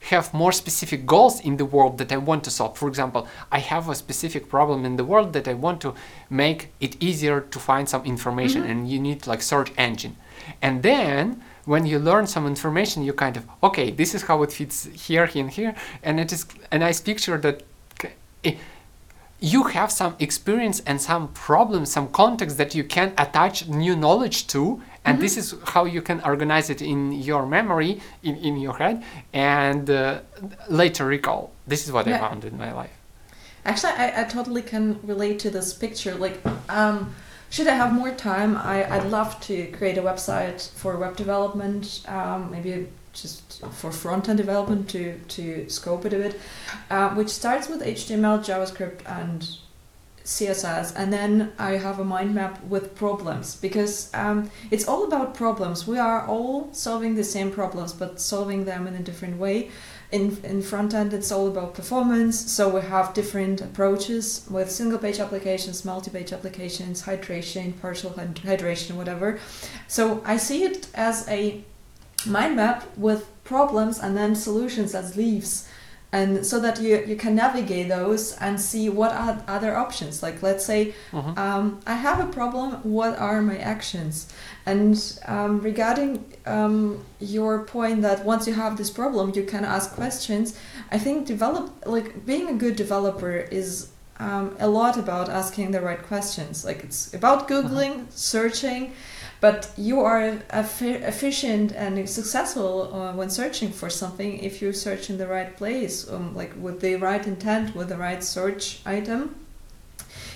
have 0.00 0.32
more 0.32 0.52
specific 0.52 1.06
goals 1.06 1.40
in 1.40 1.56
the 1.56 1.64
world 1.64 1.98
that 1.98 2.12
I 2.12 2.16
want 2.16 2.44
to 2.44 2.50
solve. 2.50 2.78
For 2.78 2.88
example, 2.88 3.26
I 3.50 3.58
have 3.58 3.88
a 3.88 3.94
specific 3.94 4.48
problem 4.48 4.84
in 4.84 4.96
the 4.96 5.04
world 5.04 5.32
that 5.32 5.48
I 5.48 5.54
want 5.54 5.80
to 5.82 5.94
make 6.30 6.72
it 6.80 7.02
easier 7.02 7.40
to 7.40 7.58
find 7.58 7.88
some 7.88 8.04
information 8.04 8.64
and 8.64 8.88
you 8.88 9.00
need 9.00 9.26
like 9.26 9.42
search 9.42 9.72
engine. 9.76 10.16
And 10.62 10.82
then 10.82 11.42
when 11.64 11.84
you 11.84 11.98
learn 11.98 12.26
some 12.26 12.46
information 12.46 13.02
you 13.02 13.12
kind 13.12 13.36
of 13.36 13.44
okay, 13.62 13.90
this 13.90 14.14
is 14.14 14.22
how 14.22 14.42
it 14.42 14.52
fits 14.52 14.84
here, 14.84 15.26
here 15.26 15.42
and 15.42 15.50
here 15.50 15.74
and 16.02 16.20
it 16.20 16.32
is 16.32 16.46
a 16.70 16.78
nice 16.78 17.00
picture 17.00 17.36
that 17.38 17.62
eh, 18.44 18.54
you 19.40 19.64
have 19.64 19.92
some 19.92 20.16
experience 20.18 20.80
and 20.80 21.00
some 21.00 21.28
problems, 21.28 21.92
some 21.92 22.08
context 22.08 22.56
that 22.58 22.74
you 22.74 22.82
can 22.82 23.12
attach 23.16 23.68
new 23.68 23.94
knowledge 23.94 24.46
to, 24.48 24.82
and 25.08 25.20
this 25.20 25.36
is 25.36 25.54
how 25.64 25.84
you 25.84 26.02
can 26.02 26.20
organize 26.24 26.70
it 26.70 26.82
in 26.82 27.12
your 27.12 27.46
memory, 27.46 28.00
in, 28.22 28.36
in 28.36 28.56
your 28.56 28.76
head, 28.76 29.02
and 29.32 29.88
uh, 29.90 30.20
later 30.68 31.06
recall. 31.06 31.52
This 31.66 31.84
is 31.86 31.92
what 31.92 32.06
I 32.06 32.18
found 32.18 32.44
in 32.44 32.56
my 32.58 32.72
life. 32.72 32.90
Actually, 33.64 33.92
I, 33.94 34.22
I 34.22 34.24
totally 34.24 34.62
can 34.62 34.98
relate 35.02 35.38
to 35.40 35.50
this 35.50 35.74
picture. 35.74 36.14
Like, 36.14 36.38
um, 36.68 37.14
should 37.50 37.66
I 37.66 37.74
have 37.74 37.92
more 37.92 38.10
time, 38.10 38.56
I, 38.56 38.90
I'd 38.90 39.10
love 39.10 39.40
to 39.42 39.66
create 39.68 39.98
a 39.98 40.02
website 40.02 40.70
for 40.70 40.96
web 40.96 41.16
development, 41.16 42.02
um, 42.06 42.50
maybe 42.50 42.88
just 43.12 43.62
for 43.72 43.90
front 43.90 44.28
end 44.28 44.38
development 44.38 44.88
to, 44.90 45.18
to 45.28 45.68
scope 45.68 46.04
it 46.04 46.12
a 46.12 46.18
bit, 46.18 46.40
uh, 46.90 47.10
which 47.10 47.28
starts 47.28 47.68
with 47.68 47.82
HTML, 47.82 48.38
JavaScript, 48.44 49.00
and 49.06 49.48
CSS, 50.28 50.92
and 50.94 51.10
then 51.10 51.52
I 51.58 51.78
have 51.78 51.98
a 51.98 52.04
mind 52.04 52.34
map 52.34 52.62
with 52.64 52.94
problems 52.94 53.56
because 53.56 54.10
um, 54.12 54.50
it's 54.70 54.86
all 54.86 55.04
about 55.04 55.34
problems. 55.34 55.86
We 55.86 55.98
are 55.98 56.26
all 56.26 56.68
solving 56.72 57.14
the 57.14 57.24
same 57.24 57.50
problems, 57.50 57.94
but 57.94 58.20
solving 58.20 58.66
them 58.66 58.86
in 58.86 58.94
a 58.94 59.02
different 59.02 59.38
way. 59.38 59.70
In 60.12 60.36
in 60.44 60.60
front 60.60 60.92
end, 60.92 61.14
it's 61.14 61.32
all 61.32 61.48
about 61.48 61.72
performance. 61.72 62.52
So 62.52 62.68
we 62.68 62.82
have 62.82 63.14
different 63.14 63.62
approaches 63.62 64.46
with 64.50 64.70
single 64.70 64.98
page 64.98 65.18
applications, 65.18 65.84
multi 65.84 66.10
page 66.10 66.32
applications, 66.34 67.02
hydration, 67.04 67.80
partial 67.80 68.10
hydration, 68.10 68.96
whatever. 68.96 69.38
So 69.86 70.22
I 70.26 70.36
see 70.36 70.64
it 70.64 70.88
as 70.94 71.26
a 71.28 71.64
mind 72.26 72.56
map 72.56 72.84
with 72.98 73.30
problems 73.44 73.98
and 73.98 74.14
then 74.16 74.34
solutions 74.34 74.94
as 74.94 75.16
leaves 75.16 75.67
and 76.10 76.44
so 76.46 76.58
that 76.60 76.80
you, 76.80 77.04
you 77.06 77.16
can 77.16 77.34
navigate 77.34 77.88
those 77.88 78.32
and 78.40 78.58
see 78.58 78.88
what 78.88 79.12
are 79.12 79.42
other 79.46 79.76
options. 79.76 80.22
Like 80.22 80.42
let's 80.42 80.64
say 80.64 80.94
Mhm. 81.12 81.36
um, 81.38 81.80
i 81.86 81.94
have 82.06 82.18
a 82.20 82.28
problem 82.38 82.68
what 82.82 83.18
are 83.18 83.40
my 83.42 83.58
actions? 83.58 84.14
And 84.64 84.94
um, 85.26 85.60
regarding 85.60 86.24
um, 86.46 87.04
your 87.20 87.64
point 87.64 88.02
that 88.02 88.24
once 88.24 88.46
you 88.48 88.54
have 88.54 88.76
this 88.76 88.90
problem 88.90 89.32
you 89.38 89.44
can 89.44 89.64
ask 89.64 89.86
questions 90.02 90.46
i 90.96 90.98
think 91.04 91.26
develop 91.26 91.64
like 91.96 92.08
being 92.30 92.46
a 92.48 92.56
good 92.64 92.76
developer 92.76 93.34
is 93.60 93.68
um, 94.20 94.56
a 94.58 94.68
lot 94.68 94.96
about 95.04 95.28
asking 95.28 95.70
the 95.70 95.80
right 95.80 96.02
questions. 96.12 96.64
Like 96.64 96.80
it's 96.86 97.14
about 97.14 97.46
googling 97.48 97.94
searching 98.10 98.82
but 99.40 99.70
you 99.76 100.00
are 100.00 100.38
effi- 100.50 101.02
efficient 101.12 101.72
and 101.72 102.08
successful 102.08 102.94
uh, 102.94 103.12
when 103.12 103.30
searching 103.30 103.70
for 103.70 103.88
something 103.88 104.38
if 104.38 104.60
you 104.60 104.72
search 104.72 105.10
in 105.10 105.18
the 105.18 105.26
right 105.26 105.56
place 105.56 106.10
um, 106.10 106.34
like 106.34 106.52
with 106.60 106.80
the 106.80 106.96
right 106.96 107.26
intent 107.26 107.74
with 107.74 107.88
the 107.88 107.96
right 107.96 108.24
search 108.24 108.80
item. 108.84 109.36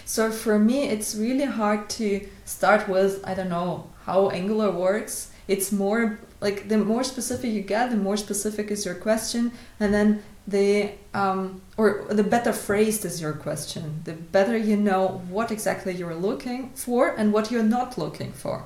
So 0.04 0.30
for 0.30 0.58
me 0.58 0.88
it's 0.88 1.14
really 1.14 1.46
hard 1.46 1.88
to 1.90 2.28
start 2.44 2.88
with 2.88 3.22
i 3.26 3.34
don't 3.34 3.48
know 3.48 3.90
how 4.04 4.30
angular 4.30 4.70
works. 4.70 5.30
It's 5.48 5.72
more 5.72 6.18
like 6.40 6.68
the 6.68 6.78
more 6.78 7.04
specific 7.04 7.52
you 7.52 7.62
get 7.62 7.90
the 7.90 7.96
more 7.96 8.16
specific 8.16 8.70
is 8.70 8.84
your 8.84 8.94
question 8.94 9.52
and 9.80 9.92
then 9.92 10.22
the 10.46 10.90
um, 11.14 11.62
or 11.76 12.04
the 12.10 12.24
better 12.24 12.52
phrased 12.52 13.04
is 13.04 13.20
your 13.20 13.32
question. 13.32 14.00
The 14.04 14.14
better 14.14 14.56
you 14.56 14.76
know 14.76 15.22
what 15.28 15.52
exactly 15.52 15.94
you're 15.94 16.16
looking 16.16 16.70
for 16.70 17.08
and 17.08 17.32
what 17.32 17.50
you're 17.50 17.62
not 17.62 17.96
looking 17.96 18.32
for 18.32 18.64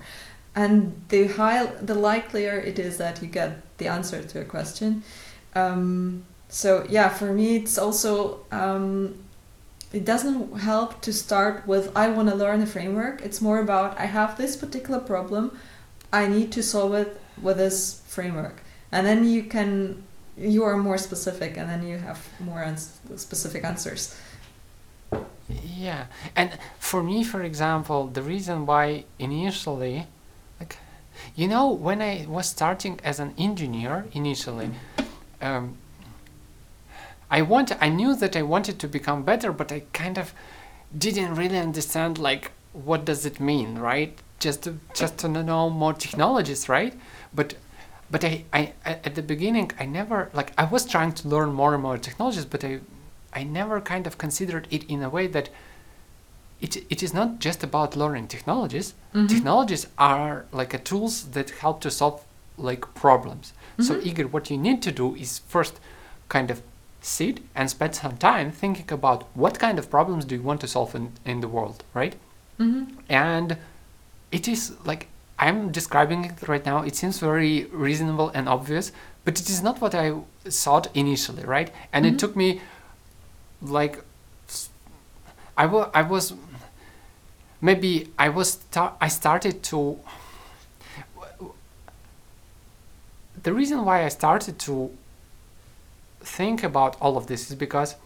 and 0.57 1.01
the 1.11 1.28
high 1.28 1.66
the 1.66 1.95
likelier 1.95 2.59
it 2.59 2.78
is 2.78 2.97
that 2.97 3.23
you 3.23 3.28
get 3.28 3.51
the 3.78 3.87
answer 3.87 4.23
to 4.23 4.41
a 4.41 4.45
question. 4.45 5.03
Um, 5.55 6.24
so 6.49 6.87
yeah 6.89 7.09
for 7.09 7.33
me 7.33 7.57
it's 7.57 7.78
also 7.78 8.41
um, 8.51 9.15
it 9.93 10.05
doesn't 10.05 10.59
help 10.59 11.01
to 11.03 11.12
start 11.12 11.66
with 11.66 11.91
i 11.97 12.09
want 12.09 12.28
to 12.28 12.35
learn 12.35 12.62
a 12.62 12.66
framework. 12.66 13.23
It's 13.23 13.41
more 13.41 13.61
about 13.61 13.99
i 14.01 14.07
have 14.07 14.37
this 14.37 14.57
particular 14.57 15.01
problem 15.01 15.57
i 16.12 16.27
need 16.27 16.51
to 16.53 16.62
solve 16.62 16.95
it 16.95 17.20
with 17.41 17.59
this 17.59 18.03
framework. 18.07 18.62
And 18.91 19.07
then 19.07 19.24
you 19.24 19.43
can 19.45 20.03
you 20.37 20.65
are 20.65 20.77
more 20.77 20.99
specific 20.99 21.57
and 21.57 21.69
then 21.69 21.87
you 21.87 21.99
have 21.99 22.27
more 22.41 22.62
ans- 22.62 22.99
specific 23.16 23.65
answers. 23.65 24.15
Yeah, 25.49 26.07
and 26.35 26.51
for 26.78 27.03
me, 27.03 27.23
for 27.23 27.43
example, 27.43 28.09
the 28.09 28.23
reason 28.23 28.66
why 28.66 29.05
initially, 29.19 30.07
you 31.34 31.48
know, 31.48 31.70
when 31.70 32.02
I 32.02 32.26
was 32.28 32.48
starting 32.48 33.01
as 33.05 33.20
an 33.20 33.34
engineer 33.38 34.06
initially, 34.12 34.70
um, 35.40 35.76
I 37.30 37.43
want, 37.43 37.72
I 37.80 37.88
knew 37.88 38.14
that 38.16 38.36
I 38.36 38.43
wanted 38.43 38.78
to 38.78 38.88
become 38.88 39.22
better, 39.22 39.52
but 39.52 39.72
I 39.72 39.82
kind 39.93 40.18
of 40.18 40.32
didn't 40.97 41.34
really 41.34 41.59
understand 41.59 42.18
like 42.18 42.52
what 42.72 43.05
does 43.05 43.24
it 43.24 43.40
mean, 43.40 43.78
right? 43.78 44.16
Just 44.38 44.62
to 44.64 44.78
just 44.94 45.18
to 45.18 45.28
know 45.28 45.70
more 45.70 45.94
technologies, 45.94 46.68
right? 46.68 46.94
But 47.34 47.55
but 48.10 48.24
I, 48.24 48.44
I 48.52 48.72
at 48.84 49.14
the 49.14 49.22
beginning 49.22 49.72
I 49.80 49.86
never 49.86 50.30
like 50.34 50.52
I 50.59 50.64
was 50.64 50.84
trying 50.84 51.12
to 51.12 51.28
learn 51.28 51.52
more 51.52 51.74
and 51.74 51.82
more 51.82 51.98
technologies, 51.98 52.44
but 52.44 52.62
I 52.64 52.80
I 53.32 53.43
never 53.44 53.80
kind 53.80 54.06
of 54.06 54.18
considered 54.18 54.68
it 54.70 54.84
in 54.84 55.02
a 55.02 55.10
way 55.10 55.26
that 55.28 55.48
it, 56.61 56.77
it 56.91 57.03
is 57.03 57.12
not 57.15 57.39
just 57.39 57.62
about 57.62 57.97
learning 57.97 58.28
technologies. 58.28 58.95
Mhm. 59.15 59.28
Technologies 59.28 59.87
are 59.99 60.45
like 60.53 60.73
a 60.74 60.78
tools 60.78 61.24
that 61.33 61.51
help 61.62 61.81
to 61.83 61.91
solve 61.91 62.23
like 62.59 62.83
problems. 62.95 63.53
So 63.81 63.95
Mhm. 63.95 64.07
Igor, 64.07 64.27
what 64.28 64.51
you 64.51 64.57
need 64.59 64.81
to 64.83 64.93
do 64.93 65.15
is 65.15 65.41
first 65.49 65.74
kind 66.28 66.51
of 66.51 66.62
sit 67.03 67.41
and 67.55 67.69
spend 67.70 67.95
some 67.95 68.16
time 68.16 68.51
thinking 68.51 68.91
about 68.91 69.24
what 69.35 69.59
kind 69.59 69.78
of 69.78 69.91
problems 69.91 70.24
do 70.24 70.35
you 70.35 70.43
want 70.43 70.61
to 70.62 70.66
solve 70.66 70.95
in, 70.95 71.12
in 71.24 71.41
the 71.41 71.49
world, 71.49 71.85
right? 71.95 72.15
hmm 72.59 72.85
and 73.11 73.59
it 74.33 74.49
is 74.49 74.73
like 74.87 75.09
i'm 75.39 75.70
describing 75.70 76.24
it 76.24 76.49
right 76.49 76.65
now 76.65 76.78
it 76.83 76.97
seems 76.97 77.19
very 77.19 77.65
reasonable 77.87 78.31
and 78.35 78.49
obvious 78.49 78.93
but 79.27 79.39
it 79.39 79.51
is 79.51 79.62
not 79.62 79.78
what 79.83 79.95
i 79.95 80.07
thought 80.62 80.87
initially 80.95 81.45
right 81.45 81.70
and 81.93 82.07
it 82.07 82.19
took 82.19 82.35
me 82.35 82.61
like 83.61 84.03
I 85.57 86.03
was 86.03 86.35
maybe 87.61 88.12
i 88.19 88.28
was 88.28 88.53
sta- 88.53 88.95
i 89.01 89.09
started 89.09 89.62
to 89.62 89.99
the 93.43 93.53
reason 93.53 93.85
why 93.85 94.05
i 94.05 94.09
started 94.09 94.59
to 94.59 94.91
think 96.20 96.62
about 96.62 96.97
all 97.01 97.16
of 97.16 97.27
this 97.27 97.51
is 97.51 97.57
because 97.57 97.97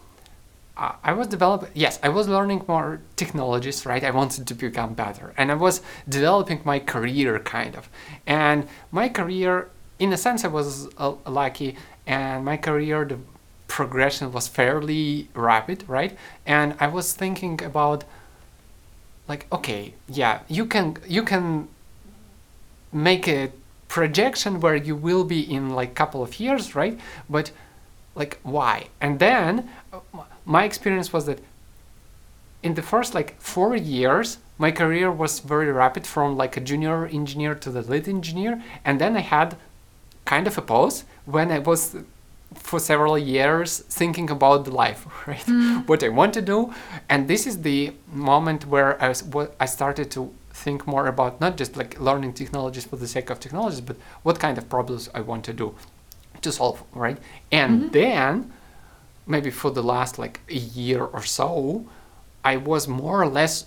I 0.77 0.95
I 1.03 1.13
was 1.13 1.27
developing, 1.27 1.69
yes, 1.73 1.99
I 2.01 2.09
was 2.09 2.27
learning 2.27 2.63
more 2.67 3.01
technologies, 3.15 3.85
right? 3.85 4.03
I 4.03 4.11
wanted 4.11 4.47
to 4.47 4.53
become 4.53 4.93
better. 4.93 5.33
And 5.37 5.51
I 5.51 5.55
was 5.55 5.81
developing 6.07 6.59
my 6.63 6.79
career, 6.79 7.39
kind 7.39 7.75
of. 7.75 7.89
And 8.25 8.67
my 8.91 9.09
career, 9.09 9.53
in 9.99 10.13
a 10.13 10.17
sense, 10.17 10.45
I 10.45 10.47
was 10.47 10.87
uh, 10.97 11.13
lucky, 11.41 11.75
and 12.07 12.45
my 12.45 12.57
career, 12.57 13.05
the 13.05 13.17
progression 13.77 14.31
was 14.31 14.47
fairly 14.47 15.29
rapid, 15.33 15.83
right? 15.87 16.17
And 16.45 16.75
I 16.79 16.87
was 16.87 17.13
thinking 17.13 17.63
about, 17.63 18.03
like, 19.27 19.47
okay, 19.51 19.93
yeah, 20.07 20.41
you 20.47 20.65
can, 20.65 20.97
you 21.07 21.23
can 21.23 21.67
make 22.91 23.27
a 23.27 23.51
projection 23.87 24.59
where 24.59 24.75
you 24.75 24.95
will 24.95 25.23
be 25.23 25.41
in 25.41 25.69
like 25.69 25.95
couple 25.95 26.21
of 26.21 26.39
years, 26.39 26.75
right? 26.75 26.99
But 27.29 27.51
like 28.15 28.39
why 28.43 28.87
and 28.99 29.19
then 29.19 29.69
uh, 29.93 29.99
my 30.45 30.65
experience 30.65 31.13
was 31.13 31.25
that 31.25 31.39
in 32.61 32.73
the 32.73 32.81
first 32.81 33.13
like 33.13 33.39
four 33.39 33.75
years 33.75 34.37
my 34.57 34.71
career 34.71 35.11
was 35.11 35.39
very 35.39 35.71
rapid 35.71 36.05
from 36.05 36.35
like 36.35 36.57
a 36.57 36.59
junior 36.59 37.05
engineer 37.07 37.55
to 37.55 37.71
the 37.71 37.81
lead 37.81 38.07
engineer 38.07 38.61
and 38.83 38.99
then 38.99 39.15
i 39.15 39.21
had 39.21 39.55
kind 40.25 40.45
of 40.45 40.57
a 40.57 40.61
pause 40.61 41.05
when 41.25 41.51
i 41.51 41.59
was 41.59 41.95
for 42.53 42.79
several 42.79 43.17
years 43.17 43.79
thinking 43.79 44.29
about 44.29 44.65
the 44.65 44.71
life 44.71 45.05
right? 45.27 45.45
Mm. 45.45 45.87
What 45.87 46.03
i 46.03 46.09
want 46.09 46.33
to 46.33 46.41
do. 46.41 46.73
And 47.09 47.27
this 47.27 47.47
is 47.47 47.61
the 47.61 47.93
moment 48.11 48.65
where 48.67 49.01
i 49.01 49.07
was 49.07 49.23
what 49.23 49.55
i 49.59 49.65
started 49.65 50.11
to 50.11 50.33
think 50.53 50.85
more 50.85 51.07
about 51.07 51.39
not 51.39 51.57
just 51.57 51.77
like 51.77 51.99
learning 51.99 52.33
technologies 52.33 52.85
for 52.85 52.97
the 52.97 53.07
sake 53.07 53.29
of 53.29 53.39
technologies 53.39 53.81
but 53.81 53.95
what 54.23 54.37
kind 54.39 54.57
of 54.57 54.67
problems 54.69 55.09
i 55.15 55.21
want 55.21 55.43
to 55.45 55.53
do 55.53 55.73
to 56.41 56.51
solve 56.51 56.83
right? 56.93 57.17
And 57.51 57.83
mm-hmm. 57.83 57.91
then 57.91 58.53
maybe 59.27 59.49
for 59.49 59.71
the 59.71 59.83
last 59.83 60.19
like 60.19 60.41
a 60.49 60.61
year 60.81 61.03
or 61.03 61.23
so 61.23 61.85
i 62.43 62.57
was 62.57 62.87
more 62.87 63.21
or 63.21 63.27
less 63.27 63.65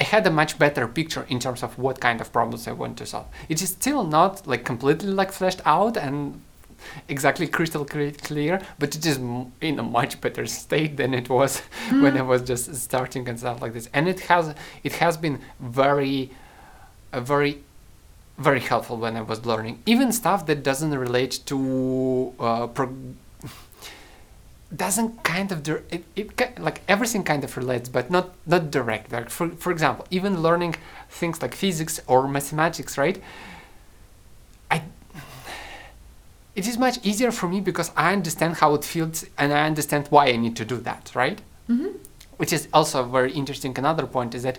i 0.00 0.04
had 0.04 0.26
a 0.26 0.30
much 0.30 0.58
better 0.58 0.86
picture 0.86 1.24
in 1.28 1.38
terms 1.38 1.62
of 1.62 1.78
what 1.78 2.00
kind 2.00 2.20
of 2.20 2.32
problems 2.32 2.66
i 2.68 2.72
want 2.72 2.98
to 2.98 3.06
solve. 3.06 3.26
It 3.48 3.62
is 3.62 3.70
still 3.70 4.04
not 4.04 4.46
like 4.46 4.64
completely 4.64 5.08
like 5.08 5.32
fleshed 5.32 5.62
out 5.64 5.96
and 5.96 6.42
exactly 7.08 7.46
crystal 7.46 7.84
clear, 7.84 8.60
but 8.78 8.94
it 8.94 9.04
is 9.06 9.18
in 9.60 9.78
a 9.78 9.82
much 9.82 10.20
better 10.20 10.46
state 10.62 10.96
than 10.96 11.14
it 11.14 11.28
was 11.28 11.60
when 11.90 12.16
i 12.16 12.22
was 12.22 12.42
just 12.42 12.74
starting 12.74 13.28
and 13.28 13.38
stuff 13.38 13.60
like 13.62 13.72
this 13.72 13.88
and 13.92 14.08
it 14.08 14.20
has 14.20 14.54
it 14.82 14.94
has 14.94 15.16
been 15.16 15.38
very 15.60 16.30
a 17.12 17.20
very 17.20 17.58
very 18.36 18.60
helpful 18.60 18.96
when 18.96 19.16
I 19.16 19.22
was 19.22 19.46
learning, 19.46 19.82
even 19.86 20.12
stuff 20.12 20.46
that 20.46 20.62
doesn't 20.62 20.90
relate 20.92 21.40
to 21.46 22.32
uh, 22.40 22.66
pro- 22.66 22.96
doesn't 24.74 25.22
kind 25.22 25.52
of 25.52 25.66
it, 25.68 26.04
it 26.16 26.58
like 26.58 26.80
everything 26.88 27.22
kind 27.22 27.44
of 27.44 27.56
relates, 27.56 27.88
but 27.88 28.10
not 28.10 28.34
not 28.46 28.70
direct. 28.70 29.12
Like 29.12 29.30
for 29.30 29.50
for 29.50 29.70
example, 29.70 30.06
even 30.10 30.42
learning 30.42 30.74
things 31.08 31.40
like 31.42 31.54
physics 31.54 32.00
or 32.06 32.26
mathematics, 32.26 32.98
right? 32.98 33.22
I 34.70 34.82
it 36.54 36.66
is 36.68 36.78
much 36.78 36.98
easier 37.02 37.30
for 37.32 37.48
me 37.48 37.60
because 37.60 37.90
I 37.96 38.12
understand 38.12 38.54
how 38.56 38.74
it 38.74 38.84
feels 38.84 39.24
and 39.38 39.52
I 39.52 39.66
understand 39.66 40.06
why 40.10 40.26
I 40.28 40.36
need 40.36 40.56
to 40.56 40.64
do 40.64 40.76
that, 40.78 41.12
right? 41.14 41.40
hmm 41.66 41.88
which 42.36 42.52
is 42.52 42.66
also 42.72 43.04
very 43.04 43.30
interesting. 43.32 43.72
Another 43.78 44.06
point 44.06 44.34
is 44.34 44.42
that, 44.42 44.58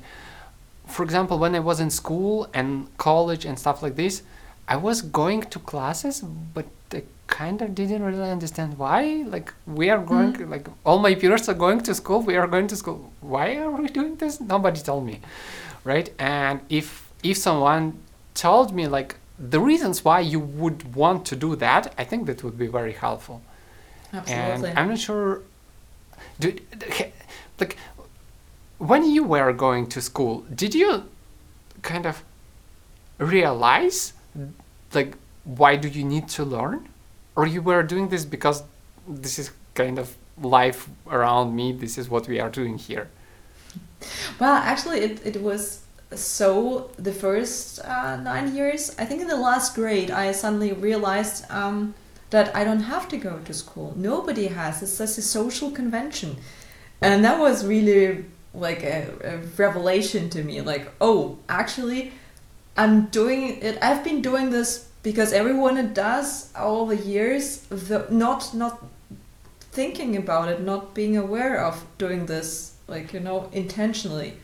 for 0.88 1.04
example, 1.04 1.38
when 1.38 1.54
I 1.56 1.60
was 1.60 1.82
in 1.82 1.90
school 1.90 2.48
and 2.54 2.88
college 2.98 3.44
and 3.44 3.60
stuff 3.60 3.84
like 3.84 3.98
this, 3.98 4.24
I 4.68 4.78
was 4.78 5.02
going 5.02 5.42
to 5.42 5.60
classes, 5.60 6.22
but 6.54 6.66
I 6.94 7.04
kind 7.28 7.62
of 7.62 7.76
didn't 7.76 8.02
really 8.02 8.30
understand 8.32 8.78
why. 8.78 9.26
Like 9.28 9.54
we 9.68 9.90
are 9.90 10.00
going, 10.00 10.50
like 10.50 10.68
all 10.86 11.00
my 11.00 11.16
peers 11.16 11.50
are 11.50 11.54
going 11.66 11.82
to 11.82 11.94
school. 11.94 12.22
We 12.22 12.38
are 12.38 12.48
going 12.48 12.68
to 12.68 12.78
school. 12.78 13.12
Why 13.20 13.58
are 13.58 13.70
we 13.72 13.90
doing 13.90 14.16
this? 14.16 14.40
Nobody 14.40 14.80
told 14.80 15.06
me, 15.06 15.20
right? 15.84 16.10
And 16.18 16.62
if 16.70 17.12
if 17.24 17.38
someone 17.38 18.00
told 18.34 18.74
me 18.74 18.88
like 18.88 19.18
the 19.38 19.60
reasons 19.60 20.06
why 20.06 20.20
you 20.22 20.40
would 20.40 20.96
want 20.96 21.26
to 21.26 21.36
do 21.36 21.56
that, 21.58 21.94
I 21.98 22.04
think 22.04 22.26
that 22.28 22.44
would 22.44 22.58
be 22.58 22.68
very 22.68 22.94
helpful 22.94 23.42
Absolutely. 24.14 24.70
and 24.70 24.80
I'm 24.80 24.90
not 24.90 25.00
sure. 25.00 25.42
Do, 26.40 26.56
like 27.60 27.78
when 28.78 29.06
you 29.06 29.24
were 29.24 29.52
going 29.54 29.88
to 29.88 30.02
school, 30.02 30.46
did 30.54 30.76
you 30.76 31.06
kind 31.82 32.06
of 32.06 32.24
realize 33.18 34.14
like 34.94 35.16
why 35.44 35.76
do 35.76 35.88
you 35.88 36.04
need 36.04 36.28
to 36.30 36.44
learn, 36.44 36.90
or 37.36 37.46
you 37.46 37.62
were 37.62 37.84
doing 37.84 38.10
this 38.10 38.26
because 38.26 38.64
this 39.08 39.38
is 39.38 39.52
kind 39.76 40.00
of 40.00 40.16
life 40.42 40.90
around 41.10 41.56
me? 41.56 41.72
This 41.72 41.98
is 41.98 42.10
what 42.10 42.28
we 42.28 42.40
are 42.40 42.50
doing 42.50 42.78
here. 42.78 43.10
Well, 44.40 44.54
actually, 44.54 45.00
it, 45.00 45.26
it 45.26 45.42
was 45.42 45.82
so 46.14 46.92
the 46.98 47.12
first 47.12 47.80
uh, 47.80 48.18
nine 48.18 48.56
years. 48.56 48.96
I 48.98 49.06
think 49.06 49.22
in 49.22 49.28
the 49.28 49.38
last 49.38 49.76
grade, 49.76 50.12
I 50.12 50.32
suddenly 50.32 50.74
realized 50.74 51.50
um, 51.50 51.94
that 52.30 52.56
I 52.56 52.64
don't 52.64 52.82
have 52.82 53.08
to 53.10 53.18
go 53.18 53.40
to 53.40 53.54
school. 53.54 53.94
Nobody 53.96 54.48
has. 54.48 54.82
It's 54.82 54.98
just 54.98 55.18
a 55.18 55.22
social 55.22 55.72
convention. 55.72 56.38
And 57.02 57.24
that 57.26 57.40
was 57.40 57.66
really 57.66 58.26
like 58.54 58.84
a, 58.84 59.08
a 59.24 59.38
revelation 59.58 60.30
to 60.32 60.44
me. 60.44 60.62
Like, 60.62 60.92
oh, 61.02 61.38
actually, 61.50 62.14
I'm 62.78 63.08
doing 63.08 63.62
it. 63.62 63.78
I've 63.82 64.04
been 64.04 64.22
doing 64.22 64.50
this 64.50 64.90
because 65.04 65.34
everyone 65.34 65.94
does 65.94 66.52
all 66.56 66.86
the 66.86 66.98
years, 66.98 67.60
the, 67.70 68.08
not 68.10 68.54
not 68.54 68.84
thinking 69.72 70.16
about 70.16 70.50
it, 70.50 70.62
not 70.62 70.94
being 70.94 71.18
aware 71.18 71.64
of 71.64 71.86
doing 71.98 72.26
this, 72.26 72.76
like 72.88 73.14
you 73.14 73.20
know, 73.20 73.50
intentionally. 73.52 74.38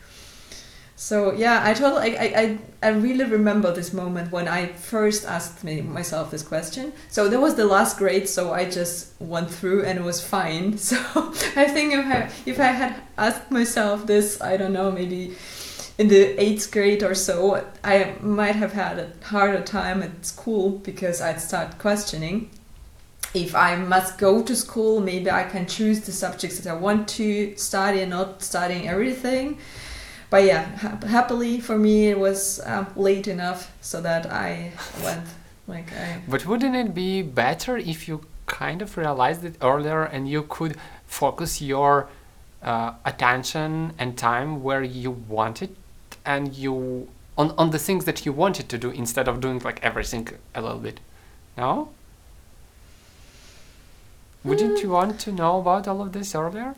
So 1.01 1.33
yeah, 1.33 1.61
I 1.63 1.73
totally, 1.73 2.15
I, 2.15 2.23
I, 2.23 2.57
I 2.83 2.89
really 2.89 3.25
remember 3.25 3.73
this 3.73 3.91
moment 3.91 4.31
when 4.31 4.47
I 4.47 4.67
first 4.67 5.25
asked 5.25 5.63
me 5.63 5.81
myself 5.81 6.29
this 6.29 6.43
question. 6.43 6.93
So 7.09 7.27
that 7.27 7.41
was 7.41 7.55
the 7.55 7.65
last 7.65 7.97
grade, 7.97 8.29
so 8.29 8.53
I 8.53 8.69
just 8.69 9.19
went 9.19 9.49
through 9.49 9.83
and 9.83 9.97
it 9.97 10.03
was 10.03 10.23
fine. 10.23 10.77
So 10.77 10.97
I 11.55 11.65
think 11.65 11.93
if 11.93 12.05
I, 12.05 12.29
if 12.45 12.59
I 12.59 12.71
had 12.81 13.01
asked 13.17 13.49
myself 13.49 14.05
this, 14.05 14.39
I 14.41 14.57
don't 14.57 14.73
know, 14.73 14.91
maybe 14.91 15.35
in 15.97 16.07
the 16.07 16.39
eighth 16.39 16.71
grade 16.71 17.01
or 17.01 17.15
so, 17.15 17.65
I 17.83 18.13
might 18.21 18.55
have 18.55 18.73
had 18.73 18.99
a 18.99 19.11
harder 19.25 19.63
time 19.63 20.03
at 20.03 20.23
school 20.23 20.69
because 20.69 21.19
I'd 21.19 21.41
start 21.41 21.79
questioning 21.79 22.51
if 23.33 23.55
I 23.55 23.75
must 23.75 24.17
go 24.17 24.43
to 24.43 24.55
school, 24.55 24.99
maybe 24.99 25.31
I 25.31 25.43
can 25.43 25.65
choose 25.65 26.01
the 26.01 26.11
subjects 26.11 26.59
that 26.59 26.69
I 26.69 26.75
want 26.75 27.07
to 27.09 27.55
study 27.55 28.01
and 28.01 28.09
not 28.09 28.43
studying 28.43 28.87
everything. 28.87 29.57
But 30.31 30.45
yeah, 30.45 30.63
ha- 30.77 30.97
happily 31.07 31.59
for 31.59 31.77
me, 31.77 32.07
it 32.07 32.17
was 32.17 32.61
uh, 32.61 32.85
late 32.95 33.27
enough 33.27 33.71
so 33.81 34.01
that 34.01 34.25
I 34.31 34.71
went. 35.03 35.27
Like 35.67 35.91
I, 35.93 36.21
But 36.27 36.45
wouldn't 36.45 36.75
it 36.75 36.93
be 36.95 37.21
better 37.21 37.77
if 37.77 38.07
you 38.07 38.21
kind 38.47 38.81
of 38.81 38.97
realized 38.97 39.43
it 39.45 39.55
earlier 39.61 40.03
and 40.03 40.27
you 40.27 40.43
could 40.43 40.77
focus 41.05 41.61
your 41.61 42.09
uh, 42.63 42.93
attention 43.05 43.93
and 43.99 44.17
time 44.17 44.63
where 44.63 44.81
you 44.83 45.11
wanted 45.11 45.75
and 46.25 46.53
you 46.53 47.07
on, 47.37 47.51
on 47.57 47.71
the 47.71 47.79
things 47.79 48.05
that 48.05 48.25
you 48.25 48.31
wanted 48.31 48.69
to 48.69 48.77
do 48.77 48.89
instead 48.89 49.27
of 49.27 49.41
doing 49.41 49.59
like 49.59 49.79
everything 49.83 50.27
a 50.55 50.61
little 50.61 50.79
bit? 50.79 50.99
No? 51.57 51.89
Wouldn't 54.43 54.81
you 54.81 54.89
want 54.89 55.19
to 55.19 55.31
know 55.31 55.59
about 55.59 55.87
all 55.87 56.01
of 56.01 56.13
this 56.13 56.33
earlier? 56.33 56.75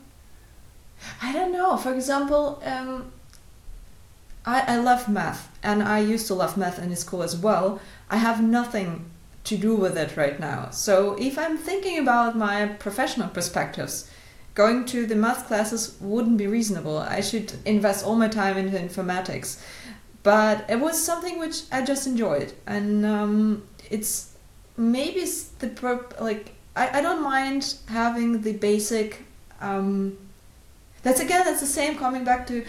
I 1.22 1.32
don't 1.32 1.52
know. 1.52 1.76
For 1.76 1.94
example, 1.94 2.62
um, 2.64 3.12
I, 4.46 4.74
I 4.74 4.76
love 4.76 5.08
math 5.08 5.50
and 5.62 5.82
I 5.82 6.00
used 6.00 6.26
to 6.28 6.34
love 6.34 6.56
math 6.56 6.78
in 6.78 6.94
school 6.96 7.22
as 7.22 7.36
well. 7.36 7.80
I 8.10 8.16
have 8.16 8.42
nothing 8.42 9.10
to 9.44 9.56
do 9.56 9.74
with 9.76 9.96
it 9.96 10.16
right 10.16 10.38
now. 10.40 10.70
So 10.70 11.16
if 11.18 11.38
I'm 11.38 11.58
thinking 11.58 11.98
about 11.98 12.36
my 12.36 12.66
professional 12.66 13.28
perspectives, 13.28 14.10
going 14.54 14.84
to 14.86 15.06
the 15.06 15.16
math 15.16 15.46
classes 15.46 15.96
wouldn't 16.00 16.38
be 16.38 16.46
reasonable. 16.46 16.98
I 16.98 17.20
should 17.20 17.52
invest 17.64 18.04
all 18.04 18.16
my 18.16 18.28
time 18.28 18.56
into 18.56 18.78
informatics. 18.78 19.60
But 20.22 20.64
it 20.70 20.80
was 20.80 21.02
something 21.02 21.38
which 21.38 21.62
I 21.70 21.82
just 21.82 22.06
enjoyed, 22.06 22.54
and 22.66 23.04
um, 23.04 23.62
it's 23.90 24.34
maybe 24.74 25.20
it's 25.20 25.44
the 25.60 25.68
like 26.18 26.54
I, 26.74 26.98
I 26.98 27.02
don't 27.02 27.22
mind 27.22 27.74
having 27.88 28.40
the 28.40 28.54
basic. 28.54 29.22
Um, 29.60 30.16
that's 31.02 31.20
again 31.20 31.44
that's 31.44 31.60
the 31.60 31.66
same 31.66 31.98
coming 31.98 32.24
back 32.24 32.46
to 32.46 32.64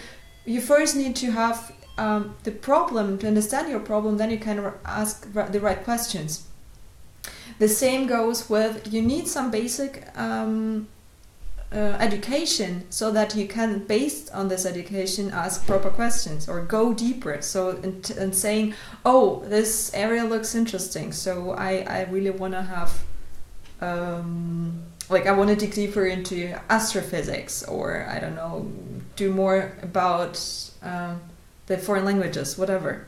you 0.46 0.60
first 0.60 0.96
need 0.96 1.16
to 1.16 1.32
have 1.32 1.72
um, 1.98 2.34
the 2.44 2.52
problem 2.52 3.18
to 3.18 3.26
understand 3.26 3.68
your 3.68 3.80
problem 3.80 4.16
then 4.16 4.30
you 4.30 4.38
can 4.38 4.72
ask 4.84 5.32
the 5.32 5.60
right 5.60 5.82
questions. 5.82 6.46
The 7.58 7.68
same 7.68 8.06
goes 8.06 8.48
with 8.50 8.92
you 8.92 9.02
need 9.02 9.28
some 9.28 9.50
basic 9.50 10.06
um, 10.16 10.88
uh, 11.72 11.96
education 11.98 12.84
so 12.90 13.10
that 13.10 13.34
you 13.34 13.48
can 13.48 13.84
based 13.84 14.32
on 14.32 14.48
this 14.48 14.64
education 14.64 15.30
ask 15.30 15.66
proper 15.66 15.90
questions 15.90 16.48
or 16.48 16.60
go 16.60 16.94
deeper. 16.94 17.42
So 17.42 17.70
and, 17.82 18.34
saying 18.34 18.74
oh 19.04 19.42
this 19.46 19.92
area 19.94 20.24
looks 20.24 20.54
interesting 20.54 21.12
so 21.12 21.52
i 21.52 21.84
i 21.88 22.02
really 22.10 22.30
want 22.30 22.52
to 22.52 22.62
have 22.62 23.02
um, 23.80 24.82
like 25.08 25.26
i 25.26 25.32
want 25.32 25.48
to 25.48 25.56
dig 25.56 25.72
deeper 25.72 26.06
into 26.06 26.54
astrophysics 26.70 27.62
or 27.64 28.06
i 28.08 28.18
don't 28.18 28.34
know 28.34 28.70
do 29.16 29.32
more 29.32 29.72
about 29.82 30.40
um, 30.82 31.20
the 31.66 31.78
foreign 31.78 32.04
languages 32.04 32.58
whatever 32.58 33.06